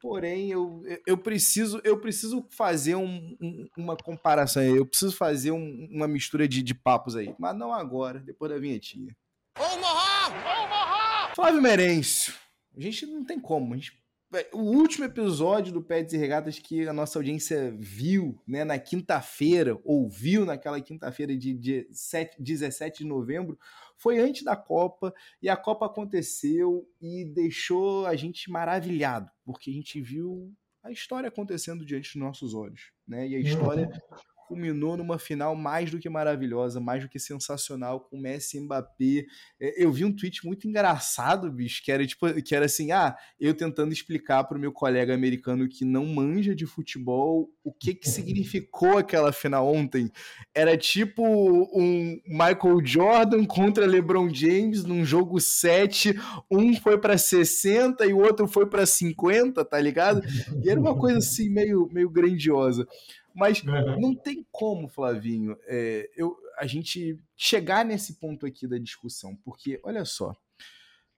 Porém, 0.01 0.51
eu, 0.51 0.83
eu 1.07 1.17
preciso 1.17 1.81
eu 1.83 1.99
preciso 1.99 2.47
fazer 2.51 2.95
um, 2.95 3.37
um, 3.41 3.67
uma 3.77 3.97
comparação 3.97 4.63
aí. 4.63 4.77
Eu 4.77 4.87
preciso 4.87 5.17
fazer 5.17 5.51
um, 5.51 5.89
uma 5.91 6.07
mistura 6.07 6.47
de, 6.47 6.63
de 6.63 6.75
papos 6.75 7.17
aí. 7.17 7.35
Mas 7.39 7.57
não 7.57 7.73
agora, 7.73 8.21
depois 8.21 8.53
da 8.53 8.59
vinhetinha. 8.59 9.17
Omaha! 9.59 10.65
Omaha! 10.65 11.35
Flávio 11.35 11.63
Merencio, 11.63 12.35
a 12.77 12.81
gente 12.81 13.07
não 13.07 13.25
tem 13.25 13.41
como. 13.41 13.75
Gente, 13.75 14.04
o 14.53 14.59
último 14.59 15.05
episódio 15.05 15.73
do 15.73 15.83
Pets 15.83 16.13
e 16.13 16.17
Regatas 16.17 16.59
que 16.59 16.89
a 16.89 16.93
nossa 16.93 17.19
audiência 17.19 17.75
viu 17.79 18.41
né, 18.47 18.65
na 18.65 18.79
quinta-feira, 18.79 19.79
ouviu 19.85 20.45
naquela 20.45 20.81
quinta-feira 20.81 21.37
de, 21.37 21.55
de 21.55 21.89
7, 21.93 22.43
17 22.43 22.99
de 23.03 23.09
novembro, 23.09 23.59
foi 23.97 24.19
antes 24.19 24.43
da 24.43 24.57
Copa, 24.57 25.15
e 25.41 25.49
a 25.49 25.57
Copa 25.57 25.87
aconteceu 25.87 26.89
e 27.01 27.25
deixou 27.25 28.07
a 28.07 28.17
gente 28.17 28.51
maravilhado, 28.51 29.31
porque 29.45 29.71
a 29.71 29.75
gente 29.75 30.01
viu 30.01 30.53
a 30.83 30.91
história 30.91 31.29
acontecendo 31.29 31.85
diante 31.85 32.13
dos 32.13 32.17
nossos 32.17 32.55
olhos. 32.55 32.93
Né? 33.07 33.29
E 33.29 33.37
a 33.37 33.41
história 33.41 33.85
uhum 33.85 34.34
culminou 34.47 34.97
numa 34.97 35.19
final 35.19 35.55
mais 35.55 35.91
do 35.91 35.99
que 35.99 36.09
maravilhosa, 36.09 36.81
mais 36.81 37.03
do 37.03 37.09
que 37.09 37.19
sensacional, 37.19 38.01
com 38.01 38.19
Messi 38.19 38.59
e 38.59 38.61
Mbappé. 38.61 39.27
É, 39.61 39.83
eu 39.83 39.93
vi 39.93 40.05
um 40.05 40.15
tweet 40.15 40.45
muito 40.45 40.69
engraçado, 40.69 41.51
bicho, 41.51 41.83
que 41.83 41.91
era 41.91 42.07
tipo, 42.07 42.33
que 42.43 42.55
era 42.55 42.67
assim, 42.67 42.93
ah, 42.93 43.17
eu 43.39 43.55
tentando 43.55 43.93
explicar 43.93 44.45
para 44.45 44.57
o 44.57 44.61
meu 44.61 44.73
colega 44.73 45.15
americano 45.15 45.69
que 45.69 45.85
não 45.85 46.07
manja 46.07 46.55
de 46.55 46.67
futebol 46.67 47.51
o 47.63 47.73
que 47.73 47.95
que 47.95 48.09
significou 48.09 48.99
aquela 48.99 49.33
final 49.33 49.67
ontem. 49.73 50.11
Era 50.55 50.77
tipo 50.77 51.23
um 51.25 52.21
Michael 52.27 52.85
Jordan 52.85 53.45
contra 53.45 53.87
LeBron 53.87 54.33
James 54.33 54.85
num 54.85 55.05
jogo 55.05 55.41
7, 55.41 56.15
um 56.51 56.75
foi 56.77 56.99
para 56.99 57.17
60 57.17 58.05
e 58.07 58.13
o 58.13 58.19
outro 58.19 58.47
foi 58.47 58.67
para 58.67 58.85
50, 58.85 59.65
tá 59.65 59.81
ligado? 59.81 60.21
E 60.63 60.69
era 60.69 60.79
uma 60.79 60.97
coisa 60.97 61.19
assim 61.19 61.49
meio 61.49 61.89
meio 61.93 62.11
grandiosa. 62.11 62.87
Mas 63.35 63.63
uhum. 63.63 64.01
não 64.01 64.15
tem 64.15 64.47
como, 64.53 64.89
Flavinho, 64.89 65.57
é, 65.67 66.09
eu, 66.17 66.37
a 66.57 66.67
gente 66.67 67.19
chegar 67.37 67.85
nesse 67.85 68.21
ponto 68.21 68.47
aqui 68.47 68.69
da 68.69 68.79
discussão, 68.79 69.37
porque, 69.45 69.81
olha 69.83 70.05
só, 70.05 70.37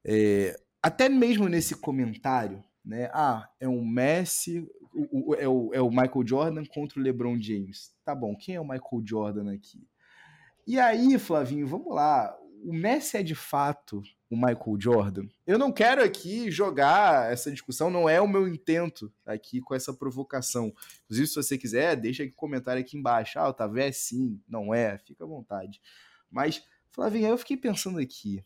é, 0.04 0.58
até 0.82 1.08
mesmo 1.08 1.48
nesse 1.48 1.76
comentário, 1.76 2.64
né? 2.84 3.10
Ah, 3.12 3.48
é 3.60 3.68
um 3.68 3.84
Messi, 3.84 4.60
o, 4.94 5.30
o, 5.30 5.34
é, 5.34 5.46
o, 5.46 5.74
é 5.74 5.80
o 5.80 5.90
Michael 5.90 6.26
Jordan 6.26 6.64
contra 6.64 6.98
o 6.98 7.02
LeBron 7.02 7.38
James. 7.40 7.92
Tá 8.04 8.14
bom, 8.14 8.34
quem 8.36 8.54
é 8.54 8.60
o 8.60 8.64
Michael 8.64 9.02
Jordan 9.04 9.52
aqui? 9.52 9.86
E 10.66 10.80
aí, 10.80 11.18
Flavinho, 11.18 11.66
vamos 11.66 11.94
lá. 11.94 12.34
O 12.64 12.72
Messi 12.72 13.18
é 13.18 13.22
de 13.22 13.34
fato 13.34 14.02
o 14.28 14.36
Michael 14.36 14.76
Jordan. 14.78 15.28
Eu 15.46 15.58
não 15.58 15.72
quero 15.72 16.02
aqui 16.02 16.50
jogar 16.50 17.30
essa 17.30 17.50
discussão, 17.50 17.90
não 17.90 18.08
é 18.08 18.20
o 18.20 18.28
meu 18.28 18.48
intento 18.48 19.12
aqui 19.24 19.60
com 19.60 19.74
essa 19.74 19.94
provocação. 19.94 20.72
Inclusive, 21.04 21.28
se 21.28 21.34
você 21.36 21.56
quiser, 21.58 21.96
deixa 21.96 22.22
aqui 22.22 22.32
um 22.32 22.36
comentário 22.36 22.80
aqui 22.80 22.96
embaixo. 22.96 23.38
Ah, 23.38 23.48
Otávio, 23.48 23.80
é 23.80 23.92
sim, 23.92 24.40
não 24.48 24.74
é, 24.74 24.98
fica 24.98 25.24
à 25.24 25.26
vontade. 25.26 25.80
Mas, 26.30 26.62
Flavinha, 26.90 27.28
eu 27.28 27.38
fiquei 27.38 27.56
pensando 27.56 27.98
aqui, 27.98 28.44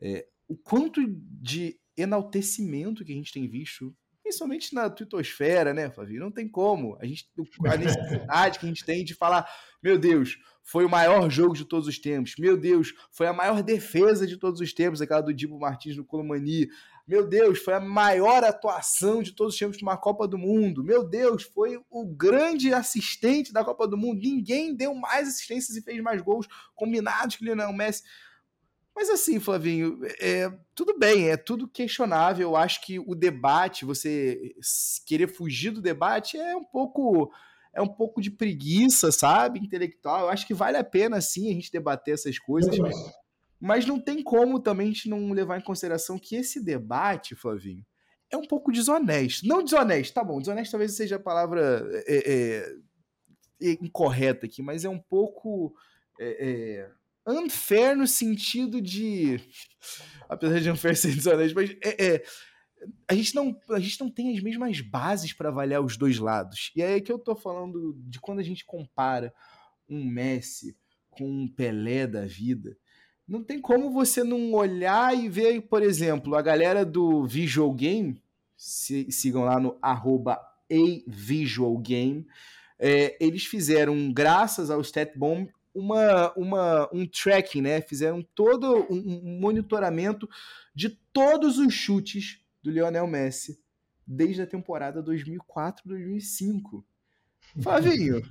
é, 0.00 0.26
o 0.46 0.56
quanto 0.56 1.00
de 1.06 1.78
enaltecimento 1.96 3.04
que 3.04 3.12
a 3.12 3.14
gente 3.14 3.32
tem 3.32 3.48
visto, 3.48 3.94
principalmente 4.32 4.74
na 4.74 4.88
twittosfera, 4.88 5.74
né, 5.74 5.90
Flavinho? 5.90 6.20
Não 6.20 6.30
tem 6.30 6.48
como. 6.48 6.96
A, 7.00 7.06
gente, 7.06 7.26
a 7.66 7.76
necessidade 7.76 8.58
que 8.58 8.64
a 8.64 8.68
gente 8.68 8.84
tem 8.84 9.04
de 9.04 9.14
falar, 9.14 9.46
meu 9.82 9.98
Deus, 9.98 10.38
foi 10.62 10.86
o 10.86 10.88
maior 10.88 11.28
jogo 11.28 11.54
de 11.54 11.66
todos 11.66 11.86
os 11.86 11.98
tempos. 11.98 12.34
Meu 12.38 12.56
Deus, 12.56 12.94
foi 13.10 13.26
a 13.26 13.32
maior 13.32 13.62
defesa 13.62 14.26
de 14.26 14.38
todos 14.38 14.60
os 14.60 14.72
tempos, 14.72 15.02
aquela 15.02 15.20
do 15.20 15.34
Dibo 15.34 15.58
Martins 15.58 15.96
no 15.96 16.04
Colomani. 16.04 16.68
Meu 17.06 17.28
Deus, 17.28 17.58
foi 17.58 17.74
a 17.74 17.80
maior 17.80 18.42
atuação 18.42 19.22
de 19.22 19.32
todos 19.32 19.52
os 19.52 19.58
tempos 19.58 19.82
numa 19.82 19.98
Copa 19.98 20.26
do 20.26 20.38
Mundo. 20.38 20.82
Meu 20.82 21.06
Deus, 21.06 21.42
foi 21.42 21.78
o 21.90 22.06
grande 22.06 22.72
assistente 22.72 23.52
da 23.52 23.62
Copa 23.62 23.86
do 23.86 23.98
Mundo. 23.98 24.20
Ninguém 24.22 24.74
deu 24.74 24.94
mais 24.94 25.28
assistências 25.28 25.76
e 25.76 25.82
fez 25.82 26.00
mais 26.02 26.22
gols 26.22 26.46
combinados 26.74 27.36
que 27.36 27.42
o 27.42 27.44
Lionel 27.44 27.72
Messi. 27.72 28.02
Mas 28.94 29.08
assim, 29.08 29.40
Flavinho, 29.40 30.00
é, 30.20 30.52
tudo 30.74 30.98
bem, 30.98 31.30
é 31.30 31.36
tudo 31.36 31.66
questionável. 31.66 32.50
Eu 32.50 32.56
acho 32.56 32.84
que 32.84 32.98
o 32.98 33.14
debate, 33.14 33.84
você 33.84 34.54
querer 35.06 35.28
fugir 35.28 35.70
do 35.70 35.80
debate 35.80 36.36
é 36.36 36.54
um 36.54 36.64
pouco 36.64 37.32
é 37.74 37.80
um 37.80 37.88
pouco 37.88 38.20
de 38.20 38.30
preguiça, 38.30 39.10
sabe? 39.10 39.58
Intelectual. 39.58 40.22
Eu 40.22 40.28
acho 40.28 40.46
que 40.46 40.52
vale 40.52 40.76
a 40.76 40.84
pena, 40.84 41.20
sim, 41.20 41.50
a 41.50 41.54
gente 41.54 41.72
debater 41.72 42.14
essas 42.14 42.38
coisas. 42.38 42.76
Mas 43.58 43.86
não 43.86 43.98
tem 43.98 44.22
como 44.22 44.60
também 44.60 44.88
a 44.88 44.92
gente 44.92 45.08
não 45.08 45.32
levar 45.32 45.58
em 45.58 45.64
consideração 45.64 46.18
que 46.18 46.36
esse 46.36 46.62
debate, 46.62 47.34
Flavinho, 47.34 47.84
é 48.30 48.36
um 48.36 48.46
pouco 48.46 48.72
desonesto. 48.72 49.46
Não 49.46 49.62
desonesto, 49.62 50.14
tá 50.14 50.24
bom, 50.24 50.38
desonesto 50.38 50.72
talvez 50.72 50.94
seja 50.94 51.16
a 51.16 51.20
palavra 51.20 51.86
é, 52.06 52.32
é, 52.32 53.68
é 53.68 53.72
incorreta 53.80 54.46
aqui, 54.46 54.62
mas 54.62 54.84
é 54.84 54.88
um 54.88 54.98
pouco 54.98 55.74
é, 56.18 56.50
é, 56.50 56.90
unfair 57.26 57.96
no 57.96 58.06
sentido 58.06 58.80
de. 58.80 59.40
Apesar 60.28 60.60
de 60.60 60.70
unfair 60.70 60.96
ser 60.96 61.14
desonesto, 61.14 61.54
mas 61.54 61.70
é, 61.82 62.14
é 62.14 62.24
a 63.08 63.14
gente 63.14 63.34
não, 63.34 63.56
a 63.70 63.78
gente 63.78 64.00
não 64.00 64.10
tem 64.10 64.36
as 64.36 64.42
mesmas 64.42 64.80
bases 64.80 65.32
para 65.32 65.48
avaliar 65.48 65.82
os 65.82 65.96
dois 65.96 66.18
lados. 66.18 66.72
E 66.74 66.82
aí 66.82 66.94
é 66.94 67.00
que 67.00 67.12
eu 67.12 67.18
tô 67.18 67.34
falando 67.34 67.94
de 67.98 68.20
quando 68.20 68.40
a 68.40 68.42
gente 68.42 68.64
compara 68.64 69.32
um 69.88 70.04
Messi 70.04 70.76
com 71.10 71.28
um 71.28 71.48
Pelé 71.48 72.06
da 72.06 72.24
vida. 72.24 72.76
não 73.28 73.44
tem 73.44 73.60
como 73.60 73.90
você 73.90 74.24
não 74.24 74.52
olhar 74.52 75.16
e 75.16 75.28
ver, 75.28 75.60
por 75.62 75.82
exemplo, 75.82 76.34
a 76.34 76.42
galera 76.42 76.84
do 76.84 77.26
Visual 77.26 77.72
Game, 77.72 78.20
se, 78.56 79.10
sigam 79.10 79.44
lá 79.44 79.60
no 79.60 79.78
arroba 79.80 80.40
avisualgame, 80.70 82.26
é, 82.78 83.16
eles 83.20 83.44
fizeram, 83.44 84.12
graças 84.12 84.70
ao 84.70 84.80
StatBomb, 84.80 85.48
uma, 85.74 86.32
uma, 86.34 86.88
um 86.92 87.06
tracking, 87.06 87.62
né? 87.62 87.80
Fizeram 87.80 88.22
todo 88.34 88.86
um, 88.90 89.38
monitoramento 89.40 90.28
de 90.74 90.90
todos 91.12 91.58
os 91.58 91.72
chutes 91.72 92.40
do 92.62 92.70
Lionel 92.70 93.06
Messi 93.06 93.60
desde 94.06 94.42
a 94.42 94.46
temporada 94.46 95.02
2004-2005. 95.02 96.84
Flavinho, 97.60 98.22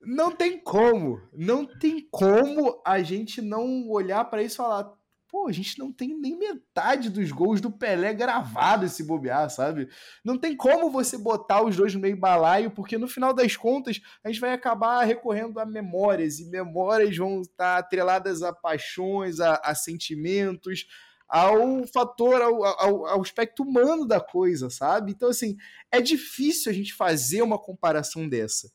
não 0.00 0.30
tem 0.34 0.58
como, 0.58 1.20
não 1.32 1.66
tem 1.66 2.06
como 2.10 2.80
a 2.84 3.02
gente 3.02 3.40
não 3.42 3.88
olhar 3.88 4.24
para 4.24 4.42
isso 4.42 4.56
e 4.56 4.58
falar, 4.58 4.97
pô, 5.28 5.46
a 5.46 5.52
gente 5.52 5.78
não 5.78 5.92
tem 5.92 6.18
nem 6.18 6.36
metade 6.36 7.10
dos 7.10 7.30
gols 7.30 7.60
do 7.60 7.70
Pelé 7.70 8.14
gravado 8.14 8.88
se 8.88 9.04
bobear, 9.04 9.50
sabe? 9.50 9.88
Não 10.24 10.38
tem 10.38 10.56
como 10.56 10.90
você 10.90 11.18
botar 11.18 11.62
os 11.62 11.76
dois 11.76 11.94
no 11.94 12.00
meio 12.00 12.16
balaio, 12.16 12.70
porque 12.70 12.96
no 12.96 13.06
final 13.06 13.34
das 13.34 13.56
contas 13.56 14.00
a 14.24 14.28
gente 14.28 14.40
vai 14.40 14.52
acabar 14.52 15.04
recorrendo 15.04 15.60
a 15.60 15.66
memórias, 15.66 16.40
e 16.40 16.48
memórias 16.48 17.16
vão 17.16 17.42
estar 17.42 17.78
atreladas 17.78 18.42
a 18.42 18.52
paixões, 18.52 19.38
a, 19.38 19.56
a 19.56 19.74
sentimentos, 19.74 20.86
ao 21.28 21.86
fator, 21.86 22.40
ao, 22.40 22.64
ao, 22.64 23.06
ao, 23.06 23.20
aspecto 23.20 23.62
humano 23.62 24.06
da 24.06 24.18
coisa, 24.18 24.70
sabe? 24.70 25.12
Então, 25.12 25.28
assim, 25.28 25.56
é 25.92 26.00
difícil 26.00 26.72
a 26.72 26.74
gente 26.74 26.94
fazer 26.94 27.42
uma 27.42 27.58
comparação 27.58 28.26
dessa. 28.26 28.72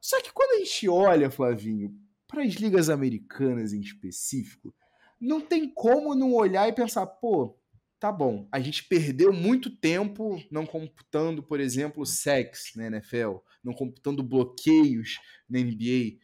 Só 0.00 0.20
que 0.22 0.32
quando 0.32 0.52
a 0.52 0.64
gente 0.64 0.88
olha, 0.88 1.30
Flavinho, 1.30 1.92
para 2.28 2.44
as 2.44 2.54
ligas 2.54 2.88
americanas 2.88 3.72
em 3.72 3.80
específico, 3.80 4.72
não 5.20 5.40
tem 5.40 5.68
como 5.68 6.14
não 6.14 6.32
olhar 6.32 6.68
e 6.68 6.72
pensar, 6.72 7.06
pô, 7.06 7.58
tá 7.98 8.10
bom, 8.10 8.48
a 8.50 8.58
gente 8.58 8.84
perdeu 8.84 9.32
muito 9.32 9.68
tempo 9.68 10.42
não 10.50 10.64
computando, 10.64 11.42
por 11.42 11.60
exemplo, 11.60 12.06
sex 12.06 12.72
na 12.74 12.86
NFL, 12.86 13.36
não 13.62 13.74
computando 13.74 14.22
bloqueios 14.22 15.18
na 15.48 15.60
NBA. 15.60 16.18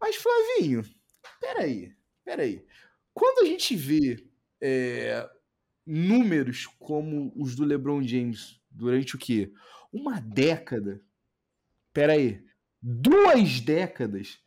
Mas, 0.00 0.16
Flavinho, 0.16 0.84
peraí, 1.40 1.92
peraí. 2.24 2.64
Quando 3.12 3.44
a 3.44 3.44
gente 3.44 3.74
vê 3.74 4.24
é, 4.60 5.28
números 5.84 6.66
como 6.78 7.32
os 7.36 7.56
do 7.56 7.64
LeBron 7.64 8.02
James 8.02 8.60
durante 8.70 9.16
o 9.16 9.18
quê? 9.18 9.52
Uma 9.92 10.20
década. 10.20 11.00
Peraí, 11.92 12.44
duas 12.80 13.60
décadas. 13.60 14.38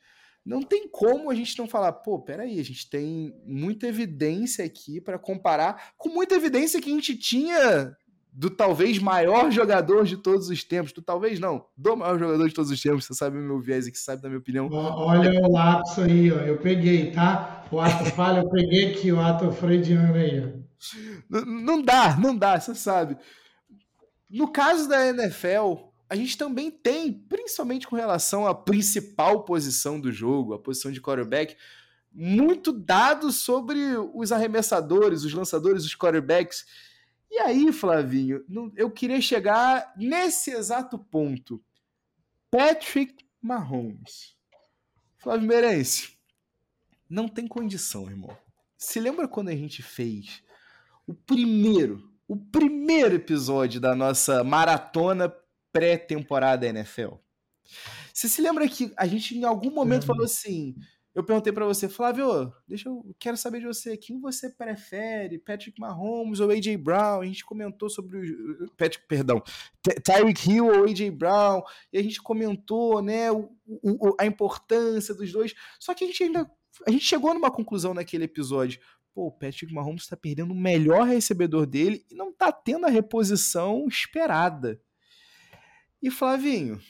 Não 0.46 0.62
tem 0.62 0.90
como 0.90 1.30
a 1.30 1.36
gente 1.36 1.58
não 1.58 1.68
falar, 1.68 1.94
pô, 1.94 2.20
peraí, 2.20 2.60
a 2.60 2.64
gente 2.64 2.90
tem 2.90 3.34
muita 3.46 3.88
evidência 3.88 4.66
aqui 4.66 5.00
para 5.00 5.18
comparar 5.18 5.94
com 5.98 6.10
muita 6.10 6.36
evidência 6.36 6.82
que 6.82 6.92
a 6.92 6.94
gente 6.94 7.16
tinha 7.18 7.96
do 8.36 8.50
talvez 8.50 8.98
maior 8.98 9.52
jogador 9.52 10.06
de 10.06 10.18
todos 10.18 10.50
os 10.50 10.64
tempos, 10.64 10.92
do 10.92 11.02
talvez 11.02 11.40
não, 11.40 11.66
do 11.78 11.96
maior 11.96 12.18
jogador 12.18 12.48
de 12.48 12.54
todos 12.54 12.72
os 12.72 12.82
tempos, 12.82 13.06
você 13.06 13.14
sabe 13.14 13.38
o 13.38 13.42
meu 13.42 13.60
viés 13.60 13.88
aqui, 13.88 13.98
sabe 13.98 14.22
da 14.22 14.28
minha 14.28 14.40
opinião. 14.40 14.68
Olha 14.72 15.32
o 15.40 15.52
lapso 15.52 16.02
aí, 16.02 16.32
ó, 16.32 16.40
eu 16.40 16.58
peguei, 16.58 17.12
tá? 17.12 17.66
O 17.72 17.80
ato 17.80 18.06
falha, 18.12 18.40
eu 18.40 18.50
peguei 18.50 18.92
aqui 18.92 19.12
o 19.12 19.20
ato 19.22 19.52
freudiano 19.52 20.16
aí. 20.16 20.52
Não, 21.30 21.46
não 21.46 21.82
dá, 21.82 22.18
não 22.20 22.36
dá, 22.36 22.60
você 22.60 22.74
sabe. 22.74 23.18
No 24.30 24.52
caso 24.52 24.90
da 24.90 25.08
NFL, 25.08 25.93
a 26.14 26.16
gente 26.16 26.38
também 26.38 26.70
tem, 26.70 27.12
principalmente 27.12 27.88
com 27.88 27.96
relação 27.96 28.46
à 28.46 28.54
principal 28.54 29.44
posição 29.44 30.00
do 30.00 30.12
jogo, 30.12 30.54
a 30.54 30.60
posição 30.60 30.92
de 30.92 31.02
quarterback, 31.02 31.58
muito 32.12 32.72
dado 32.72 33.32
sobre 33.32 33.80
os 34.14 34.32
arremessadores, 34.32 35.24
os 35.24 35.34
lançadores, 35.34 35.84
os 35.84 35.96
quarterbacks. 35.96 36.68
E 37.32 37.40
aí, 37.40 37.74
Flavinho, 37.74 38.46
eu 38.76 38.92
queria 38.92 39.20
chegar 39.20 39.92
nesse 39.98 40.52
exato 40.52 41.00
ponto. 41.00 41.60
Patrick 42.52 43.26
Mahomes. 43.42 44.36
Flávio 45.18 45.48
Merense, 45.48 46.16
não 47.10 47.28
tem 47.28 47.48
condição, 47.48 48.08
irmão. 48.08 48.38
Se 48.78 49.00
lembra 49.00 49.28
quando 49.28 49.50
a 49.50 49.56
gente 49.56 49.82
fez 49.82 50.44
o 51.08 51.14
primeiro, 51.16 52.08
o 52.28 52.38
primeiro 52.38 53.16
episódio 53.16 53.82
da 53.82 53.96
nossa 53.96 54.44
maratona 54.44 55.34
pré-temporada 55.74 56.66
NFL. 56.66 57.16
Você 58.14 58.30
se 58.30 58.42
lembra 58.42 58.70
que 58.70 58.94
a 58.96 59.06
gente 59.06 59.38
em 59.38 59.44
algum 59.44 59.72
momento 59.72 60.06
falou 60.06 60.24
assim: 60.24 60.76
eu 61.16 61.24
perguntei 61.24 61.54
para 61.54 61.66
você, 61.66 61.88
Flávio, 61.88 62.52
deixa 62.68 62.90
eu 62.90 63.16
quero 63.20 63.38
saber 63.38 63.60
de 63.60 63.68
você, 63.68 63.96
quem 63.98 64.20
você 64.20 64.50
prefere, 64.50 65.38
Patrick 65.38 65.80
Mahomes 65.80 66.40
ou 66.40 66.50
AJ 66.50 66.78
Brown? 66.78 67.22
A 67.22 67.26
gente 67.26 67.46
comentou 67.46 67.90
sobre 67.90 68.32
o 68.32 68.72
Patrick, 68.76 69.06
perdão, 69.08 69.42
Tyreek 70.04 70.50
Hill 70.50 70.66
ou 70.66 70.86
AJ 70.86 71.12
Brown, 71.12 71.62
e 71.92 71.98
a 72.00 72.04
gente 72.04 72.22
comentou, 72.22 73.02
né, 73.02 73.32
o, 73.32 73.50
o, 73.68 74.16
a 74.20 74.26
importância 74.26 75.14
dos 75.14 75.32
dois. 75.32 75.54
Só 75.80 75.94
que 75.94 76.04
a 76.04 76.08
gente 76.08 76.24
ainda 76.24 76.50
a 76.88 76.90
gente 76.90 77.06
chegou 77.06 77.32
numa 77.34 77.52
conclusão 77.52 77.94
naquele 77.94 78.24
episódio. 78.24 78.80
Pô, 79.14 79.28
o 79.28 79.32
Patrick 79.32 79.72
Mahomes 79.72 80.04
está 80.04 80.18
perdendo 80.18 80.52
o 80.52 80.58
melhor 80.60 81.06
recebedor 81.06 81.68
dele 81.68 82.04
e 82.10 82.16
não 82.16 82.30
está 82.30 82.52
tendo 82.52 82.88
a 82.88 82.90
reposição 82.90 83.86
esperada. 83.88 84.82
E 86.04 86.12
Flavinho, 86.12 86.82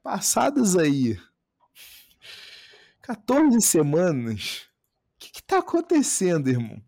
passadas 0.00 0.76
aí 0.76 1.18
14 3.02 3.60
semanas, 3.60 4.68
o 5.16 5.18
que, 5.18 5.40
está 5.40 5.58
acontecendo, 5.58 6.48
irmão? 6.48 6.80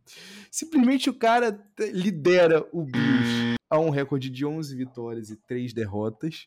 Simplesmente 0.49 1.11
o 1.11 1.19
cara 1.19 1.61
lidera 1.93 2.65
o 2.73 2.85
Bills 2.85 3.57
a 3.69 3.81
um 3.81 3.91
recorde 3.91 4.31
de 4.31 4.47
11 4.47 4.77
vitórias 4.77 5.29
e 5.29 5.35
3 5.35 5.73
derrotas, 5.73 6.47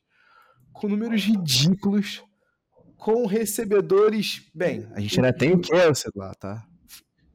com 0.71 0.88
números 0.88 1.21
ridículos, 1.21 2.23
com 2.95 3.25
recebedores. 3.25 4.49
Bem, 4.55 4.88
a 4.93 5.01
gente 5.01 5.19
ainda 5.19 5.33
tem 5.33 5.51
o 5.51 5.59
Kelsey 5.59 6.09
lá, 6.15 6.33
tá? 6.35 6.65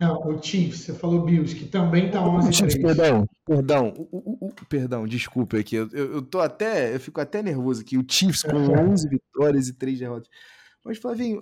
Não, 0.02 0.20
o 0.20 0.42
Chiefs, 0.42 0.80
você 0.80 0.94
falou 0.94 1.22
Bills, 1.22 1.54
que 1.54 1.64
também 1.64 2.10
tá 2.10 2.20
11 2.20 2.52
Chiefs, 2.52 2.76
perdão, 2.76 3.24
perdão, 3.46 3.94
o, 3.96 4.46
o, 4.46 4.46
o, 4.48 4.66
perdão, 4.66 5.06
desculpa 5.06 5.58
aqui, 5.58 5.76
eu, 5.76 5.88
eu, 5.92 6.14
eu, 6.14 6.22
tô 6.22 6.40
até, 6.40 6.92
eu 6.92 6.98
fico 6.98 7.20
até 7.20 7.40
nervoso 7.40 7.82
aqui, 7.82 7.96
o 7.96 8.04
Chiefs 8.04 8.42
com 8.42 8.56
11 8.56 9.08
vitórias 9.08 9.68
e 9.68 9.74
3 9.74 10.00
derrotas. 10.00 10.28
Mas, 10.84 10.98
Flavinho, 10.98 11.40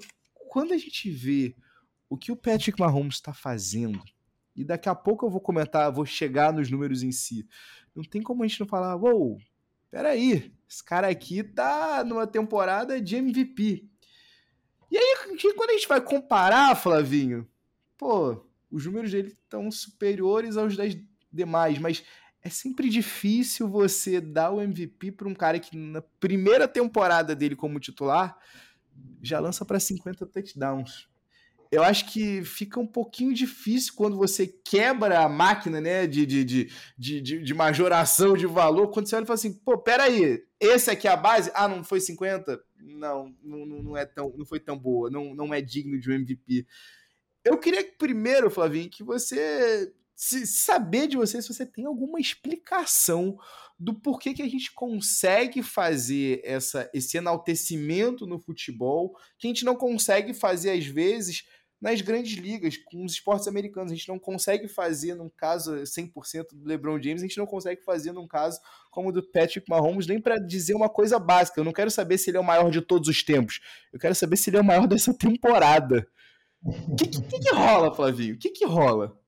quando 0.50 0.74
a 0.74 0.76
gente 0.76 1.10
vê 1.10 1.56
o 2.06 2.18
que 2.18 2.30
o 2.30 2.36
Patrick 2.36 2.78
Mahomes 2.78 3.14
está 3.14 3.32
fazendo, 3.32 3.98
e 4.54 4.62
daqui 4.62 4.90
a 4.90 4.94
pouco 4.94 5.24
eu 5.24 5.30
vou 5.30 5.40
comentar, 5.40 5.90
vou 5.90 6.04
chegar 6.04 6.52
nos 6.52 6.70
números 6.70 7.02
em 7.02 7.12
si, 7.12 7.48
não 7.96 8.04
tem 8.04 8.20
como 8.20 8.44
a 8.44 8.46
gente 8.46 8.60
não 8.60 8.66
falar, 8.66 8.94
uou, 8.94 9.30
wow, 9.30 9.38
peraí, 9.90 10.52
esse 10.68 10.84
cara 10.84 11.08
aqui 11.08 11.42
tá 11.42 12.04
numa 12.04 12.26
temporada 12.26 13.00
de 13.00 13.16
MVP. 13.16 13.88
E 14.90 14.98
aí, 14.98 15.16
quando 15.56 15.70
a 15.70 15.72
gente 15.72 15.88
vai 15.88 16.02
comparar, 16.02 16.76
Flavinho, 16.76 17.48
pô, 17.96 18.49
os 18.70 18.86
números 18.86 19.10
dele 19.10 19.28
estão 19.28 19.70
superiores 19.70 20.56
aos 20.56 20.76
das 20.76 20.96
demais, 21.32 21.78
mas 21.78 22.02
é 22.42 22.48
sempre 22.48 22.88
difícil 22.88 23.68
você 23.68 24.20
dar 24.20 24.50
o 24.50 24.60
MVP 24.60 25.12
para 25.12 25.28
um 25.28 25.34
cara 25.34 25.58
que 25.58 25.76
na 25.76 26.02
primeira 26.18 26.66
temporada 26.66 27.34
dele 27.34 27.54
como 27.54 27.78
titular 27.78 28.36
já 29.22 29.38
lança 29.38 29.64
para 29.64 29.78
50 29.78 30.26
touchdowns. 30.26 31.08
Eu 31.70 31.84
acho 31.84 32.10
que 32.12 32.42
fica 32.42 32.80
um 32.80 32.86
pouquinho 32.86 33.32
difícil 33.32 33.92
quando 33.94 34.16
você 34.16 34.46
quebra 34.48 35.20
a 35.20 35.28
máquina 35.28 35.80
né, 35.80 36.04
de, 36.04 36.26
de, 36.26 36.44
de, 36.44 36.70
de, 36.98 37.20
de 37.20 37.54
majoração 37.54 38.36
de 38.36 38.46
valor, 38.46 38.88
quando 38.88 39.06
você 39.06 39.14
olha 39.14 39.22
e 39.22 39.26
fala 39.26 39.38
assim, 39.38 39.52
pô, 39.52 39.78
peraí, 39.78 40.42
esse 40.58 40.90
aqui 40.90 41.06
é 41.06 41.12
a 41.12 41.16
base? 41.16 41.48
Ah, 41.54 41.68
não 41.68 41.84
foi 41.84 42.00
50? 42.00 42.60
Não, 42.80 43.32
não, 43.40 43.64
não, 43.66 43.96
é 43.96 44.04
tão, 44.04 44.34
não 44.36 44.44
foi 44.44 44.58
tão 44.58 44.76
boa, 44.76 45.08
não, 45.10 45.32
não 45.32 45.54
é 45.54 45.60
digno 45.60 45.96
de 46.00 46.10
um 46.10 46.14
MVP. 46.14 46.66
Eu 47.44 47.58
queria 47.58 47.84
primeiro, 47.98 48.50
Flavinho, 48.50 48.90
que 48.90 49.02
você 49.02 49.92
se, 50.14 50.46
saber 50.46 51.06
de 51.08 51.16
você 51.16 51.40
se 51.40 51.52
você 51.52 51.64
tem 51.64 51.86
alguma 51.86 52.20
explicação 52.20 53.38
do 53.78 53.94
porquê 53.94 54.34
que 54.34 54.42
a 54.42 54.48
gente 54.48 54.72
consegue 54.72 55.62
fazer 55.62 56.42
essa, 56.44 56.90
esse 56.92 57.16
enaltecimento 57.16 58.26
no 58.26 58.38
futebol 58.38 59.16
que 59.38 59.46
a 59.46 59.48
gente 59.48 59.64
não 59.64 59.74
consegue 59.74 60.34
fazer 60.34 60.72
às 60.72 60.84
vezes 60.84 61.44
nas 61.80 62.02
grandes 62.02 62.36
ligas, 62.36 62.76
com 62.76 63.02
os 63.04 63.12
esportes 63.12 63.48
americanos. 63.48 63.90
A 63.90 63.94
gente 63.94 64.08
não 64.08 64.18
consegue 64.18 64.68
fazer 64.68 65.14
num 65.14 65.30
caso 65.30 65.72
100% 65.76 66.48
do 66.52 66.68
LeBron 66.68 67.00
James, 67.00 67.22
a 67.22 67.26
gente 67.26 67.38
não 67.38 67.46
consegue 67.46 67.82
fazer 67.82 68.12
num 68.12 68.28
caso 68.28 68.60
como 68.90 69.08
o 69.08 69.12
do 69.12 69.22
Patrick 69.22 69.66
Mahomes, 69.68 70.06
nem 70.06 70.20
para 70.20 70.38
dizer 70.38 70.74
uma 70.74 70.90
coisa 70.90 71.18
básica. 71.18 71.58
Eu 71.58 71.64
não 71.64 71.72
quero 71.72 71.90
saber 71.90 72.18
se 72.18 72.28
ele 72.28 72.36
é 72.36 72.40
o 72.40 72.44
maior 72.44 72.70
de 72.70 72.82
todos 72.82 73.08
os 73.08 73.24
tempos. 73.24 73.60
Eu 73.90 73.98
quero 73.98 74.14
saber 74.14 74.36
se 74.36 74.50
ele 74.50 74.58
é 74.58 74.60
o 74.60 74.64
maior 74.64 74.86
dessa 74.86 75.14
temporada. 75.14 76.06
O 76.62 76.94
que, 76.94 77.06
que, 77.06 77.38
que, 77.38 77.54
rola, 77.54 77.94
Flavinho? 77.94 78.34
O 78.34 78.38
que, 78.38 78.50
que 78.50 78.66
rola? 78.66 79.18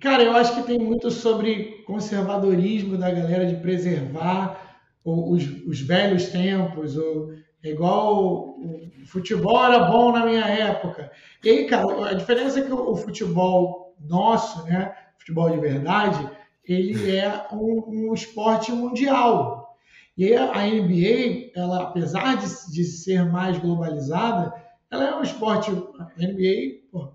Cara, 0.00 0.22
eu 0.22 0.36
acho 0.36 0.54
que 0.54 0.66
tem 0.66 0.78
muito 0.78 1.10
sobre 1.10 1.82
conservadorismo 1.86 2.98
da 2.98 3.10
galera 3.10 3.46
de 3.46 3.56
preservar 3.56 4.78
os, 5.04 5.44
os 5.66 5.80
velhos 5.80 6.28
tempos, 6.28 6.96
ou 6.96 7.32
É 7.62 7.70
igual 7.70 8.58
o 8.58 9.06
futebol 9.06 9.64
era 9.64 9.84
bom 9.84 10.12
na 10.12 10.26
minha 10.26 10.44
época. 10.44 11.10
E 11.42 11.48
aí, 11.48 11.66
cara, 11.66 12.10
a 12.10 12.14
diferença 12.14 12.60
é 12.60 12.62
que 12.62 12.72
o 12.72 12.96
futebol 12.96 13.96
nosso, 13.98 14.64
né, 14.64 14.94
futebol 15.18 15.50
de 15.50 15.58
verdade, 15.58 16.28
ele 16.66 17.16
é 17.16 17.46
um, 17.52 18.08
um 18.10 18.14
esporte 18.14 18.72
mundial. 18.72 19.78
E 20.16 20.26
aí 20.26 20.36
a 20.36 20.66
NBA, 20.66 21.50
ela, 21.54 21.82
apesar 21.82 22.36
de, 22.36 22.72
de 22.72 22.84
ser 22.84 23.24
mais 23.24 23.58
globalizada, 23.58 24.52
ela 24.94 25.04
é 25.04 25.16
um 25.16 25.22
esporte. 25.22 25.70
NBA, 25.70 26.88
pô, 26.90 27.08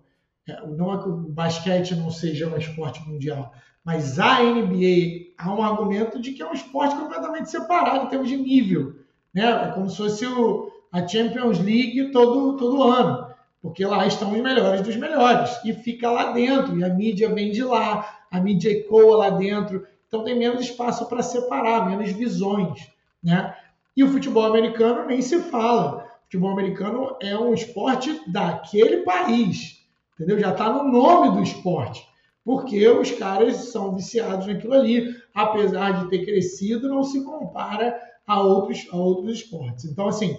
é, 0.48 0.68
não 0.68 0.94
é 0.94 1.02
que 1.02 1.10
o 1.10 1.18
basquete 1.18 1.96
não 1.96 2.12
seja 2.12 2.48
um 2.48 2.58
esporte 2.58 3.02
mundial, 3.08 3.54
mas 3.84 4.20
a 4.20 4.44
NBA 4.44 5.34
há 5.38 5.54
um 5.54 5.62
argumento 5.62 6.20
de 6.20 6.34
que 6.34 6.42
é 6.42 6.48
um 6.48 6.54
esporte 6.54 6.96
completamente 6.96 7.50
separado 7.50 8.06
em 8.06 8.10
termos 8.10 8.28
de 8.28 8.38
nível. 8.38 8.96
Né? 9.34 9.44
É 9.44 9.72
como 9.72 9.90
se 9.90 9.98
fosse 9.98 10.26
o, 10.26 10.72
a 10.92 11.08
Champions 11.08 11.60
League 11.60 12.12
todo, 12.12 12.58
todo 12.58 12.84
ano, 12.84 13.28
porque 13.62 13.86
lá 13.86 14.06
estão 14.06 14.34
os 14.34 14.42
melhores 14.42 14.82
dos 14.82 14.96
melhores 14.96 15.60
e 15.64 15.74
fica 15.74 16.10
lá 16.10 16.32
dentro, 16.32 16.78
e 16.78 16.84
a 16.84 16.90
mídia 16.90 17.34
vem 17.34 17.52
de 17.52 17.64
lá, 17.64 18.20
a 18.32 18.40
mídia 18.40 18.72
ecoa 18.72 19.18
lá 19.18 19.30
dentro, 19.30 19.86
então 20.08 20.24
tem 20.24 20.38
menos 20.38 20.62
espaço 20.62 21.08
para 21.08 21.22
separar, 21.22 21.88
menos 21.88 22.12
visões. 22.12 22.90
Né? 23.24 23.56
E 23.96 24.04
o 24.04 24.10
futebol 24.10 24.46
americano 24.46 25.06
nem 25.06 25.22
se 25.22 25.40
fala. 25.40 26.09
Futebol 26.30 26.52
americano 26.52 27.18
é 27.20 27.36
um 27.36 27.56
esporte 27.56 28.22
daquele 28.28 28.98
país, 28.98 29.84
entendeu? 30.14 30.38
Já 30.38 30.52
está 30.52 30.72
no 30.72 30.84
nome 30.92 31.36
do 31.36 31.42
esporte 31.42 32.08
porque 32.50 32.88
os 32.88 33.12
caras 33.12 33.56
são 33.72 33.96
viciados 33.96 34.48
naquilo 34.48 34.74
ali, 34.74 35.16
apesar 35.36 35.92
de 35.92 36.10
ter 36.10 36.26
crescido, 36.26 36.90
não 36.90 37.04
se 37.04 37.24
compara 37.24 38.00
a 38.26 38.42
outros, 38.42 38.88
a 38.92 38.96
outros 38.96 39.38
esportes. 39.38 39.86
Então, 39.86 40.08
assim, 40.08 40.36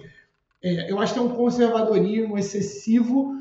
é, 0.61 0.91
eu 0.91 0.99
acho 0.99 1.13
que 1.13 1.19
é 1.19 1.21
um 1.21 1.35
conservadorismo 1.35 2.37
excessivo 2.37 3.33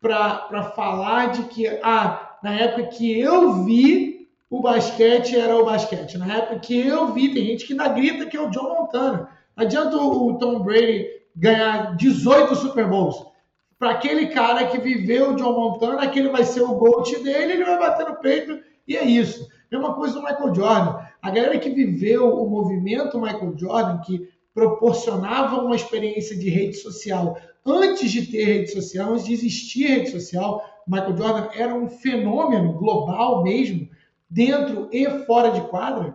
para 0.00 0.72
falar 0.74 1.32
de 1.32 1.44
que, 1.44 1.66
ah, 1.82 2.38
na 2.42 2.54
época 2.54 2.88
que 2.88 3.18
eu 3.18 3.64
vi, 3.64 4.28
o 4.48 4.60
basquete 4.60 5.36
era 5.36 5.56
o 5.56 5.64
basquete. 5.64 6.16
Na 6.16 6.36
época 6.36 6.60
que 6.60 6.78
eu 6.78 7.12
vi, 7.12 7.32
tem 7.32 7.44
gente 7.44 7.66
que 7.66 7.72
ainda 7.72 7.88
grita 7.88 8.24
que 8.24 8.36
é 8.36 8.40
o 8.40 8.50
John 8.50 8.74
Montana. 8.74 9.28
Não 9.56 9.64
adianta 9.64 9.96
o 9.96 10.38
Tom 10.38 10.60
Brady 10.60 11.06
ganhar 11.34 11.96
18 11.96 12.54
Super 12.54 12.88
Bowls 12.88 13.34
para 13.78 13.90
aquele 13.90 14.28
cara 14.28 14.66
que 14.68 14.78
viveu 14.78 15.30
o 15.30 15.36
John 15.36 15.52
Montana, 15.52 16.02
aquele 16.02 16.28
vai 16.28 16.44
ser 16.44 16.62
o 16.62 16.74
GOAT 16.74 17.22
dele, 17.22 17.54
ele 17.54 17.64
vai 17.64 17.78
bater 17.78 18.08
no 18.08 18.16
peito 18.16 18.58
e 18.86 18.96
é 18.96 19.04
isso. 19.04 19.48
Mesma 19.70 19.94
coisa 19.94 20.14
do 20.14 20.22
Michael 20.22 20.54
Jordan. 20.54 20.98
A 21.20 21.30
galera 21.30 21.58
que 21.58 21.70
viveu 21.70 22.34
o 22.34 22.48
movimento 22.48 23.20
Michael 23.20 23.54
Jordan, 23.58 23.98
que 23.98 24.28
proporcionava 24.54 25.60
uma 25.60 25.74
experiência 25.74 26.36
de 26.36 26.48
rede 26.48 26.76
social 26.76 27.36
antes 27.66 28.10
de 28.10 28.26
ter 28.26 28.44
rede 28.44 28.70
social, 28.70 29.12
antes 29.12 29.24
de 29.24 29.32
existir 29.32 29.86
rede 29.86 30.10
social, 30.10 30.62
Michael 30.86 31.16
Jordan 31.16 31.48
era 31.54 31.74
um 31.74 31.88
fenômeno 31.88 32.74
global 32.74 33.42
mesmo, 33.42 33.88
dentro 34.28 34.88
e 34.92 35.08
fora 35.24 35.50
de 35.50 35.62
quadra. 35.62 36.14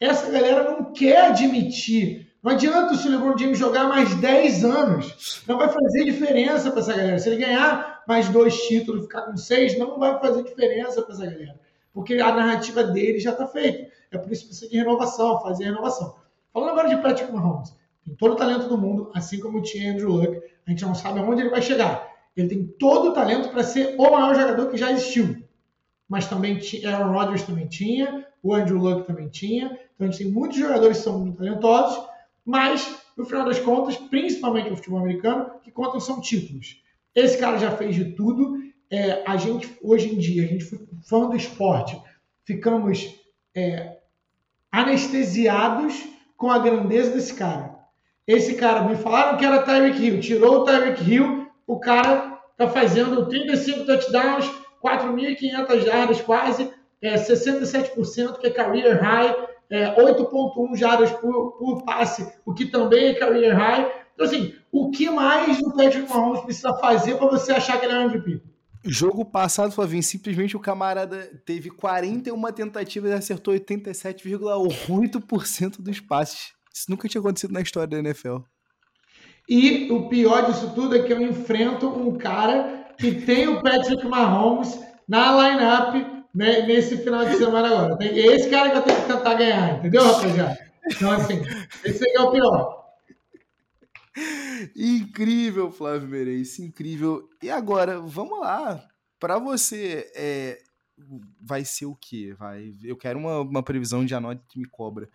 Essa 0.00 0.30
galera 0.30 0.70
não 0.70 0.92
quer 0.92 1.26
admitir 1.26 2.27
não 2.42 2.52
adianta 2.52 2.94
se 2.94 3.08
o 3.08 3.10
LeBron 3.10 3.36
James 3.36 3.58
jogar 3.58 3.84
mais 3.84 4.14
10 4.14 4.64
anos. 4.64 5.42
Não 5.46 5.58
vai 5.58 5.68
fazer 5.68 6.04
diferença 6.04 6.70
para 6.70 6.80
essa 6.80 6.92
galera. 6.92 7.18
Se 7.18 7.28
ele 7.28 7.44
ganhar 7.44 8.04
mais 8.06 8.28
dois 8.28 8.56
títulos, 8.62 9.02
ficar 9.02 9.22
com 9.22 9.36
seis, 9.36 9.76
não 9.76 9.98
vai 9.98 10.18
fazer 10.20 10.44
diferença 10.44 11.02
para 11.02 11.14
essa 11.14 11.26
galera. 11.26 11.58
Porque 11.92 12.14
a 12.14 12.32
narrativa 12.32 12.84
dele 12.84 13.18
já 13.18 13.32
está 13.32 13.46
feita. 13.46 13.90
É 14.10 14.18
por 14.18 14.30
isso 14.30 14.42
que 14.42 14.48
precisa 14.48 14.70
de 14.70 14.76
renovação, 14.76 15.40
fazer 15.40 15.64
renovação. 15.64 16.14
Falando 16.52 16.70
agora 16.70 16.88
de 16.88 16.96
Patrick 17.02 17.32
Mahomes, 17.32 17.74
tem 18.04 18.14
todo 18.14 18.32
o 18.32 18.36
talento 18.36 18.68
do 18.68 18.78
mundo, 18.78 19.10
assim 19.14 19.40
como 19.40 19.60
tinha 19.60 19.92
Andrew 19.92 20.10
Luck. 20.10 20.40
A 20.66 20.70
gente 20.70 20.84
não 20.84 20.94
sabe 20.94 21.18
aonde 21.18 21.42
ele 21.42 21.50
vai 21.50 21.60
chegar. 21.60 22.08
Ele 22.36 22.48
tem 22.48 22.64
todo 22.64 23.08
o 23.08 23.12
talento 23.12 23.48
para 23.48 23.64
ser 23.64 23.96
o 23.98 24.10
maior 24.12 24.34
jogador 24.36 24.70
que 24.70 24.76
já 24.76 24.92
existiu. 24.92 25.42
Mas 26.08 26.28
também 26.28 26.60
Aaron 26.86 27.12
Rodgers 27.12 27.42
também 27.42 27.66
tinha, 27.66 28.24
o 28.42 28.54
Andrew 28.54 28.78
Luck 28.78 29.06
também 29.06 29.28
tinha. 29.28 29.66
Então 29.94 30.06
a 30.06 30.10
gente 30.10 30.22
tem 30.22 30.32
muitos 30.32 30.56
jogadores 30.56 30.98
que 30.98 31.02
são 31.02 31.18
muito 31.18 31.38
talentosos 31.38 32.08
mas, 32.48 32.98
no 33.14 33.26
final 33.26 33.44
das 33.44 33.58
contas, 33.58 33.98
principalmente 33.98 34.70
no 34.70 34.76
futebol 34.76 35.00
americano, 35.00 35.50
que 35.62 35.70
contam 35.70 36.00
são 36.00 36.18
títulos. 36.18 36.82
Esse 37.14 37.36
cara 37.36 37.58
já 37.58 37.72
fez 37.72 37.94
de 37.94 38.12
tudo. 38.12 38.56
É, 38.90 39.22
a 39.26 39.36
gente, 39.36 39.76
hoje 39.82 40.14
em 40.14 40.16
dia, 40.16 40.44
a 40.44 40.46
gente 40.46 40.64
fã 41.06 41.28
do 41.28 41.36
esporte, 41.36 42.00
ficamos 42.46 43.14
é, 43.54 43.98
anestesiados 44.72 46.02
com 46.38 46.50
a 46.50 46.58
grandeza 46.58 47.10
desse 47.10 47.34
cara. 47.34 47.78
Esse 48.26 48.54
cara, 48.54 48.80
me 48.80 48.96
falaram 48.96 49.36
que 49.36 49.44
era 49.44 49.62
Tyreek 49.62 50.02
Hill, 50.02 50.20
tirou 50.20 50.60
o 50.60 50.64
Tyreek 50.64 51.04
Hill, 51.04 51.50
o 51.66 51.78
cara 51.78 52.40
tá 52.56 52.66
fazendo 52.66 53.28
35 53.28 53.84
touchdowns, 53.84 54.50
4.500 54.82 55.80
jardas 55.84 56.22
quase, 56.22 56.72
é, 57.02 57.14
67% 57.14 58.38
que 58.38 58.46
é 58.46 58.50
career 58.50 59.02
high, 59.02 59.36
é, 59.70 59.94
8.1 60.02 60.76
jardas 60.76 61.10
por, 61.12 61.52
por, 61.58 61.84
passe, 61.84 62.26
o 62.44 62.52
que 62.54 62.66
também 62.66 63.06
é 63.08 63.14
career 63.14 63.56
high. 63.56 63.90
Então, 64.14 64.26
assim, 64.26 64.54
o 64.72 64.90
que 64.90 65.08
mais 65.10 65.60
o 65.60 65.76
Patrick 65.76 66.08
Mahomes 66.08 66.40
precisa 66.40 66.74
fazer 66.74 67.16
para 67.16 67.28
você 67.28 67.52
achar 67.52 67.78
que 67.78 67.86
ele 67.86 67.94
é 67.94 68.04
MVP? 68.04 68.42
Jogo 68.84 69.24
passado, 69.24 69.72
Flavinho, 69.72 70.02
simplesmente 70.02 70.56
o 70.56 70.60
camarada 70.60 71.30
teve 71.44 71.70
41 71.70 72.52
tentativas 72.52 73.10
e 73.10 73.14
acertou 73.14 73.54
87,8% 73.54 75.80
dos 75.80 76.00
passes. 76.00 76.52
Isso 76.72 76.86
nunca 76.88 77.08
tinha 77.08 77.20
acontecido 77.20 77.52
na 77.52 77.60
história 77.60 77.88
da 77.88 77.98
NFL. 77.98 78.38
E 79.48 79.90
o 79.90 80.08
pior 80.08 80.46
disso 80.46 80.72
tudo 80.74 80.96
é 80.96 81.02
que 81.02 81.12
eu 81.12 81.20
enfrento 81.20 81.88
um 81.88 82.16
cara 82.16 82.94
que 82.98 83.20
tem 83.22 83.48
o 83.48 83.60
Patrick 83.62 84.06
Mahomes 84.06 84.78
na 85.08 85.32
lineup 85.32 86.17
nesse 86.38 86.96
final 86.98 87.24
de 87.24 87.36
semana 87.36 87.68
agora. 87.68 88.04
É 88.04 88.26
esse 88.34 88.48
cara 88.48 88.70
que 88.70 88.76
eu 88.78 88.82
tenho 88.82 89.00
que 89.00 89.06
tentar 89.08 89.34
ganhar, 89.34 89.78
entendeu, 89.78 90.04
rapaziada? 90.04 90.58
Então, 90.86 91.10
assim, 91.10 91.42
esse 91.84 92.08
aí 92.08 92.14
é 92.16 92.20
o 92.20 92.30
pior. 92.30 92.78
Incrível, 94.74 95.70
Flávio 95.70 96.08
Meirelles, 96.08 96.58
incrível. 96.58 97.28
E 97.42 97.50
agora, 97.50 98.00
vamos 98.00 98.40
lá. 98.40 98.82
Para 99.18 99.38
você, 99.38 100.10
é, 100.14 100.58
vai 101.40 101.64
ser 101.64 101.86
o 101.86 101.94
quê? 101.94 102.34
Vai, 102.38 102.74
eu 102.82 102.96
quero 102.96 103.18
uma, 103.18 103.40
uma 103.40 103.62
previsão 103.62 104.04
de 104.04 104.14
anote 104.14 104.42
que 104.48 104.58
me 104.58 104.66
cobra. 104.66 105.08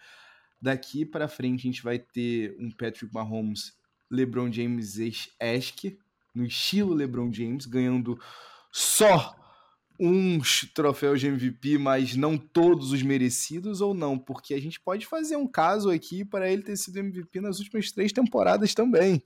Daqui 0.62 1.06
para 1.06 1.28
frente, 1.28 1.62
a 1.62 1.72
gente 1.72 1.84
vai 1.84 2.00
ter 2.00 2.56
um 2.60 2.70
Patrick 2.70 3.14
Mahomes, 3.14 3.74
LeBron 4.10 4.52
James 4.52 4.98
esque, 5.40 5.98
no 6.34 6.46
estilo 6.46 6.94
LeBron 6.94 7.32
James, 7.32 7.66
ganhando 7.66 8.20
só 8.72 9.36
uns 10.06 10.70
troféus 10.74 11.22
de 11.22 11.28
MVP, 11.28 11.78
mas 11.78 12.14
não 12.14 12.38
todos 12.38 12.91
os 12.91 13.01
merecidos 13.01 13.80
ou 13.80 13.93
não? 13.93 14.20
Porque 14.20 14.54
a 14.54 14.60
gente 14.60 14.78
pode 14.78 15.06
fazer 15.06 15.38
um 15.38 15.47
caso 15.47 15.89
aqui 15.89 16.26
para 16.26 16.51
ele 16.51 16.62
ter 16.62 16.76
sido 16.76 16.99
MVP 16.99 17.39
nas 17.39 17.60
últimas 17.60 17.89
três 17.89 18.12
temporadas 18.12 18.74
também. 18.74 19.24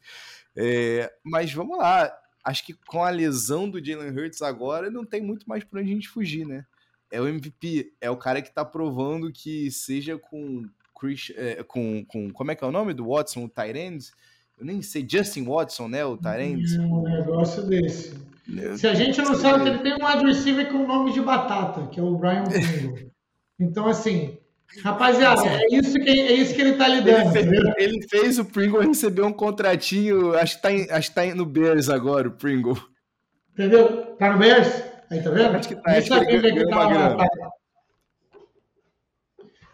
É, 0.56 1.12
mas 1.24 1.52
vamos 1.52 1.80
lá. 1.80 2.14
Acho 2.44 2.64
que 2.64 2.74
com 2.74 3.04
a 3.04 3.10
lesão 3.10 3.68
do 3.68 3.84
Jalen 3.84 4.12
Hurts 4.12 4.44
agora, 4.44 4.92
não 4.92 5.04
tem 5.04 5.20
muito 5.20 5.50
mais 5.50 5.64
para 5.64 5.80
onde 5.80 5.90
a 5.90 5.94
gente 5.96 6.10
fugir, 6.10 6.46
né? 6.46 6.64
É 7.10 7.20
o 7.20 7.28
MVP, 7.28 7.94
é 8.00 8.12
o 8.12 8.18
cara 8.18 8.40
que 8.40 8.50
está 8.50 8.64
provando 8.64 9.32
que 9.32 9.72
seja 9.72 10.18
com 10.18 10.64
Chris, 11.00 11.32
é, 11.36 11.64
com, 11.64 12.06
com 12.06 12.32
como 12.32 12.52
é 12.52 12.56
que 12.56 12.64
é 12.64 12.68
o 12.68 12.72
nome 12.72 12.94
do 12.94 13.08
Watson, 13.08 13.46
o 13.46 13.50
Tyrande? 13.50 14.12
Eu 14.60 14.66
nem 14.66 14.82
sei, 14.84 15.06
Justin 15.10 15.46
Watson, 15.46 15.88
né, 15.88 16.06
o 16.06 16.18
Tyrande? 16.18 16.80
Um 16.80 17.02
negócio 17.02 17.66
desse. 17.66 18.16
Se 18.78 18.88
a 18.88 18.94
gente 18.94 19.22
não 19.22 19.36
sabe 19.36 19.64
que 19.64 19.70
ele 19.70 19.80
tem 19.80 19.94
um 19.94 20.08
wide 20.08 20.26
receiver 20.26 20.72
com 20.72 20.88
nome 20.88 21.12
de 21.12 21.22
batata, 21.22 21.88
que 21.88 22.00
é 22.00 22.04
o 22.04 22.16
Brian 22.16 22.44
Pringle. 22.44 23.12
Então, 23.60 23.88
assim, 23.88 24.38
rapaziada, 24.84 25.42
é 25.46 25.66
isso 25.72 25.94
que, 25.96 26.10
é 26.10 26.34
isso 26.34 26.56
que 26.56 26.62
ele 26.62 26.74
tá 26.74 26.88
lidando. 26.88 27.36
Ele 27.36 27.50
fez, 27.50 27.76
ele 27.78 28.08
fez 28.08 28.40
o 28.40 28.46
Pringle 28.46 28.88
receber 28.88 29.24
um 29.24 29.34
contratinho, 29.34 30.34
acho 30.36 30.56
que, 30.56 30.62
tá 30.62 30.72
em, 30.72 30.90
acho 30.90 31.10
que 31.10 31.16
tá 31.16 31.26
no 31.36 31.46
Bears 31.46 31.90
agora, 31.90 32.28
o 32.28 32.32
Pringle. 32.32 32.78
Entendeu? 33.54 34.16
Tá 34.18 34.32
no 34.32 34.40
Bears? 34.40 34.84
Aí, 35.10 35.22
tá 35.22 35.30
vendo? 35.30 35.56
Acho 35.56 35.68
que 35.68 35.76
tá. 35.76 35.98
Acho 35.98 36.26
que 36.26 36.32
ele 36.32 36.52
ganhou 36.52 36.88
grana. 36.88 37.18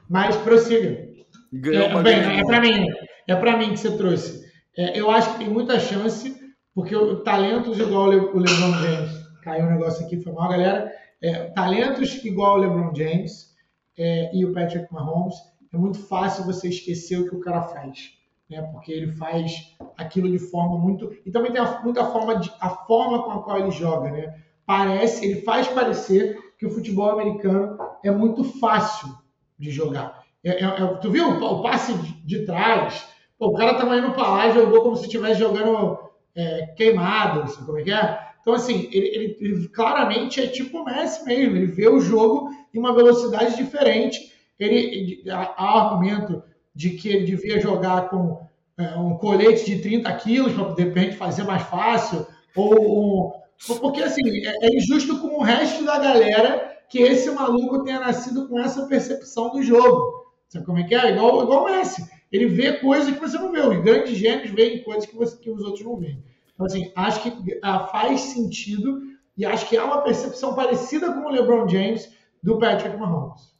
Mas 0.09 0.35
prossiga. 0.37 1.07
Ganhou 1.51 1.99
é, 1.99 2.03
bem, 2.03 2.39
é 2.39 2.45
para 2.45 2.61
mim. 2.61 2.87
É 3.27 3.35
para 3.35 3.57
mim 3.57 3.71
que 3.71 3.77
você 3.77 3.97
trouxe. 3.97 4.43
É, 4.77 4.99
eu 4.99 5.11
acho 5.11 5.33
que 5.33 5.39
tem 5.39 5.49
muita 5.49 5.79
chance 5.79 6.42
porque 6.73 6.95
o, 6.95 7.23
talentos 7.23 7.79
igual 7.79 8.07
o 8.07 8.37
LeBron 8.37 8.73
James, 8.81 9.11
caiu 9.41 9.65
um 9.65 9.71
negócio 9.71 10.05
aqui, 10.05 10.21
foi 10.21 10.33
mal, 10.33 10.49
galera. 10.49 10.91
É, 11.21 11.45
talentos 11.51 12.23
igual 12.25 12.55
o 12.55 12.61
LeBron 12.61 12.93
James 12.95 13.53
é, 13.97 14.35
e 14.35 14.45
o 14.45 14.53
Patrick 14.53 14.91
Mahomes, 14.91 15.35
é 15.73 15.77
muito 15.77 15.99
fácil 15.99 16.45
você 16.45 16.69
esquecer 16.69 17.19
o 17.19 17.29
que 17.29 17.35
o 17.35 17.39
cara 17.39 17.61
faz. 17.61 18.11
Né? 18.49 18.61
Porque 18.71 18.91
ele 18.91 19.11
faz 19.13 19.75
aquilo 19.97 20.29
de 20.29 20.39
forma 20.39 20.77
muito. 20.77 21.11
E 21.25 21.31
também 21.31 21.51
tem 21.51 21.61
a, 21.61 21.81
muita 21.81 22.05
forma 22.05 22.39
de, 22.39 22.51
a 22.59 22.69
forma 22.69 23.23
com 23.23 23.31
a 23.31 23.43
qual 23.43 23.59
ele 23.59 23.71
joga. 23.71 24.11
Né? 24.11 24.35
Parece, 24.65 25.25
ele 25.25 25.41
faz 25.41 25.67
parecer 25.67 26.37
que 26.57 26.65
o 26.65 26.71
futebol 26.71 27.09
americano 27.09 27.77
é 28.03 28.11
muito 28.11 28.43
fácil 28.43 29.09
de 29.57 29.69
jogar. 29.71 30.23
É, 30.43 30.63
é, 30.63 30.65
é 30.65 30.87
tu 30.95 31.11
viu 31.11 31.29
o 31.29 31.61
passe 31.61 31.93
de, 31.93 32.25
de 32.25 32.45
trás? 32.45 33.07
Pô, 33.37 33.47
o 33.47 33.53
cara 33.53 33.75
tava 33.75 33.97
indo 33.97 34.11
pra 34.11 34.27
lá 34.27 34.47
e 34.47 34.53
jogou 34.53 34.81
como 34.81 34.95
se 34.95 35.05
estivesse 35.05 35.39
jogando 35.39 35.97
é, 36.35 36.67
queimado, 36.75 37.49
sabe 37.49 37.65
como 37.65 37.79
é 37.79 37.83
que 37.83 37.91
é? 37.91 38.19
Então, 38.41 38.53
assim, 38.53 38.89
ele, 38.91 39.07
ele, 39.07 39.37
ele, 39.39 39.67
claramente 39.69 40.41
é 40.41 40.47
tipo 40.47 40.79
o 40.79 40.85
Messi 40.85 41.23
mesmo, 41.25 41.55
ele 41.55 41.67
vê 41.67 41.87
o 41.87 42.01
jogo 42.01 42.49
em 42.73 42.79
uma 42.79 42.93
velocidade 42.93 43.55
diferente. 43.55 44.33
Ele, 44.59 45.23
há 45.29 45.79
argumento 45.79 46.43
de 46.75 46.91
que 46.91 47.09
ele 47.09 47.25
devia 47.25 47.59
jogar 47.59 48.09
com 48.09 48.45
é, 48.77 48.97
um 48.97 49.17
colete 49.17 49.65
de 49.65 49.81
30 49.81 50.11
quilos 50.15 50.53
para, 50.53 50.73
de 50.73 50.83
repente, 50.83 51.15
fazer 51.15 51.43
mais 51.43 51.63
fácil, 51.63 52.25
ou 52.55 53.29
um, 53.29 53.43
porque, 53.79 54.01
assim, 54.01 54.21
é, 54.45 54.65
é 54.65 54.75
injusto 54.75 55.19
com 55.19 55.39
o 55.39 55.43
resto 55.43 55.85
da 55.85 55.97
galera 55.97 56.77
que 56.89 56.99
esse 56.99 57.31
maluco 57.31 57.83
tenha 57.83 57.99
nascido 57.99 58.47
com 58.47 58.59
essa 58.59 58.85
percepção 58.87 59.51
do 59.51 59.63
jogo. 59.63 60.25
Sabe 60.49 60.65
como 60.65 60.79
é 60.79 60.83
que 60.83 60.93
é? 60.93 61.11
Igual, 61.11 61.43
igual 61.43 61.63
o 61.63 61.65
Messi. 61.65 62.07
Ele 62.33 62.47
vê 62.47 62.73
coisas 62.79 63.13
que 63.13 63.19
você 63.19 63.37
não 63.37 63.51
vê. 63.51 63.61
Os 63.61 63.83
grandes 63.83 64.17
gênios 64.17 64.49
veem 64.49 64.83
coisas 64.83 65.05
que, 65.05 65.15
você, 65.15 65.37
que 65.37 65.51
os 65.51 65.63
outros 65.63 65.85
não 65.85 65.97
veem. 65.97 66.23
Então, 66.51 66.65
assim, 66.65 66.91
acho 66.95 67.21
que 67.21 67.59
ah, 67.61 67.87
faz 67.87 68.21
sentido 68.21 69.01
e 69.37 69.45
acho 69.45 69.69
que 69.69 69.77
há 69.77 69.85
uma 69.85 70.01
percepção 70.01 70.55
parecida 70.55 71.13
com 71.13 71.27
o 71.27 71.29
LeBron 71.29 71.69
James 71.69 72.11
do 72.41 72.57
Patrick 72.57 72.97
Mahomes. 72.97 73.53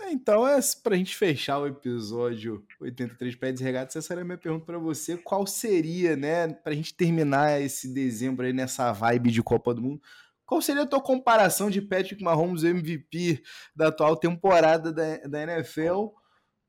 É, 0.00 0.10
então, 0.10 0.48
é 0.48 0.58
pra 0.82 0.96
gente 0.96 1.14
fechar 1.14 1.58
o 1.58 1.66
episódio 1.66 2.64
83 2.80 3.36
Pés 3.36 3.60
e 3.60 3.64
Regatas, 3.64 3.96
essa 3.96 4.14
era 4.14 4.22
a 4.22 4.24
minha 4.24 4.38
pergunta 4.38 4.64
para 4.64 4.78
você. 4.78 5.18
Qual 5.18 5.46
seria, 5.46 6.16
né, 6.16 6.48
pra 6.48 6.72
gente 6.72 6.94
terminar 6.94 7.60
esse 7.60 7.92
dezembro 7.92 8.46
aí 8.46 8.54
nessa 8.54 8.90
vibe 8.90 9.30
de 9.30 9.42
Copa 9.42 9.74
do 9.74 9.82
Mundo, 9.82 10.00
qual 10.46 10.62
seria 10.62 10.82
a 10.82 10.86
tua 10.86 11.00
comparação 11.00 11.70
de 11.70 11.80
Patrick 11.80 12.22
Mahomes, 12.22 12.64
MVP 12.64 13.42
da 13.76 13.88
atual 13.88 14.16
temporada 14.16 14.92
da, 14.92 15.18
da 15.18 15.42
NFL, 15.42 16.08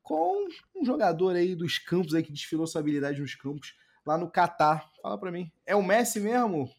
com 0.06 0.46
um 0.76 0.84
jogador 0.84 1.34
aí 1.34 1.56
dos 1.56 1.78
campos 1.78 2.14
aí 2.14 2.22
que 2.22 2.32
desfilou 2.32 2.64
sua 2.64 2.80
habilidade 2.80 3.20
nos 3.20 3.34
campos 3.34 3.74
lá 4.06 4.16
no 4.16 4.30
Catar? 4.30 4.88
Fala 5.02 5.18
para 5.18 5.32
mim. 5.32 5.50
É 5.66 5.74
o 5.74 5.82
Messi 5.82 6.20
mesmo? 6.20 6.70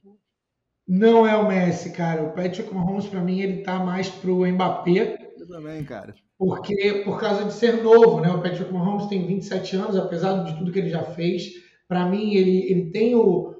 Não 0.87 1.27
é 1.27 1.35
o 1.35 1.45
Messi, 1.45 1.91
cara. 1.91 2.23
O 2.23 2.31
Patrick 2.31 2.73
Mahomes, 2.73 3.05
para 3.05 3.19
mim, 3.19 3.41
ele 3.41 3.63
tá 3.63 3.79
mais 3.79 4.09
pro 4.09 4.47
Mbappé. 4.47 5.33
Eu 5.37 5.45
também, 5.45 5.83
cara. 5.83 6.15
Porque, 6.37 7.01
por 7.03 7.19
causa 7.19 7.43
de 7.43 7.51
ser 7.51 7.83
novo, 7.83 8.21
né? 8.21 8.29
O 8.29 8.41
Patrick 8.41 8.71
Mahomes 8.71 9.07
tem 9.07 9.27
27 9.27 9.75
anos, 9.75 9.97
apesar 9.97 10.45
de 10.45 10.57
tudo 10.57 10.71
que 10.71 10.79
ele 10.79 10.89
já 10.89 11.03
fez. 11.03 11.51
Para 11.85 12.05
mim, 12.05 12.33
ele, 12.33 12.71
ele 12.71 12.91
tem 12.91 13.13
o, 13.13 13.53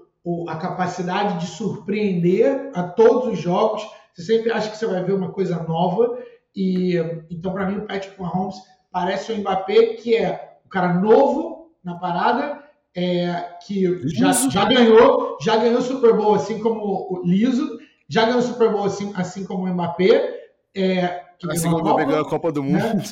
a 0.47 0.55
capacidade 0.55 1.41
de 1.41 1.47
surpreender 1.47 2.72
a 2.74 2.84
todos 2.84 3.34
os 3.34 3.39
jogos. 3.39 3.86
Você 4.13 4.22
sempre 4.22 4.49
acha 4.49 4.72
que 4.72 4.78
você 4.78 4.86
vai 4.86 5.03
ver 5.03 5.11
uma 5.11 5.34
coisa 5.34 5.61
nova. 5.61 6.18
E 6.55 6.95
então, 7.30 7.51
para 7.51 7.70
mim, 7.70 7.80
o 7.80 7.86
Patrick 7.86 8.18
Mahomes 8.18 8.55
parece 8.91 9.31
o 9.31 9.38
Mbappé, 9.38 9.95
que 9.95 10.15
é 10.15 10.57
o 10.65 10.69
cara 10.69 10.93
novo 10.93 11.71
na 11.83 11.95
parada, 11.95 12.63
é, 12.95 13.55
que 13.65 14.07
já, 14.09 14.31
já 14.31 14.65
ganhou, 14.65 15.38
já 15.41 15.57
ganhou 15.57 15.81
Super 15.81 16.13
Bowl 16.13 16.35
assim 16.35 16.59
como 16.59 16.81
o 16.81 17.21
Liso, 17.23 17.77
já 18.09 18.25
ganhou 18.25 18.41
Super 18.41 18.71
Bowl 18.71 18.85
assim, 18.85 19.11
assim 19.15 19.45
como 19.45 19.65
o 19.65 19.67
Mbappé. 19.67 20.35
É, 20.75 21.23
que 21.38 21.51
assim 21.51 21.69
como 21.69 21.77
o 21.77 21.81
Mbappé 21.81 22.05
ganhou 22.05 22.21
a 22.21 22.29
Copa 22.29 22.51
do 22.51 22.63
Mundo. 22.63 22.95
Né? 22.95 23.03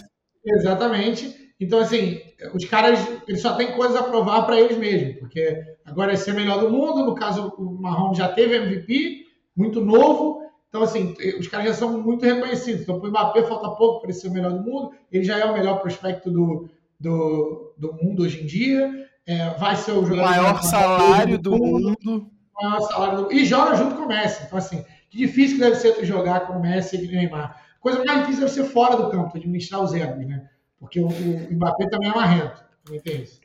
Exatamente. 0.45 1.45
Então, 1.59 1.80
assim, 1.80 2.19
os 2.53 2.65
caras, 2.65 2.99
eles 3.28 3.41
só 3.41 3.53
têm 3.55 3.73
coisas 3.73 3.95
a 3.95 4.03
provar 4.03 4.43
para 4.43 4.59
eles 4.59 4.78
mesmos, 4.78 5.19
porque 5.19 5.63
agora 5.86 6.11
é 6.11 6.15
ser 6.15 6.34
melhor 6.34 6.59
do 6.59 6.69
mundo, 6.69 7.05
no 7.05 7.15
caso, 7.15 7.53
o 7.57 7.82
Mahomes 7.82 8.17
já 8.17 8.28
teve 8.28 8.55
MVP, 8.55 9.26
muito 9.55 9.80
novo, 9.80 10.41
então, 10.76 10.84
assim, 10.84 11.15
os 11.39 11.47
caras 11.47 11.67
já 11.67 11.73
são 11.73 12.01
muito 12.01 12.26
reconhecidos. 12.26 12.82
Então, 12.82 12.99
para 12.99 13.07
o 13.07 13.09
Mbappé 13.09 13.43
falta 13.43 13.69
pouco 13.78 14.01
para 14.01 14.09
ele 14.09 14.19
ser 14.19 14.28
o 14.28 14.32
melhor 14.32 14.51
do 14.51 14.59
mundo, 14.59 14.91
ele 15.09 15.23
já 15.23 15.39
é 15.39 15.45
o 15.45 15.53
melhor 15.53 15.80
prospecto 15.80 16.30
do, 16.30 16.69
do, 16.99 17.73
do 17.78 17.93
mundo 17.93 18.23
hoje 18.23 18.43
em 18.43 18.45
dia, 18.45 19.07
é, 19.26 19.51
vai 19.51 19.78
ser 19.78 19.91
o 19.91 20.05
jogador... 20.05 20.30
Maior 20.30 20.61
salário 20.61 21.39
do 21.39 21.51
mundo. 21.51 21.95
mundo. 22.03 22.30
Maior 22.61 22.82
salário 22.82 23.23
do 23.23 23.32
E 23.32 23.45
joga 23.45 23.76
junto 23.76 23.95
com 23.95 24.03
o 24.03 24.07
Messi. 24.09 24.43
Então, 24.45 24.57
assim, 24.57 24.84
que 25.09 25.17
difícil 25.17 25.55
que 25.55 25.63
deve 25.63 25.78
ser 25.78 25.93
tu 25.93 26.03
jogar 26.03 26.41
com 26.41 26.53
o 26.53 26.61
Messi 26.61 26.97
e 26.97 27.07
o 27.07 27.11
Neymar. 27.11 27.63
A 27.78 27.80
coisa 27.80 28.03
mais 28.03 28.19
difícil 28.19 28.41
deve 28.41 28.53
ser 28.53 28.65
fora 28.65 28.97
do 28.97 29.09
campo, 29.09 29.38
administrar 29.38 29.82
os 29.82 29.93
egos, 29.93 30.28
né? 30.28 30.49
Porque 30.78 30.99
o, 30.99 31.07
o 31.07 31.53
Mbappé 31.53 31.88
também 31.88 32.09
é 32.09 32.13
marrento. 32.13 32.65
Também 32.84 32.99
tem 32.99 33.21
isso. 33.21 33.39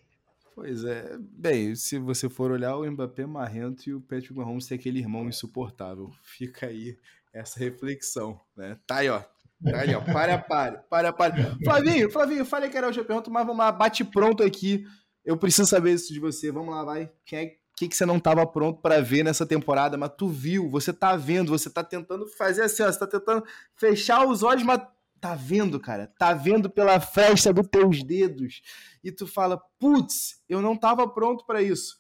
Pois 0.57 0.85
é. 0.85 1.17
Bem, 1.19 1.75
se 1.77 1.97
você 1.97 2.29
for 2.29 2.51
olhar, 2.51 2.77
o 2.77 2.91
Mbappé 2.91 3.23
é 3.23 3.27
marrento 3.27 3.89
e 3.89 3.95
o 3.95 4.01
Patrick 4.01 4.35
Mahomes 4.35 4.67
tem 4.67 4.77
aquele 4.77 4.99
irmão 4.99 5.29
insuportável. 5.29 6.11
Fica 6.23 6.67
aí 6.67 6.99
essa 7.33 7.59
reflexão, 7.59 8.41
né? 8.57 8.79
Tá 8.87 8.97
aí, 8.97 9.09
ó. 9.09 9.21
Tá 9.63 9.81
aí, 9.81 9.95
ó. 9.95 10.01
Para, 10.01 10.39
para, 10.39 10.79
para, 10.79 11.13
para. 11.13 11.57
Flavinho, 11.63 12.11
Flavinho, 12.11 12.45
falei 12.45 12.71
que 12.71 12.77
era 12.77 12.89
hoje 12.89 13.01
a 13.01 13.05
pergunta, 13.05 13.31
mas 13.31 13.47
vamos 13.47 13.59
lá, 13.59 13.71
bate 13.71 14.05
pronto 14.05 14.43
aqui. 14.43 14.85
Eu 15.25 15.37
preciso 15.37 15.69
saber 15.69 15.95
isso 15.95 16.13
de 16.13 16.21
você. 16.21 16.51
Vamos 16.51 16.75
lá, 16.75 16.83
vai. 16.85 17.11
Quem 17.25 17.39
é 17.39 17.61
que, 17.81 17.89
que 17.89 17.97
você 17.97 18.05
não 18.05 18.19
estava 18.19 18.47
pronto 18.47 18.83
para 18.83 19.01
ver 19.01 19.25
nessa 19.25 19.47
temporada, 19.47 19.97
mas 19.97 20.13
tu 20.17 20.29
viu, 20.29 20.69
você 20.69 20.93
tá 20.93 21.17
vendo, 21.17 21.49
você 21.49 21.71
tá 21.71 21.83
tentando 21.83 22.27
fazer 22.27 22.63
assim, 22.63 22.83
ó, 22.83 22.93
você 22.93 22.99
tá 22.99 23.07
tentando 23.07 23.43
fechar 23.75 24.27
os 24.27 24.43
olhos, 24.43 24.63
mas 24.63 24.83
tá 25.19 25.35
vendo, 25.35 25.81
cara, 25.81 26.07
tá 26.19 26.35
vendo 26.35 26.69
pela 26.69 27.01
festa 27.01 27.55
dos 27.55 27.67
teus 27.69 28.03
dedos. 28.03 28.61
E 29.03 29.11
tu 29.11 29.27
fala, 29.27 29.59
putz, 29.79 30.43
eu 30.47 30.61
não 30.61 30.77
tava 30.77 31.09
pronto 31.09 31.47
para 31.47 31.63
isso. 31.63 31.99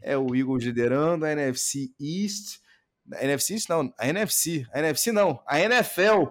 É 0.00 0.18
o 0.18 0.34
Eagles 0.34 0.64
liderando 0.64 1.24
a 1.24 1.30
NFC 1.30 1.92
East. 2.00 2.60
A 3.12 3.24
NFC 3.24 3.56
não, 3.68 3.92
a 3.98 4.08
NFC. 4.08 4.66
A 4.72 4.78
NFC 4.78 5.12
não, 5.12 5.40
a 5.46 5.60
NFL. 5.60 6.26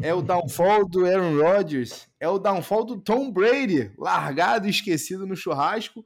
É 0.00 0.14
o 0.14 0.22
downfall 0.22 0.88
do 0.88 1.04
Aaron 1.04 1.36
Rodgers. 1.36 2.08
É 2.20 2.28
o 2.28 2.38
downfall 2.38 2.84
do 2.84 3.00
Tom 3.00 3.32
Brady, 3.32 3.92
largado 3.98 4.68
e 4.68 4.70
esquecido 4.70 5.26
no 5.26 5.34
churrasco. 5.34 6.04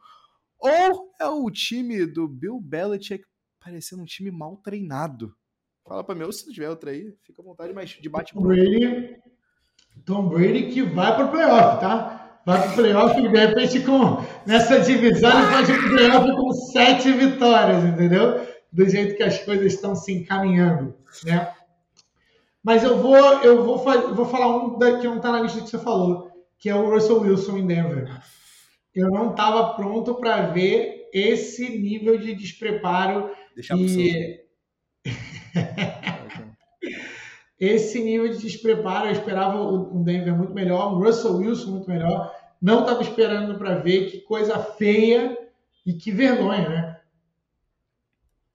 Ou 0.58 1.12
é 1.20 1.28
o 1.28 1.50
time 1.50 2.06
do 2.06 2.26
Bill 2.26 2.58
Belichick 2.58 3.24
parecendo 3.62 4.02
um 4.02 4.06
time 4.06 4.30
mal 4.30 4.56
treinado. 4.56 5.34
Fala 5.86 6.02
pra 6.02 6.14
mim, 6.14 6.24
ou 6.24 6.32
se 6.32 6.50
tiver 6.50 6.70
outra 6.70 6.90
aí, 6.90 7.14
fica 7.22 7.42
à 7.42 7.44
vontade, 7.44 7.74
mas 7.74 7.90
de 7.90 8.08
bate 8.08 8.34
Brady, 8.34 9.16
Tom 10.04 10.28
Brady 10.28 10.70
que 10.70 10.82
vai 10.82 11.14
para 11.14 11.26
o 11.26 11.30
playoff, 11.30 11.80
tá? 11.80 12.40
Vai 12.46 12.62
para 12.62 12.70
o 12.70 12.74
playoff 12.74 13.20
e 13.20 13.28
de 13.28 13.38
repente 13.38 13.80
com, 13.80 14.24
nessa 14.46 14.80
divisão 14.80 15.30
ele 15.30 15.50
pode 15.50 15.72
ir 15.72 15.78
para 15.78 15.86
o 15.86 15.90
playoff 15.90 16.36
com 16.36 16.52
sete 16.52 17.12
vitórias, 17.12 17.84
entendeu? 17.84 18.46
Do 18.74 18.88
jeito 18.88 19.16
que 19.16 19.22
as 19.22 19.38
coisas 19.38 19.72
estão 19.72 19.94
se 19.94 20.12
encaminhando, 20.12 20.96
né? 21.24 21.52
Mas 22.62 22.82
eu 22.82 22.98
vou, 22.98 23.16
eu 23.16 23.62
vou, 23.62 23.78
vou 23.78 24.26
falar 24.26 24.56
um 24.56 24.78
da, 24.78 24.98
que 24.98 25.06
não 25.06 25.18
está 25.18 25.30
na 25.30 25.40
lista 25.40 25.60
que 25.60 25.70
você 25.70 25.78
falou, 25.78 26.30
que 26.58 26.68
é 26.68 26.74
o 26.74 26.90
Russell 26.90 27.20
Wilson 27.20 27.58
em 27.58 27.66
Denver. 27.66 28.20
Eu 28.92 29.10
não 29.10 29.30
estava 29.30 29.74
pronto 29.74 30.16
para 30.16 30.48
ver 30.48 31.08
esse 31.12 31.78
nível 31.78 32.18
de 32.18 32.34
despreparo 32.34 33.30
Deixa 33.54 33.76
e... 33.76 34.40
esse 37.60 38.02
nível 38.02 38.28
de 38.28 38.38
despreparo. 38.38 39.06
Eu 39.06 39.12
esperava 39.12 39.62
um 39.62 40.02
Denver 40.02 40.36
muito 40.36 40.52
melhor, 40.52 40.92
um 40.92 40.98
Russell 40.98 41.36
Wilson 41.36 41.70
muito 41.70 41.88
melhor. 41.88 42.34
Não 42.60 42.80
estava 42.80 43.02
esperando 43.02 43.56
para 43.56 43.76
ver 43.76 44.10
que 44.10 44.22
coisa 44.22 44.58
feia 44.58 45.38
e 45.86 45.92
que 45.92 46.10
vergonha, 46.10 46.68
né? 46.68 46.83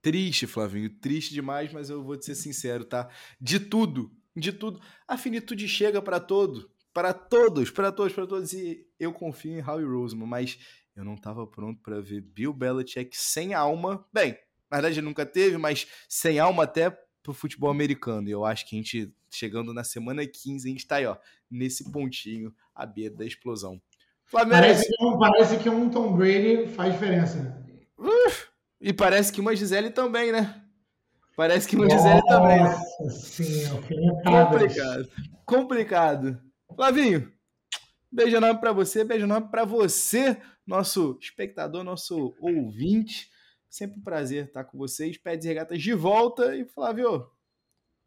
Triste, 0.01 0.47
Flavinho, 0.47 0.89
triste 0.89 1.33
demais, 1.33 1.73
mas 1.73 1.89
eu 1.89 2.03
vou 2.03 2.15
te 2.15 2.25
ser 2.25 2.35
sincero, 2.35 2.85
tá? 2.85 3.09
De 3.39 3.59
tudo, 3.59 4.11
de 4.35 4.53
tudo, 4.53 4.79
a 5.07 5.17
finitude 5.17 5.67
chega 5.67 6.01
para 6.01 6.19
todo, 6.19 6.71
para 6.93 7.13
todos, 7.13 7.69
para 7.69 7.91
todos, 7.91 8.13
para 8.13 8.25
todos. 8.25 8.53
E 8.53 8.85
eu 8.99 9.11
confio 9.11 9.51
em 9.51 9.61
Howie 9.61 9.85
Roseman, 9.85 10.25
mas 10.25 10.57
eu 10.95 11.03
não 11.03 11.15
estava 11.15 11.45
pronto 11.45 11.81
para 11.81 12.01
ver 12.01 12.21
Bill 12.21 12.53
Belichick 12.53 13.15
sem 13.17 13.53
alma. 13.53 14.05
Bem, 14.13 14.37
na 14.69 14.77
verdade 14.77 14.99
ele 14.99 15.07
nunca 15.07 15.25
teve, 15.25 15.57
mas 15.57 15.87
sem 16.07 16.39
alma 16.39 16.63
até 16.63 16.89
pro 17.21 17.33
futebol 17.33 17.69
americano. 17.69 18.27
E 18.27 18.31
eu 18.31 18.45
acho 18.45 18.67
que 18.67 18.75
a 18.75 18.79
gente, 18.79 19.13
chegando 19.29 19.73
na 19.73 19.83
semana 19.83 20.25
15, 20.25 20.67
a 20.67 20.71
gente 20.71 20.87
tá 20.87 20.95
aí, 20.97 21.05
ó, 21.05 21.17
nesse 21.49 21.91
pontinho, 21.91 22.53
à 22.73 22.85
beira 22.85 23.15
da 23.15 23.25
explosão. 23.25 23.81
Flamengo... 24.25 24.61
Parece, 24.61 24.87
que 24.87 25.05
um, 25.05 25.17
parece 25.17 25.57
que 25.57 25.69
um 25.69 25.89
Tom 25.89 26.15
Brady 26.15 26.67
faz 26.67 26.93
diferença. 26.93 27.65
Uh, 27.97 28.48
e 28.79 28.93
parece 28.93 29.31
que 29.31 29.41
uma 29.41 29.55
Gisele 29.55 29.89
também, 29.89 30.31
né? 30.31 30.63
Parece 31.35 31.67
que 31.67 31.75
uma 31.75 31.85
Nossa 31.85 31.97
Gisele 31.97 32.21
também. 32.27 32.59
Nossa 32.59 33.09
senhora, 33.09 33.81
complicado. 34.23 35.09
Complicado. 35.45 36.41
Flavinho, 36.75 37.31
beijo 38.11 38.37
enorme 38.37 38.59
pra 38.59 38.71
você, 38.71 39.03
beijo 39.03 39.25
enorme 39.25 39.49
pra 39.49 39.65
você, 39.65 40.37
nosso 40.65 41.17
espectador, 41.21 41.83
nosso 41.83 42.35
ouvinte. 42.39 43.29
Sempre 43.69 43.99
um 43.99 44.03
prazer 44.03 44.45
estar 44.45 44.63
com 44.63 44.77
vocês. 44.79 45.15
Pede 45.17 45.47
Regatas 45.47 45.79
de 45.79 45.93
volta. 45.93 46.55
E 46.55 46.65
Flávio, 46.65 47.29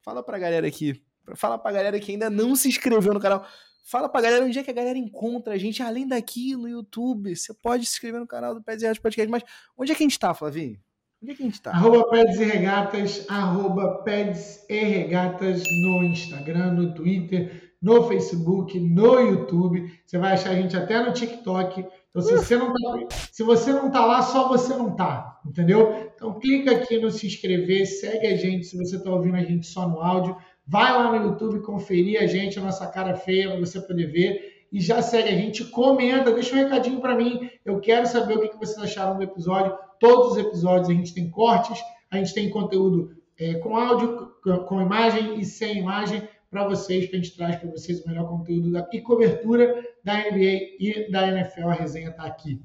fala 0.04 0.20
pra 0.22 0.36
galera 0.36 0.66
aqui. 0.66 1.00
Fala 1.36 1.56
pra 1.56 1.70
galera 1.70 2.00
que 2.00 2.10
ainda 2.10 2.28
não 2.28 2.56
se 2.56 2.68
inscreveu 2.68 3.14
no 3.14 3.20
canal. 3.20 3.46
Fala 3.82 4.08
pra 4.08 4.20
galera 4.20 4.44
onde 4.44 4.58
é 4.58 4.62
que 4.62 4.70
a 4.70 4.74
galera 4.74 4.96
encontra 4.96 5.54
a 5.54 5.58
gente, 5.58 5.82
além 5.82 6.06
daqui 6.06 6.56
no 6.56 6.68
YouTube. 6.68 7.34
Você 7.34 7.52
pode 7.52 7.84
se 7.84 7.94
inscrever 7.94 8.20
no 8.20 8.26
canal 8.26 8.54
do 8.54 8.62
Peds 8.62 8.82
e 8.82 8.86
Regatas 8.86 9.02
Podcast, 9.02 9.30
mas 9.30 9.42
onde 9.76 9.92
é 9.92 9.94
que 9.94 10.02
a 10.02 10.06
gente 10.06 10.18
tá, 10.18 10.32
Flavinho? 10.32 10.78
Onde 11.22 11.32
é 11.32 11.34
que 11.34 11.42
a 11.42 11.46
gente 11.46 11.60
tá? 11.60 11.70
Arroba 11.70 12.08
Peds 12.08 12.40
e 12.40 12.44
Regatas, 12.44 13.26
arroba 13.28 14.02
Peds 14.02 14.64
e 14.68 14.78
Regatas 14.84 15.62
no 15.82 16.04
Instagram, 16.04 16.72
no 16.72 16.94
Twitter, 16.94 17.74
no 17.82 18.08
Facebook, 18.08 18.78
no 18.78 19.20
YouTube. 19.20 19.92
Você 20.06 20.16
vai 20.18 20.34
achar 20.34 20.50
a 20.50 20.54
gente 20.54 20.76
até 20.76 21.00
no 21.00 21.12
TikTok. 21.12 21.84
Então, 22.10 22.22
se 22.22 22.32
você 22.32 22.56
não 22.56 22.72
tá, 22.72 23.16
se 23.32 23.42
você 23.42 23.72
não 23.72 23.90
tá 23.90 24.04
lá, 24.04 24.22
só 24.22 24.48
você 24.48 24.74
não 24.74 24.94
tá, 24.94 25.40
entendeu? 25.46 26.12
Então, 26.14 26.38
clica 26.38 26.72
aqui 26.72 26.98
no 26.98 27.10
se 27.10 27.26
inscrever, 27.26 27.86
segue 27.86 28.26
a 28.26 28.36
gente 28.36 28.66
se 28.66 28.76
você 28.76 28.96
está 28.96 29.10
ouvindo 29.10 29.36
a 29.36 29.42
gente 29.42 29.66
só 29.66 29.88
no 29.88 30.00
áudio. 30.00 30.36
Vai 30.66 30.92
lá 30.92 31.10
no 31.10 31.26
YouTube 31.26 31.60
conferir 31.60 32.22
a 32.22 32.26
gente, 32.26 32.58
a 32.58 32.62
nossa 32.62 32.86
cara 32.86 33.14
feia, 33.14 33.50
para 33.50 33.60
você 33.60 33.80
poder 33.80 34.06
ver. 34.06 34.66
E 34.72 34.80
já 34.80 35.02
segue 35.02 35.28
a 35.28 35.36
gente, 35.36 35.64
comenta, 35.66 36.32
deixa 36.32 36.54
um 36.54 36.58
recadinho 36.58 37.00
para 37.00 37.16
mim. 37.16 37.50
Eu 37.64 37.80
quero 37.80 38.06
saber 38.06 38.38
o 38.38 38.48
que 38.48 38.56
vocês 38.56 38.78
acharam 38.78 39.16
do 39.16 39.22
episódio. 39.22 39.76
Todos 40.00 40.32
os 40.32 40.38
episódios 40.38 40.88
a 40.88 40.92
gente 40.92 41.12
tem 41.12 41.30
cortes, 41.30 41.78
a 42.10 42.16
gente 42.16 42.32
tem 42.32 42.48
conteúdo 42.48 43.14
é, 43.38 43.54
com 43.54 43.76
áudio, 43.76 44.32
com 44.66 44.80
imagem 44.80 45.38
e 45.38 45.44
sem 45.44 45.78
imagem 45.78 46.26
para 46.50 46.66
vocês, 46.68 47.08
que 47.08 47.16
a 47.16 47.18
gente 47.18 47.36
traz 47.36 47.56
para 47.56 47.70
vocês 47.70 48.02
o 48.02 48.08
melhor 48.08 48.28
conteúdo 48.28 48.70
da, 48.70 48.88
e 48.92 49.00
cobertura 49.00 49.82
da 50.04 50.18
NBA 50.18 50.76
e 50.78 51.08
da 51.10 51.26
NFL. 51.28 51.68
A 51.68 51.74
resenha 51.74 52.10
está 52.10 52.24
aqui. 52.24 52.60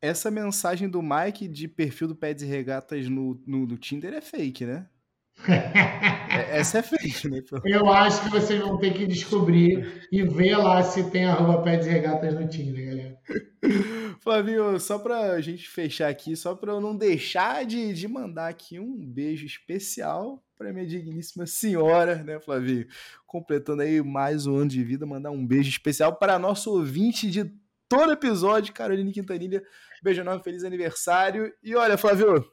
Essa 0.00 0.30
mensagem 0.30 0.88
do 0.88 1.00
Mike 1.00 1.48
de 1.48 1.68
perfil 1.68 2.08
do 2.08 2.16
Peds 2.16 2.42
e 2.42 2.46
Regatas 2.46 3.08
no, 3.08 3.40
no, 3.46 3.66
no 3.66 3.76
Tinder 3.76 4.12
é 4.12 4.20
fake, 4.20 4.66
né? 4.66 4.86
É, 5.48 6.58
essa 6.58 6.78
é 6.78 6.82
fake, 6.82 7.28
né? 7.28 7.42
Eu 7.64 7.90
acho 7.90 8.22
que 8.22 8.30
vocês 8.30 8.60
vão 8.60 8.78
ter 8.78 8.94
que 8.94 9.06
descobrir 9.06 10.06
e 10.10 10.22
ver 10.22 10.56
lá 10.56 10.82
se 10.82 11.10
tem 11.10 11.24
arroba 11.24 11.62
Peds 11.62 11.86
e 11.86 11.90
Regatas 11.90 12.34
no 12.34 12.48
Tinder, 12.48 12.86
galera. 12.86 13.18
Flavinho, 14.20 14.78
só 14.78 14.98
pra 14.98 15.40
gente 15.40 15.68
fechar 15.68 16.08
aqui, 16.08 16.36
só 16.36 16.54
pra 16.54 16.72
eu 16.72 16.80
não 16.80 16.96
deixar 16.96 17.64
de, 17.66 17.92
de 17.92 18.06
mandar 18.06 18.48
aqui 18.48 18.78
um 18.78 19.04
beijo 19.04 19.44
especial 19.44 20.42
pra 20.56 20.72
minha 20.72 20.86
digníssima 20.86 21.46
senhora, 21.46 22.22
né, 22.22 22.38
Flavinho? 22.38 22.86
Completando 23.26 23.82
aí 23.82 24.00
mais 24.00 24.46
um 24.46 24.56
ano 24.56 24.70
de 24.70 24.84
vida, 24.84 25.04
mandar 25.04 25.30
um 25.30 25.44
beijo 25.46 25.68
especial 25.68 26.16
para 26.16 26.38
nosso 26.38 26.70
ouvinte 26.70 27.30
de 27.30 27.52
todo 27.88 28.12
episódio, 28.12 28.72
Caroline 28.72 29.12
Quintanilha. 29.12 29.62
Beijo 30.02 30.20
enorme, 30.20 30.42
feliz 30.42 30.64
aniversário. 30.64 31.52
E 31.62 31.74
olha, 31.74 31.98
Flávio, 31.98 32.32
deixa 32.32 32.46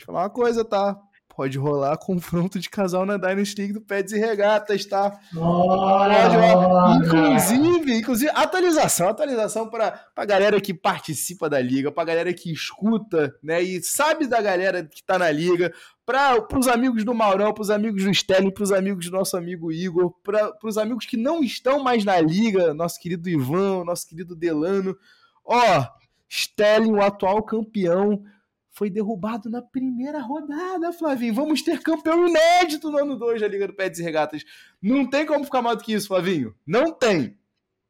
eu 0.00 0.06
falar 0.06 0.22
uma 0.22 0.30
coisa, 0.30 0.64
tá? 0.64 0.98
Pode 1.34 1.56
rolar 1.58 1.96
confronto 1.96 2.58
de 2.58 2.68
casal 2.68 3.06
na 3.06 3.16
Dynasty 3.16 3.60
League 3.60 3.72
do 3.72 3.80
Pets 3.80 4.12
e 4.12 4.18
Regatas, 4.18 4.84
tá? 4.84 5.10
Pode 5.32 6.36
rolar. 6.36 6.96
Inclusive, 6.96 7.98
inclusive, 7.98 8.30
atualização, 8.34 9.08
atualização 9.08 9.68
para 9.70 10.06
a 10.14 10.24
galera 10.24 10.60
que 10.60 10.74
participa 10.74 11.48
da 11.48 11.60
liga, 11.60 11.90
para 11.90 12.02
a 12.02 12.06
galera 12.06 12.34
que 12.34 12.52
escuta, 12.52 13.34
né, 13.42 13.62
e 13.62 13.82
sabe 13.82 14.26
da 14.26 14.42
galera 14.42 14.84
que 14.84 15.02
tá 15.02 15.18
na 15.18 15.30
liga, 15.30 15.72
para 16.04 16.58
os 16.58 16.66
amigos 16.66 17.04
do 17.04 17.14
Maurão, 17.14 17.54
para 17.54 17.62
os 17.62 17.70
amigos 17.70 18.02
do 18.02 18.10
Sterling, 18.10 18.50
para 18.50 18.64
os 18.64 18.72
amigos 18.72 19.06
do 19.06 19.12
nosso 19.12 19.36
amigo 19.36 19.70
Igor, 19.70 20.12
para 20.22 20.52
os 20.64 20.76
amigos 20.76 21.06
que 21.06 21.16
não 21.16 21.42
estão 21.42 21.82
mais 21.82 22.04
na 22.04 22.20
liga, 22.20 22.74
nosso 22.74 22.98
querido 23.00 23.28
Ivan, 23.28 23.84
nosso 23.84 24.08
querido 24.08 24.34
Delano. 24.34 24.96
Ó, 25.44 25.86
Sterling, 26.28 26.92
o 26.92 27.02
atual 27.02 27.42
campeão 27.44 28.22
foi 28.70 28.88
derrubado 28.88 29.50
na 29.50 29.60
primeira 29.60 30.20
rodada, 30.20 30.92
Flavinho. 30.92 31.34
Vamos 31.34 31.62
ter 31.62 31.80
campeão 31.82 32.26
inédito 32.26 32.90
no 32.90 32.98
ano 32.98 33.16
2 33.16 33.40
da 33.40 33.48
Liga 33.48 33.66
do 33.66 33.74
Pets 33.74 33.98
e 33.98 34.02
Regatas. 34.02 34.44
Não 34.80 35.08
tem 35.08 35.26
como 35.26 35.44
ficar 35.44 35.60
mais 35.60 35.78
do 35.78 35.84
que 35.84 35.92
isso, 35.92 36.08
Flavinho. 36.08 36.54
Não 36.66 36.92
tem. 36.92 37.36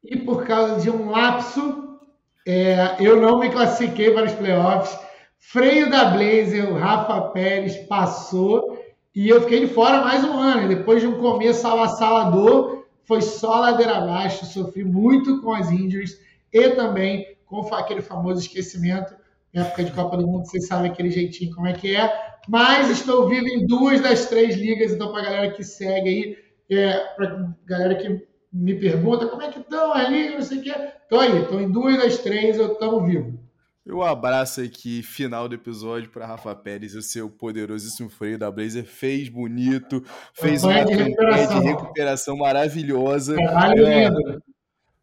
E 0.03 0.17
por 0.17 0.45
causa 0.45 0.81
de 0.81 0.89
um 0.89 1.09
lapso, 1.11 1.99
é, 2.45 2.95
eu 2.99 3.21
não 3.21 3.39
me 3.39 3.51
classifiquei 3.51 4.11
para 4.11 4.25
os 4.25 4.33
playoffs. 4.33 4.97
Freio 5.37 5.89
da 5.89 6.05
Blazer, 6.05 6.71
o 6.71 6.77
Rafa 6.77 7.21
Pérez 7.29 7.77
passou 7.87 8.79
e 9.13 9.29
eu 9.29 9.41
fiquei 9.41 9.67
de 9.67 9.73
fora 9.73 10.01
mais 10.01 10.23
um 10.23 10.33
ano. 10.33 10.67
Depois 10.67 11.01
de 11.01 11.07
um 11.07 11.19
começo 11.19 11.67
avassalador, 11.67 12.85
foi 13.03 13.21
só 13.21 13.59
ladeira 13.59 13.97
abaixo. 13.97 14.45
Sofri 14.45 14.83
muito 14.83 15.41
com 15.41 15.53
as 15.53 15.69
injuries 15.69 16.19
e 16.51 16.69
também 16.69 17.37
com 17.45 17.61
aquele 17.75 18.01
famoso 18.01 18.39
esquecimento 18.41 19.20
época 19.53 19.83
de 19.83 19.91
Copa 19.91 20.17
do 20.17 20.27
Mundo, 20.27 20.45
vocês 20.45 20.67
sabem 20.67 20.91
aquele 20.91 21.11
jeitinho 21.11 21.53
como 21.53 21.67
é 21.67 21.73
que 21.73 21.95
é. 21.95 22.31
Mas 22.47 22.89
estou 22.89 23.27
vivo 23.27 23.47
em 23.47 23.65
duas 23.65 24.01
das 24.01 24.27
três 24.27 24.55
ligas, 24.55 24.91
então 24.91 25.11
para 25.11 25.21
a 25.21 25.25
galera 25.25 25.51
que 25.51 25.63
segue 25.63 26.09
aí, 26.09 26.37
é, 26.69 26.97
para 27.15 27.53
galera 27.65 27.95
que 27.95 28.27
me 28.51 28.75
pergunta 28.75 29.27
como 29.27 29.41
é 29.41 29.49
que 29.49 29.59
estão 29.59 29.93
a 29.93 30.03
liga, 30.03 30.35
não 30.35 30.41
sei 30.41 30.59
o 30.59 30.61
que. 30.61 30.69
Estou 30.69 31.19
aí, 31.19 31.41
estou 31.41 31.61
em 31.61 31.71
duas 31.71 31.97
das 31.97 32.17
três, 32.17 32.57
eu 32.57 32.73
estamos 32.73 33.05
vivo. 33.05 33.39
Eu 33.83 34.03
abraço 34.03 34.61
aqui, 34.61 35.01
final 35.01 35.49
do 35.49 35.55
episódio, 35.55 36.09
para 36.09 36.27
Rafa 36.27 36.55
Pérez, 36.55 36.93
o 36.93 37.01
seu 37.01 37.29
poderosíssimo 37.29 38.09
freio 38.09 38.37
da 38.37 38.51
Blazer. 38.51 38.85
Fez 38.85 39.27
bonito, 39.27 40.03
fez 40.33 40.63
uma 40.63 40.85
campanha 40.85 41.47
de 41.47 41.59
recuperação 41.67 42.37
maravilhosa. 42.37 43.35
Caralho, 43.35 43.85
é, 43.87 44.07
lindo 44.07 44.43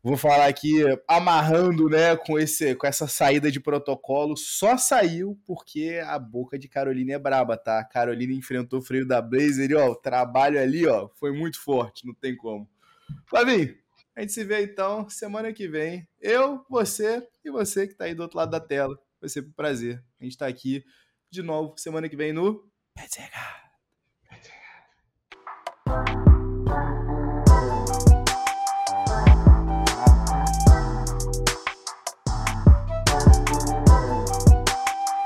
vou 0.02 0.16
falar 0.16 0.46
aqui 0.46 0.82
amarrando, 1.06 1.88
né, 1.88 2.16
com 2.16 2.38
esse 2.38 2.74
com 2.74 2.86
essa 2.86 3.06
saída 3.06 3.50
de 3.50 3.60
protocolo, 3.60 4.36
só 4.36 4.76
saiu 4.76 5.38
porque 5.44 6.00
a 6.06 6.18
boca 6.18 6.58
de 6.58 6.68
Carolina 6.68 7.14
é 7.14 7.18
braba, 7.18 7.56
tá? 7.56 7.80
A 7.80 7.84
Carolina 7.84 8.32
enfrentou 8.32 8.78
o 8.78 8.82
freio 8.82 9.06
da 9.06 9.20
Blazer 9.20 9.70
e 9.70 9.74
ó, 9.74 9.90
o 9.90 9.96
trabalho 9.96 10.60
ali, 10.60 10.86
ó, 10.86 11.08
foi 11.14 11.32
muito 11.32 11.60
forte, 11.60 12.06
não 12.06 12.14
tem 12.14 12.36
como. 12.36 12.68
Flavinho, 13.26 13.76
a 14.14 14.20
gente 14.20 14.32
se 14.32 14.44
vê 14.44 14.64
então 14.64 15.08
semana 15.08 15.52
que 15.52 15.68
vem. 15.68 16.06
Eu, 16.20 16.64
você 16.68 17.26
e 17.44 17.50
você 17.50 17.86
que 17.86 17.94
tá 17.94 18.04
aí 18.04 18.14
do 18.14 18.22
outro 18.22 18.38
lado 18.38 18.50
da 18.50 18.58
tela. 18.58 18.98
Vai 19.20 19.28
ser 19.28 19.44
um 19.44 19.52
prazer. 19.52 20.02
A 20.20 20.24
gente 20.24 20.36
tá 20.36 20.46
aqui 20.46 20.84
de 21.30 21.42
novo 21.42 21.74
semana 21.76 22.08
que 22.08 22.16
vem 22.16 22.32
no 22.32 22.68
Pé 22.94 23.06
de 23.06 23.18